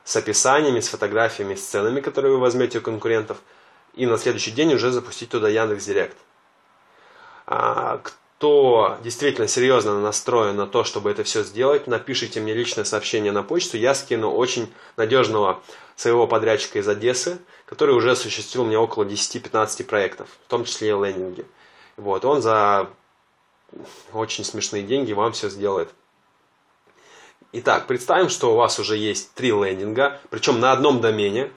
с 0.05 0.17
описаниями, 0.17 0.81
с 0.81 0.89
фотографиями, 0.89 1.55
с 1.55 1.67
ценами, 1.67 2.01
которые 2.01 2.33
вы 2.33 2.39
возьмете 2.39 2.79
у 2.79 2.83
конкурентов, 2.83 3.39
и 3.95 4.07
на 4.07 4.17
следующий 4.17 4.53
день 4.53 4.73
уже 4.75 4.93
запустить 4.93 5.31
туда 5.31 5.49
Яндекс 5.49 5.85
Директ. 5.85 6.17
А, 7.47 8.01
кто 8.39 8.99
действительно 9.03 9.49
серьезно 9.49 10.01
настроен 10.01 10.55
на 10.55 10.69
то, 10.69 10.85
чтобы 10.85 11.11
это 11.11 11.25
все 11.25 11.43
сделать, 11.43 11.89
напишите 11.89 12.41
мне 12.41 12.55
личное 12.55 12.85
сообщение 12.85 13.33
на 13.33 13.43
почту, 13.43 13.77
я 13.77 13.95
скину 13.95 14.31
очень 14.31 14.73
надежного 14.97 15.61
своего 15.97 16.29
подрядчика 16.29 16.79
из 16.79 16.87
Одессы, 16.87 17.41
который 17.67 17.97
уже 17.97 18.13
осуществил 18.13 18.65
мне 18.65 18.79
около 18.79 19.03
10-15 19.03 19.85
проектов, 19.85 20.29
в 20.47 20.49
том 20.49 20.65
числе 20.65 20.91
и 20.91 20.93
лендинги. 20.93 21.45
Вот, 21.97 22.25
он 22.25 22.41
за 22.41 22.89
очень 24.13 24.45
смешные 24.45 24.85
деньги 24.85 25.13
вам 25.13 25.33
все 25.33 25.49
сделает. 25.49 25.89
Итак, 27.51 27.89
представим, 27.89 28.29
что 28.29 28.53
у 28.53 28.57
вас 28.57 28.79
уже 28.79 28.97
есть 28.97 29.35
три 29.35 29.49
лендинга, 29.49 30.21
причем 30.31 30.61
на 30.61 30.71
одном 30.71 31.01
домене. 31.01 31.51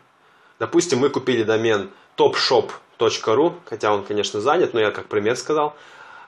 Допустим, 0.57 0.97
мы 0.97 1.09
купили 1.09 1.43
домен 1.43 1.91
topshop.ru, 2.17 3.53
хотя 3.65 3.93
он, 3.93 4.03
конечно, 4.03 4.41
занят, 4.41 4.73
но 4.73 4.79
я 4.79 4.89
как 4.89 5.05
пример 5.09 5.37
сказал. 5.37 5.75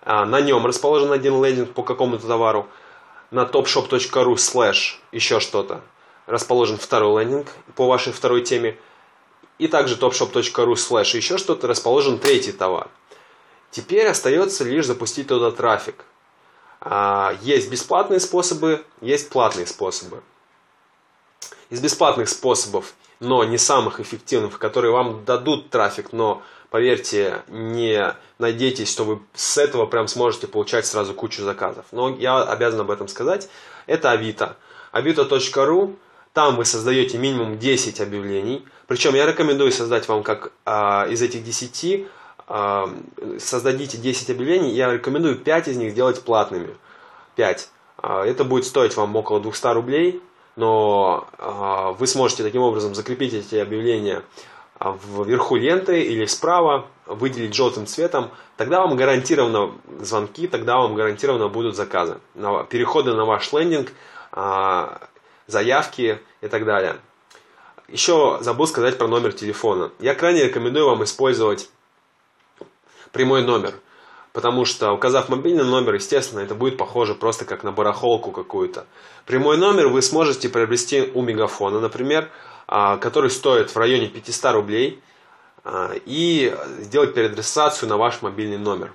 А, 0.05 0.25
на 0.25 0.41
нем 0.41 0.65
расположен 0.65 1.11
один 1.11 1.43
лендинг 1.43 1.73
по 1.73 1.83
какому-то 1.83 2.27
товару. 2.27 2.67
На 3.31 3.43
topshop.ru 3.43 4.37
слэш 4.37 5.01
еще 5.11 5.39
что-то 5.39 5.81
расположен 6.25 6.77
второй 6.77 7.23
лендинг 7.23 7.47
по 7.75 7.87
вашей 7.87 8.13
второй 8.13 8.41
теме. 8.41 8.77
И 9.57 9.67
также 9.67 9.95
topshop.ru 9.95 10.75
слэш 10.75 11.15
еще 11.15 11.37
что-то 11.37 11.67
расположен 11.67 12.19
третий 12.19 12.51
товар. 12.51 12.89
Теперь 13.71 14.07
остается 14.07 14.63
лишь 14.63 14.85
запустить 14.85 15.27
туда 15.27 15.51
трафик. 15.51 16.05
А, 16.81 17.35
есть 17.41 17.71
бесплатные 17.71 18.19
способы, 18.19 18.83
есть 18.99 19.29
платные 19.29 19.65
способы. 19.65 20.21
Из 21.69 21.79
бесплатных 21.79 22.29
способов, 22.29 22.93
но 23.19 23.43
не 23.45 23.57
самых 23.57 23.99
эффективных, 23.99 24.59
которые 24.59 24.91
вам 24.91 25.23
дадут 25.23 25.69
трафик, 25.69 26.11
но 26.11 26.43
поверьте, 26.73 27.43
не 27.49 28.15
надейтесь, 28.39 28.91
что 28.91 29.03
вы 29.03 29.19
с 29.35 29.59
этого 29.59 29.85
прям 29.85 30.07
сможете 30.07 30.47
получать 30.47 30.87
сразу 30.87 31.13
кучу 31.13 31.43
заказов. 31.43 31.85
Но 31.91 32.09
я 32.09 32.41
обязан 32.41 32.79
об 32.81 32.89
этом 32.89 33.07
сказать. 33.07 33.47
Это 33.85 34.09
Авито. 34.09 34.57
Авито.ру. 34.91 35.95
Там 36.33 36.55
вы 36.55 36.65
создаете 36.65 37.19
минимум 37.19 37.59
10 37.59 38.01
объявлений. 38.01 38.65
Причем 38.87 39.13
я 39.13 39.27
рекомендую 39.27 39.71
создать 39.71 40.07
вам 40.07 40.23
как 40.23 40.51
а, 40.65 41.05
из 41.07 41.21
этих 41.21 41.43
10 41.43 42.07
создадите 43.39 43.99
10 43.99 44.31
объявлений, 44.31 44.71
я 44.71 44.91
рекомендую 44.91 45.37
5 45.37 45.67
из 45.67 45.77
них 45.77 45.91
сделать 45.91 46.23
платными. 46.23 46.75
5. 47.35 47.69
А, 47.97 48.25
это 48.25 48.43
будет 48.43 48.65
стоить 48.65 48.97
вам 48.97 49.15
около 49.15 49.39
200 49.39 49.67
рублей, 49.73 50.23
но 50.55 51.27
а, 51.37 51.91
вы 51.91 52.07
сможете 52.07 52.41
таким 52.41 52.63
образом 52.63 52.95
закрепить 52.95 53.33
эти 53.33 53.57
объявления 53.57 54.23
вверху 54.91 55.55
ленты 55.55 56.01
или 56.01 56.25
справа, 56.25 56.85
выделить 57.05 57.53
желтым 57.53 57.85
цветом, 57.87 58.31
тогда 58.57 58.81
вам 58.81 58.95
гарантированно 58.95 59.71
звонки, 59.99 60.47
тогда 60.47 60.77
вам 60.77 60.95
гарантированно 60.95 61.47
будут 61.47 61.75
заказы, 61.75 62.19
переходы 62.69 63.13
на 63.13 63.25
ваш 63.25 63.51
лендинг, 63.53 63.91
а, 64.31 65.01
заявки 65.47 66.19
и 66.41 66.47
так 66.47 66.65
далее. 66.65 66.97
Еще 67.87 68.37
забыл 68.41 68.65
сказать 68.67 68.97
про 68.97 69.07
номер 69.07 69.33
телефона. 69.33 69.91
Я 69.99 70.15
крайне 70.15 70.45
рекомендую 70.45 70.87
вам 70.87 71.03
использовать 71.03 71.69
прямой 73.11 73.43
номер. 73.43 73.73
Потому 74.33 74.65
что, 74.65 74.91
указав 74.91 75.29
мобильный 75.29 75.63
номер, 75.63 75.93
естественно, 75.93 76.39
это 76.39 76.55
будет 76.55 76.75
похоже 76.75 77.13
просто 77.13 77.45
как 77.45 77.63
на 77.63 77.71
барахолку 77.71 78.31
какую-то. 78.31 78.87
Прямой 79.27 79.57
номер 79.57 79.89
вы 79.89 80.01
сможете 80.01 80.49
приобрести 80.49 81.11
у 81.13 81.21
Мегафона, 81.21 81.79
например, 81.79 82.23
а, 82.23 82.52
который 82.67 83.29
стоит 83.29 83.69
в 83.69 83.77
районе 83.77 84.07
500 84.07 84.53
рублей, 84.53 85.01
а, 85.63 85.93
и 86.05 86.55
сделать 86.79 87.13
переадресацию 87.13 87.87
на 87.87 87.97
ваш 87.97 88.21
мобильный 88.21 88.57
номер. 88.57 88.93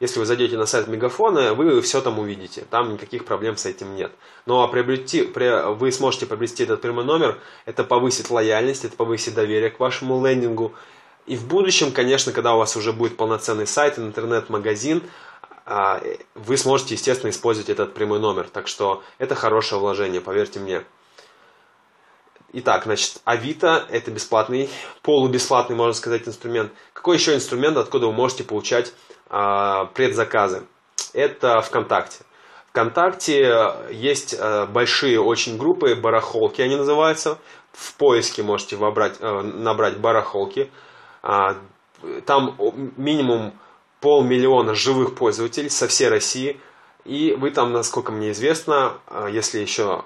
Если 0.00 0.18
вы 0.18 0.26
зайдете 0.26 0.56
на 0.56 0.66
сайт 0.66 0.86
Мегафона, 0.86 1.54
вы 1.54 1.80
все 1.80 2.00
там 2.00 2.18
увидите. 2.18 2.64
Там 2.70 2.92
никаких 2.92 3.24
проблем 3.24 3.56
с 3.56 3.66
этим 3.66 3.96
нет. 3.96 4.12
Но 4.46 4.66
приобрести, 4.68 5.22
вы 5.22 5.90
сможете 5.92 6.26
приобрести 6.26 6.62
этот 6.62 6.80
прямой 6.80 7.04
номер. 7.04 7.38
Это 7.66 7.82
повысит 7.82 8.30
лояльность, 8.30 8.84
это 8.84 8.96
повысит 8.96 9.34
доверие 9.34 9.70
к 9.70 9.80
вашему 9.80 10.24
лендингу. 10.24 10.72
И 11.26 11.36
в 11.36 11.46
будущем, 11.46 11.92
конечно, 11.92 12.32
когда 12.32 12.54
у 12.54 12.58
вас 12.58 12.76
уже 12.76 12.92
будет 12.92 13.16
полноценный 13.16 13.66
сайт, 13.66 13.98
интернет-магазин, 13.98 15.02
а, 15.66 16.00
вы 16.34 16.56
сможете, 16.56 16.94
естественно, 16.94 17.30
использовать 17.30 17.68
этот 17.68 17.92
прямой 17.92 18.20
номер. 18.20 18.48
Так 18.52 18.68
что 18.68 19.02
это 19.18 19.34
хорошее 19.34 19.80
вложение, 19.80 20.20
поверьте 20.20 20.60
мне. 20.60 20.84
Итак, 22.52 22.84
значит, 22.84 23.20
Авито– 23.24 23.84
это 23.90 24.10
бесплатный, 24.10 24.70
полубесплатный, 25.02 25.76
можно 25.76 25.92
сказать, 25.92 26.26
инструмент. 26.26 26.72
Какой 26.92 27.16
еще 27.16 27.34
инструмент, 27.34 27.76
откуда 27.76 28.06
вы 28.06 28.12
можете 28.12 28.44
получать 28.44 28.92
а, 29.28 29.86
предзаказы? 29.86 30.62
Это 31.12 31.60
ВКонтакте. 31.60 32.24
ВКонтакте 32.70 33.74
есть 33.90 34.34
а, 34.38 34.66
большие 34.66 35.20
очень 35.20 35.58
группы, 35.58 35.94
барахолки 35.94 36.62
они 36.62 36.76
называются. 36.76 37.38
В 37.72 37.94
поиске 37.94 38.42
можете 38.42 38.76
вобрать, 38.76 39.16
а, 39.20 39.42
набрать 39.42 39.98
барахолки– 39.98 40.70
а, 41.22 41.56
там 42.26 42.56
минимум 42.96 43.52
полмиллиона 44.00 44.74
живых 44.74 45.14
пользователей 45.14 45.68
со 45.68 45.88
всей 45.88 46.08
России. 46.08 46.60
И 47.04 47.34
вы 47.34 47.50
там, 47.50 47.72
насколько 47.72 48.12
мне 48.12 48.30
известно, 48.30 48.94
а, 49.06 49.28
если 49.28 49.58
еще 49.58 50.04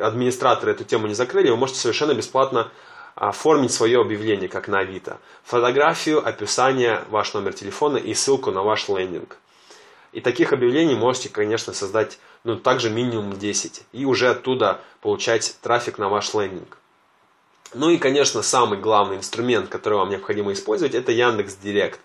администраторы 0.00 0.72
эту 0.72 0.84
тему 0.84 1.06
не 1.06 1.14
закрыли, 1.14 1.50
вы 1.50 1.56
можете 1.56 1.80
совершенно 1.80 2.14
бесплатно 2.14 2.70
оформить 3.14 3.72
свое 3.72 4.00
объявление, 4.00 4.48
как 4.48 4.68
на 4.68 4.78
Авито. 4.78 5.18
Фотографию, 5.44 6.26
описание, 6.26 7.02
ваш 7.10 7.34
номер 7.34 7.52
телефона 7.52 7.96
и 7.96 8.14
ссылку 8.14 8.50
на 8.50 8.62
ваш 8.62 8.88
лендинг. 8.88 9.36
И 10.12 10.20
таких 10.20 10.52
объявлений 10.52 10.94
можете, 10.94 11.28
конечно, 11.28 11.72
создать 11.72 12.18
ну, 12.44 12.56
также 12.56 12.90
минимум 12.90 13.38
10. 13.38 13.82
И 13.92 14.04
уже 14.04 14.28
оттуда 14.30 14.80
получать 15.00 15.56
трафик 15.62 15.98
на 15.98 16.08
ваш 16.08 16.34
лендинг. 16.34 16.78
Ну 17.74 17.90
и, 17.90 17.98
конечно, 17.98 18.42
самый 18.42 18.78
главный 18.78 19.16
инструмент, 19.16 19.68
который 19.68 19.94
вам 19.94 20.10
необходимо 20.10 20.52
использовать, 20.52 20.94
это 20.94 21.12
Яндекс 21.12 21.54
Директ. 21.56 22.00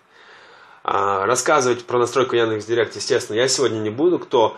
Рассказывать 0.84 1.84
про 1.84 1.98
настройку 1.98 2.36
Яндекс 2.36 2.64
Директ, 2.66 2.94
естественно, 2.94 3.36
я 3.36 3.48
сегодня 3.48 3.78
не 3.78 3.90
буду. 3.90 4.20
Кто 4.20 4.56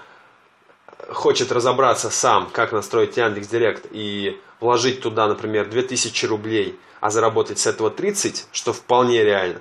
хочет 1.08 1.52
разобраться 1.52 2.10
сам, 2.10 2.48
как 2.52 2.72
настроить 2.72 3.16
Яндекс 3.16 3.48
Директ 3.48 3.86
и 3.90 4.40
вложить 4.60 5.00
туда, 5.00 5.26
например, 5.26 5.68
2000 5.68 6.26
рублей, 6.26 6.78
а 7.00 7.10
заработать 7.10 7.58
с 7.58 7.66
этого 7.66 7.90
30, 7.90 8.48
что 8.52 8.72
вполне 8.72 9.22
реально, 9.24 9.60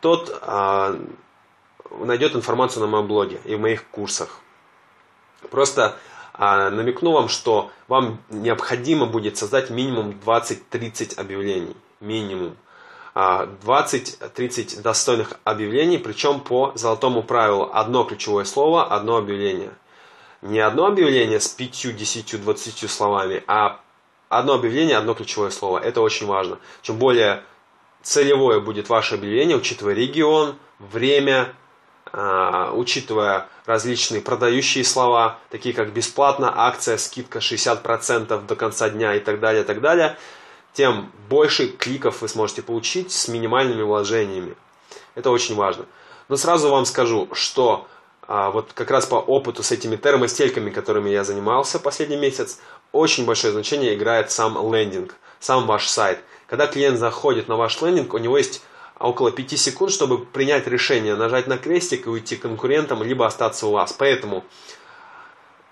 тот 0.00 0.36
а, 0.42 0.98
найдет 1.90 2.34
информацию 2.34 2.82
на 2.82 2.86
моем 2.86 3.06
блоге 3.06 3.40
и 3.44 3.54
в 3.54 3.60
моих 3.60 3.86
курсах. 3.88 4.40
Просто 5.50 5.96
а, 6.32 6.70
намекну 6.70 7.12
вам, 7.12 7.28
что 7.28 7.70
вам 7.88 8.18
необходимо 8.30 9.06
будет 9.06 9.36
создать 9.36 9.70
минимум 9.70 10.18
20-30 10.24 11.18
объявлений. 11.18 11.76
Минимум. 12.00 12.56
20-30 13.14 14.78
а, 14.78 14.82
достойных 14.82 15.34
объявлений, 15.44 15.98
причем 15.98 16.40
по 16.40 16.72
золотому 16.76 17.22
правилу. 17.22 17.68
Одно 17.72 18.04
ключевое 18.04 18.44
слово, 18.44 18.84
одно 18.84 19.16
объявление. 19.16 19.70
Не 20.42 20.60
одно 20.60 20.86
объявление 20.86 21.38
с 21.38 21.48
5, 21.48 21.96
10, 21.96 22.42
20 22.42 22.90
словами, 22.90 23.44
а 23.46 23.80
одно 24.30 24.54
объявление, 24.54 24.96
одно 24.96 25.14
ключевое 25.14 25.50
слово. 25.50 25.78
Это 25.78 26.00
очень 26.00 26.26
важно. 26.26 26.58
Чем 26.80 26.96
более 26.96 27.42
целевое 28.02 28.60
будет 28.60 28.88
ваше 28.88 29.16
объявление, 29.16 29.56
учитывая 29.56 29.94
регион, 29.94 30.56
время, 30.78 31.54
а, 32.12 32.72
учитывая 32.72 33.48
различные 33.66 34.22
продающие 34.22 34.82
слова, 34.82 35.38
такие 35.50 35.74
как 35.74 35.92
бесплатно, 35.92 36.52
акция, 36.56 36.96
скидка 36.96 37.40
60% 37.40 38.46
до 38.46 38.56
конца 38.56 38.88
дня 38.88 39.14
и 39.14 39.20
так 39.20 39.40
далее, 39.40 39.62
и 39.62 39.66
так 39.66 39.82
далее, 39.82 40.16
тем 40.72 41.12
больше 41.28 41.68
кликов 41.68 42.22
вы 42.22 42.28
сможете 42.28 42.62
получить 42.62 43.12
с 43.12 43.28
минимальными 43.28 43.82
вложениями. 43.82 44.56
Это 45.14 45.30
очень 45.30 45.54
важно. 45.54 45.84
Но 46.28 46.36
сразу 46.36 46.70
вам 46.70 46.86
скажу, 46.86 47.28
что 47.32 47.86
а, 48.32 48.52
вот 48.52 48.72
как 48.74 48.92
раз 48.92 49.06
по 49.06 49.16
опыту 49.16 49.64
с 49.64 49.72
этими 49.72 49.96
термостельками, 49.96 50.70
которыми 50.70 51.10
я 51.10 51.24
занимался 51.24 51.80
последний 51.80 52.16
месяц, 52.16 52.60
очень 52.92 53.26
большое 53.26 53.52
значение 53.52 53.96
играет 53.96 54.30
сам 54.30 54.72
лендинг, 54.72 55.16
сам 55.40 55.66
ваш 55.66 55.88
сайт. 55.88 56.20
Когда 56.46 56.68
клиент 56.68 57.00
заходит 57.00 57.48
на 57.48 57.56
ваш 57.56 57.82
лендинг, 57.82 58.14
у 58.14 58.18
него 58.18 58.38
есть 58.38 58.62
около 59.00 59.32
5 59.32 59.58
секунд, 59.58 59.90
чтобы 59.90 60.24
принять 60.24 60.68
решение, 60.68 61.16
нажать 61.16 61.48
на 61.48 61.58
крестик 61.58 62.06
и 62.06 62.08
уйти 62.08 62.36
конкурентам, 62.36 63.02
либо 63.02 63.26
остаться 63.26 63.66
у 63.66 63.72
вас. 63.72 63.92
Поэтому, 63.94 64.44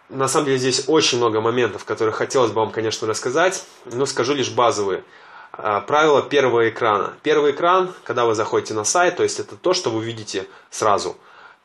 на 0.08 0.26
самом 0.26 0.46
деле, 0.46 0.58
здесь 0.58 0.88
очень 0.88 1.18
много 1.18 1.40
моментов, 1.40 1.84
которые 1.84 2.12
хотелось 2.12 2.50
бы 2.50 2.56
вам, 2.56 2.72
конечно, 2.72 3.06
рассказать, 3.06 3.64
но 3.84 4.04
скажу 4.04 4.34
лишь 4.34 4.50
базовые. 4.50 5.04
А, 5.52 5.80
правило 5.80 6.22
первого 6.22 6.68
экрана. 6.68 7.14
Первый 7.22 7.52
экран, 7.52 7.94
когда 8.02 8.24
вы 8.24 8.34
заходите 8.34 8.74
на 8.74 8.82
сайт, 8.82 9.16
то 9.16 9.22
есть 9.22 9.38
это 9.38 9.54
то, 9.54 9.74
что 9.74 9.90
вы 9.90 10.02
видите 10.02 10.48
сразу. 10.70 11.16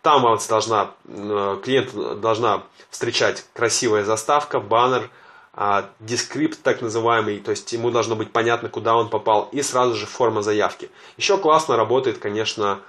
Там 0.04 0.22
вас 0.22 0.48
должна, 0.48 0.92
клиент 1.06 2.20
должна 2.20 2.64
встречать 2.92 3.46
красивая 3.54 4.04
заставка, 4.04 4.60
баннер, 4.60 5.10
а, 5.54 5.90
дескрипт 6.00 6.62
так 6.62 6.82
называемый, 6.82 7.40
то 7.40 7.52
есть 7.52 7.72
ему 7.72 7.90
должно 7.90 8.16
быть 8.16 8.32
понятно, 8.32 8.68
куда 8.68 8.96
он 8.96 9.10
попал, 9.10 9.48
и 9.54 9.62
сразу 9.62 9.96
же 9.96 10.06
форма 10.06 10.42
заявки. 10.42 10.90
Еще 11.16 11.38
классно 11.38 11.78
работает, 11.78 12.18
конечно, 12.18 12.82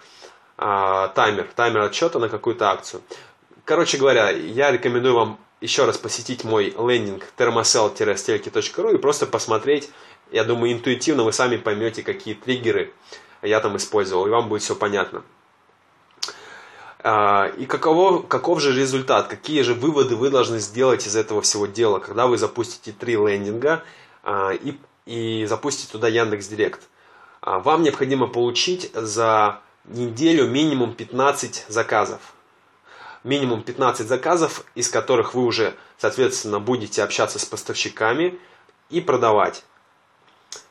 а, 0.58 1.08
таймер, 1.08 1.48
таймер 1.54 1.82
отсчета 1.82 2.18
на 2.18 2.28
какую-то 2.28 2.68
акцию. 2.68 3.00
Короче 3.64 3.96
говоря, 3.96 4.30
я 4.30 4.72
рекомендую 4.72 5.14
вам 5.14 5.38
еще 5.60 5.84
раз 5.84 5.96
посетить 5.98 6.42
мой 6.42 6.74
лендинг 6.76 7.26
thermocell-stelki.ru 7.38 8.94
и 8.94 8.98
просто 8.98 9.26
посмотреть. 9.26 9.88
Я 10.32 10.42
думаю, 10.42 10.72
интуитивно 10.72 11.22
вы 11.22 11.32
сами 11.32 11.58
поймете, 11.58 12.02
какие 12.02 12.34
триггеры 12.34 12.92
я 13.40 13.60
там 13.60 13.76
использовал, 13.76 14.26
и 14.26 14.30
вам 14.30 14.48
будет 14.48 14.62
все 14.62 14.74
понятно. 14.74 15.22
А, 17.06 17.48
и 17.58 17.66
каково, 17.66 18.22
каков 18.22 18.60
же 18.60 18.74
результат, 18.74 19.28
какие 19.28 19.60
же 19.60 19.74
выводы 19.74 20.16
вы 20.16 20.30
должны 20.30 20.58
сделать 20.58 21.06
из 21.06 21.14
этого 21.14 21.42
всего 21.42 21.66
дела, 21.66 21.98
когда 21.98 22.26
вы 22.26 22.38
запустите 22.38 22.92
три 22.98 23.12
лендинга 23.12 23.84
а, 24.22 24.52
и, 24.52 24.78
и 25.04 25.44
запустите 25.44 25.92
туда 25.92 26.08
Яндекс 26.08 26.46
Директ. 26.46 26.80
А, 27.42 27.58
вам 27.58 27.82
необходимо 27.82 28.26
получить 28.26 28.90
за 28.94 29.60
неделю 29.84 30.48
минимум 30.48 30.94
15 30.94 31.66
заказов. 31.68 32.20
Минимум 33.22 33.62
15 33.62 34.08
заказов, 34.08 34.64
из 34.74 34.88
которых 34.88 35.34
вы 35.34 35.44
уже, 35.44 35.74
соответственно, 35.98 36.58
будете 36.58 37.02
общаться 37.02 37.38
с 37.38 37.44
поставщиками 37.44 38.38
и 38.88 39.02
продавать. 39.02 39.62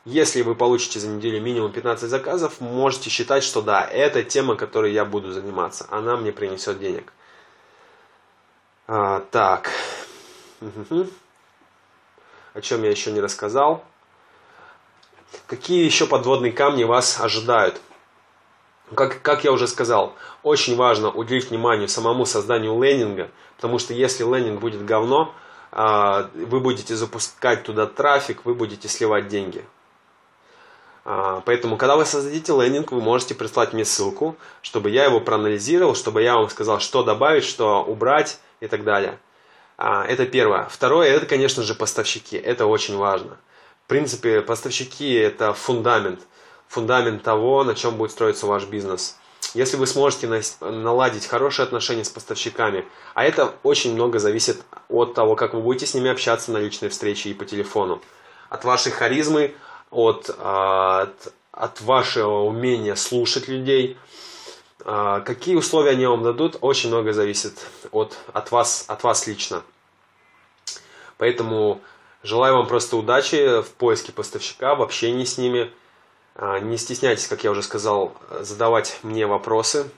Если 0.04 0.42
вы 0.42 0.54
получите 0.54 1.00
за 1.00 1.08
неделю 1.08 1.40
минимум 1.40 1.72
15 1.72 2.08
заказов, 2.08 2.60
можете 2.60 3.10
считать, 3.10 3.42
что 3.42 3.62
да, 3.62 3.82
это 3.82 4.22
тема, 4.22 4.56
которой 4.56 4.92
я 4.92 5.04
буду 5.04 5.32
заниматься. 5.32 5.86
Она 5.90 6.16
мне 6.16 6.32
принесет 6.32 6.78
денег. 6.78 7.12
А, 8.86 9.20
так. 9.30 9.70
О 12.52 12.60
чем 12.60 12.82
я 12.82 12.90
еще 12.90 13.12
не 13.12 13.20
рассказал. 13.20 13.84
Какие 15.46 15.84
еще 15.84 16.06
подводные 16.06 16.52
камни 16.52 16.84
вас 16.84 17.20
ожидают? 17.20 17.80
Как, 18.94 19.22
как 19.22 19.44
я 19.44 19.52
уже 19.52 19.66
сказал, 19.66 20.14
очень 20.42 20.76
важно 20.76 21.10
уделить 21.10 21.50
внимание 21.50 21.88
самому 21.88 22.26
созданию 22.26 22.80
лендинга, 22.80 23.30
потому 23.56 23.78
что 23.78 23.94
если 23.94 24.24
лендинг 24.24 24.60
будет 24.60 24.84
говно, 24.84 25.34
а, 25.72 26.30
вы 26.34 26.60
будете 26.60 26.94
запускать 26.94 27.64
туда 27.64 27.86
трафик, 27.86 28.44
вы 28.44 28.54
будете 28.54 28.88
сливать 28.88 29.26
деньги. 29.28 29.64
А, 31.04 31.42
поэтому, 31.44 31.76
когда 31.76 31.96
вы 31.96 32.06
создадите 32.06 32.52
лендинг, 32.52 32.92
вы 32.92 33.00
можете 33.00 33.34
прислать 33.34 33.72
мне 33.72 33.84
ссылку, 33.84 34.36
чтобы 34.62 34.90
я 34.90 35.04
его 35.04 35.20
проанализировал, 35.20 35.94
чтобы 35.94 36.22
я 36.22 36.36
вам 36.36 36.48
сказал, 36.48 36.80
что 36.80 37.02
добавить, 37.02 37.44
что 37.44 37.84
убрать 37.84 38.38
и 38.60 38.66
так 38.66 38.84
далее. 38.84 39.18
А, 39.76 40.04
это 40.06 40.26
первое. 40.26 40.66
Второе, 40.70 41.10
это, 41.10 41.26
конечно 41.26 41.62
же, 41.62 41.74
поставщики. 41.74 42.36
Это 42.36 42.66
очень 42.66 42.96
важно. 42.96 43.36
В 43.84 43.88
принципе, 43.88 44.40
поставщики– 44.40 45.12
это 45.14 45.52
фундамент. 45.52 46.20
Фундамент 46.68 47.22
того, 47.22 47.64
на 47.64 47.74
чем 47.74 47.96
будет 47.96 48.12
строиться 48.12 48.46
ваш 48.46 48.64
бизнес. 48.64 49.18
Если 49.52 49.76
вы 49.76 49.86
сможете 49.86 50.42
наладить 50.60 51.26
хорошие 51.26 51.64
отношения 51.64 52.04
с 52.04 52.08
поставщиками, 52.08 52.86
а 53.12 53.24
это 53.24 53.54
очень 53.62 53.92
много 53.92 54.18
зависит 54.18 54.62
от 54.88 55.14
того, 55.14 55.36
как 55.36 55.52
вы 55.52 55.60
будете 55.60 55.86
с 55.86 55.94
ними 55.94 56.10
общаться 56.10 56.50
на 56.50 56.58
личной 56.58 56.88
встрече 56.88 57.28
и 57.28 57.34
по 57.34 57.44
телефону, 57.44 58.00
от 58.48 58.64
вашей 58.64 58.90
харизмы, 58.90 59.54
от, 59.94 60.30
от, 60.38 61.32
от 61.52 61.80
вашего 61.80 62.40
умения 62.40 62.94
слушать 62.94 63.48
людей. 63.48 63.96
А, 64.84 65.20
какие 65.20 65.54
условия 65.54 65.92
они 65.92 66.06
вам 66.06 66.22
дадут, 66.22 66.58
очень 66.60 66.88
много 66.88 67.12
зависит 67.12 67.66
от, 67.92 68.18
от, 68.32 68.50
вас, 68.50 68.84
от 68.88 69.02
вас 69.04 69.26
лично. 69.26 69.62
Поэтому 71.16 71.80
желаю 72.22 72.56
вам 72.56 72.66
просто 72.66 72.96
удачи 72.96 73.62
в 73.62 73.70
поиске 73.70 74.12
поставщика, 74.12 74.74
в 74.74 74.82
общении 74.82 75.24
с 75.24 75.38
ними. 75.38 75.70
А, 76.34 76.58
не 76.58 76.76
стесняйтесь, 76.76 77.28
как 77.28 77.44
я 77.44 77.50
уже 77.52 77.62
сказал, 77.62 78.14
задавать 78.40 78.98
мне 79.02 79.26
вопросы, 79.26 79.88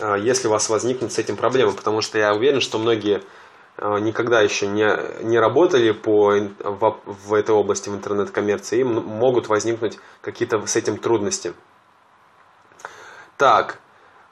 а, 0.00 0.16
если 0.16 0.48
у 0.48 0.50
вас 0.50 0.68
возникнут 0.68 1.12
с 1.12 1.18
этим 1.18 1.36
проблемы, 1.36 1.72
потому 1.72 2.00
что 2.00 2.18
я 2.18 2.34
уверен, 2.34 2.60
что 2.60 2.78
многие 2.78 3.22
никогда 3.80 4.40
еще 4.40 4.66
не, 4.66 4.88
не 5.22 5.38
работали 5.38 5.92
по, 5.92 6.32
в, 6.58 7.00
в 7.06 7.34
этой 7.34 7.54
области 7.54 7.88
в 7.88 7.94
интернет-коммерции, 7.94 8.80
им 8.80 8.94
могут 8.94 9.48
возникнуть 9.48 9.98
какие-то 10.20 10.66
с 10.66 10.76
этим 10.76 10.98
трудности. 10.98 11.54
Так, 13.36 13.78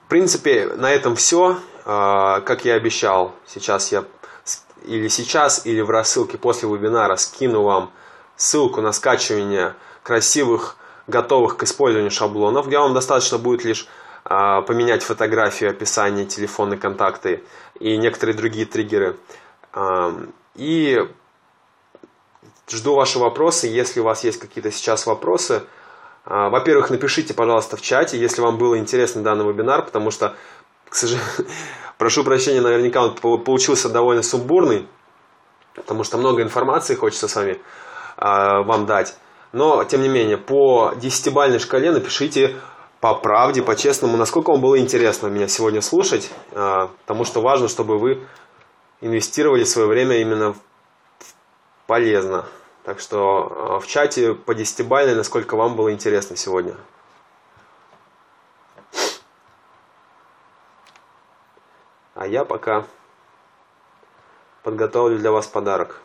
в 0.04 0.08
принципе, 0.08 0.66
на 0.76 0.90
этом 0.90 1.16
все. 1.16 1.58
Э, 1.86 2.42
как 2.44 2.66
я 2.66 2.74
обещал, 2.74 3.34
сейчас 3.46 3.90
я 3.90 4.04
или 4.84 5.08
сейчас, 5.08 5.66
или 5.66 5.80
в 5.80 5.90
рассылке 5.90 6.38
после 6.38 6.68
вебинара 6.68 7.16
скину 7.16 7.62
вам 7.62 7.90
ссылку 8.36 8.80
на 8.80 8.92
скачивание 8.92 9.74
красивых, 10.02 10.76
готовых 11.06 11.56
к 11.56 11.62
использованию 11.64 12.10
шаблонов, 12.10 12.68
где 12.68 12.78
вам 12.78 12.94
достаточно 12.94 13.38
будет 13.38 13.64
лишь 13.64 13.88
а, 14.24 14.62
поменять 14.62 15.02
фотографию, 15.02 15.70
описание, 15.70 16.26
телефонные 16.26 16.78
контакты 16.78 17.44
и 17.80 17.96
некоторые 17.96 18.36
другие 18.36 18.66
триггеры. 18.66 19.16
И 20.54 20.98
жду 22.68 22.94
ваши 22.94 23.18
вопросы. 23.18 23.66
Если 23.66 24.00
у 24.00 24.04
вас 24.04 24.24
есть 24.24 24.38
какие-то 24.38 24.70
сейчас 24.70 25.06
вопросы, 25.06 25.62
а, 26.24 26.50
во-первых, 26.50 26.90
напишите, 26.90 27.32
пожалуйста, 27.32 27.76
в 27.76 27.80
чате, 27.80 28.18
если 28.18 28.42
вам 28.42 28.58
было 28.58 28.78
интересно 28.78 29.22
данный 29.22 29.46
вебинар, 29.46 29.84
потому 29.84 30.10
что, 30.10 30.36
к 30.88 30.94
сожалению, 30.94 31.30
прошу 31.98 32.24
прощения, 32.24 32.60
наверняка 32.60 33.02
он 33.02 33.14
получился 33.14 33.88
довольно 33.88 34.22
сумбурный, 34.22 34.86
потому 35.74 36.04
что 36.04 36.18
много 36.18 36.42
информации 36.42 36.94
хочется 36.94 37.28
с 37.28 37.36
вами 37.36 37.60
а, 38.16 38.62
вам 38.62 38.84
дать. 38.84 39.16
Но, 39.52 39.84
тем 39.84 40.02
не 40.02 40.08
менее, 40.08 40.36
по 40.36 40.92
десятибальной 40.96 41.58
шкале 41.58 41.90
напишите 41.90 42.56
по 43.00 43.14
правде, 43.14 43.62
по-честному, 43.62 44.16
насколько 44.16 44.50
вам 44.50 44.60
было 44.60 44.78
интересно 44.78 45.28
меня 45.28 45.46
сегодня 45.46 45.80
слушать, 45.80 46.30
а, 46.52 46.88
потому 47.02 47.24
что 47.24 47.40
важно, 47.40 47.68
чтобы 47.68 47.98
вы 47.98 48.26
инвестировали 49.00 49.64
свое 49.64 49.86
время 49.86 50.16
именно 50.16 50.56
полезно. 51.86 52.46
Так 52.84 52.98
что 52.98 53.76
а, 53.76 53.80
в 53.80 53.86
чате 53.86 54.34
по 54.34 54.54
десятибалльной, 54.54 55.14
насколько 55.14 55.56
вам 55.56 55.76
было 55.76 55.92
интересно 55.92 56.36
сегодня. 56.36 56.74
А 62.14 62.26
я 62.26 62.44
пока 62.44 62.84
подготовлю 64.64 65.18
для 65.18 65.30
вас 65.30 65.46
подарок. 65.46 66.02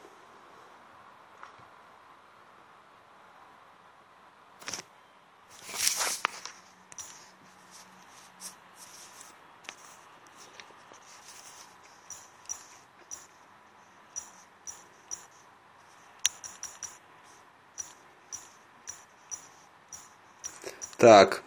Так. 21.14 21.44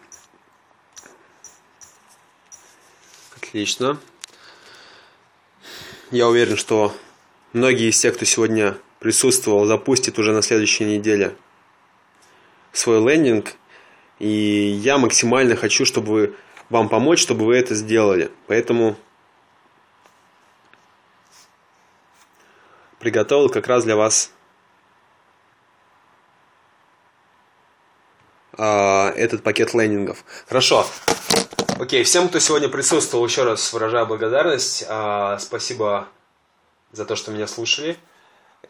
Отлично. 3.35 3.99
Я 6.09 6.29
уверен, 6.29 6.55
что 6.55 6.95
многие 7.51 7.89
из 7.89 7.99
тех, 7.99 8.15
кто 8.15 8.23
сегодня 8.23 8.77
присутствовал, 8.99 9.65
запустит 9.65 10.19
уже 10.19 10.31
на 10.31 10.41
следующей 10.41 10.85
неделе 10.85 11.35
свой 12.71 13.01
лендинг. 13.01 13.55
И 14.19 14.29
я 14.29 14.97
максимально 14.97 15.57
хочу, 15.57 15.83
чтобы 15.83 16.37
вам 16.69 16.87
помочь, 16.87 17.19
чтобы 17.19 17.45
вы 17.45 17.57
это 17.57 17.75
сделали. 17.75 18.31
Поэтому 18.47 18.95
приготовил 22.99 23.49
как 23.49 23.67
раз 23.67 23.83
для 23.83 23.97
вас 23.97 24.31
э, 28.57 29.09
этот 29.15 29.43
пакет 29.43 29.73
лендингов. 29.73 30.23
Хорошо. 30.47 30.85
Окей, 31.79 32.03
всем, 32.03 32.27
кто 32.27 32.39
сегодня 32.39 32.69
присутствовал, 32.69 33.23
еще 33.23 33.43
раз 33.43 33.71
выражаю 33.71 34.07
благодарность. 34.07 34.83
Э, 34.89 35.37
спасибо 35.39 36.07
за 36.91 37.05
то, 37.05 37.15
что 37.15 37.31
меня 37.31 37.45
слушали. 37.45 37.97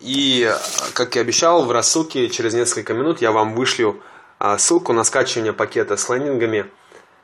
И, 0.01 0.51
как 0.93 1.15
и 1.15 1.19
обещал, 1.19 1.65
в 1.65 1.71
рассылке 1.71 2.29
через 2.29 2.53
несколько 2.53 2.93
минут 2.93 3.21
я 3.21 3.31
вам 3.31 3.55
вышлю 3.55 4.01
э, 4.41 4.57
ссылку 4.57 4.91
на 4.91 5.05
скачивание 5.05 5.53
пакета 5.53 5.95
с 5.95 6.09
лендингами. 6.09 6.69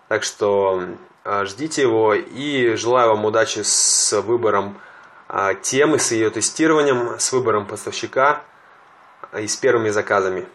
Так 0.07 0.24
что 0.24 0.84
э, 1.26 1.45
ждите 1.45 1.82
его 1.82 2.14
и 2.14 2.76
желаю 2.76 3.09
вам 3.09 3.26
удачи 3.26 3.59
с 3.64 4.22
выбором 4.22 4.80
темы, 5.64 5.99
с 5.99 6.11
ее 6.11 6.30
тестированием, 6.30 7.20
с 7.20 7.32
выбором 7.34 7.66
поставщика 7.66 8.43
и 9.38 9.47
с 9.47 9.57
первыми 9.57 9.89
заказами. 9.89 10.47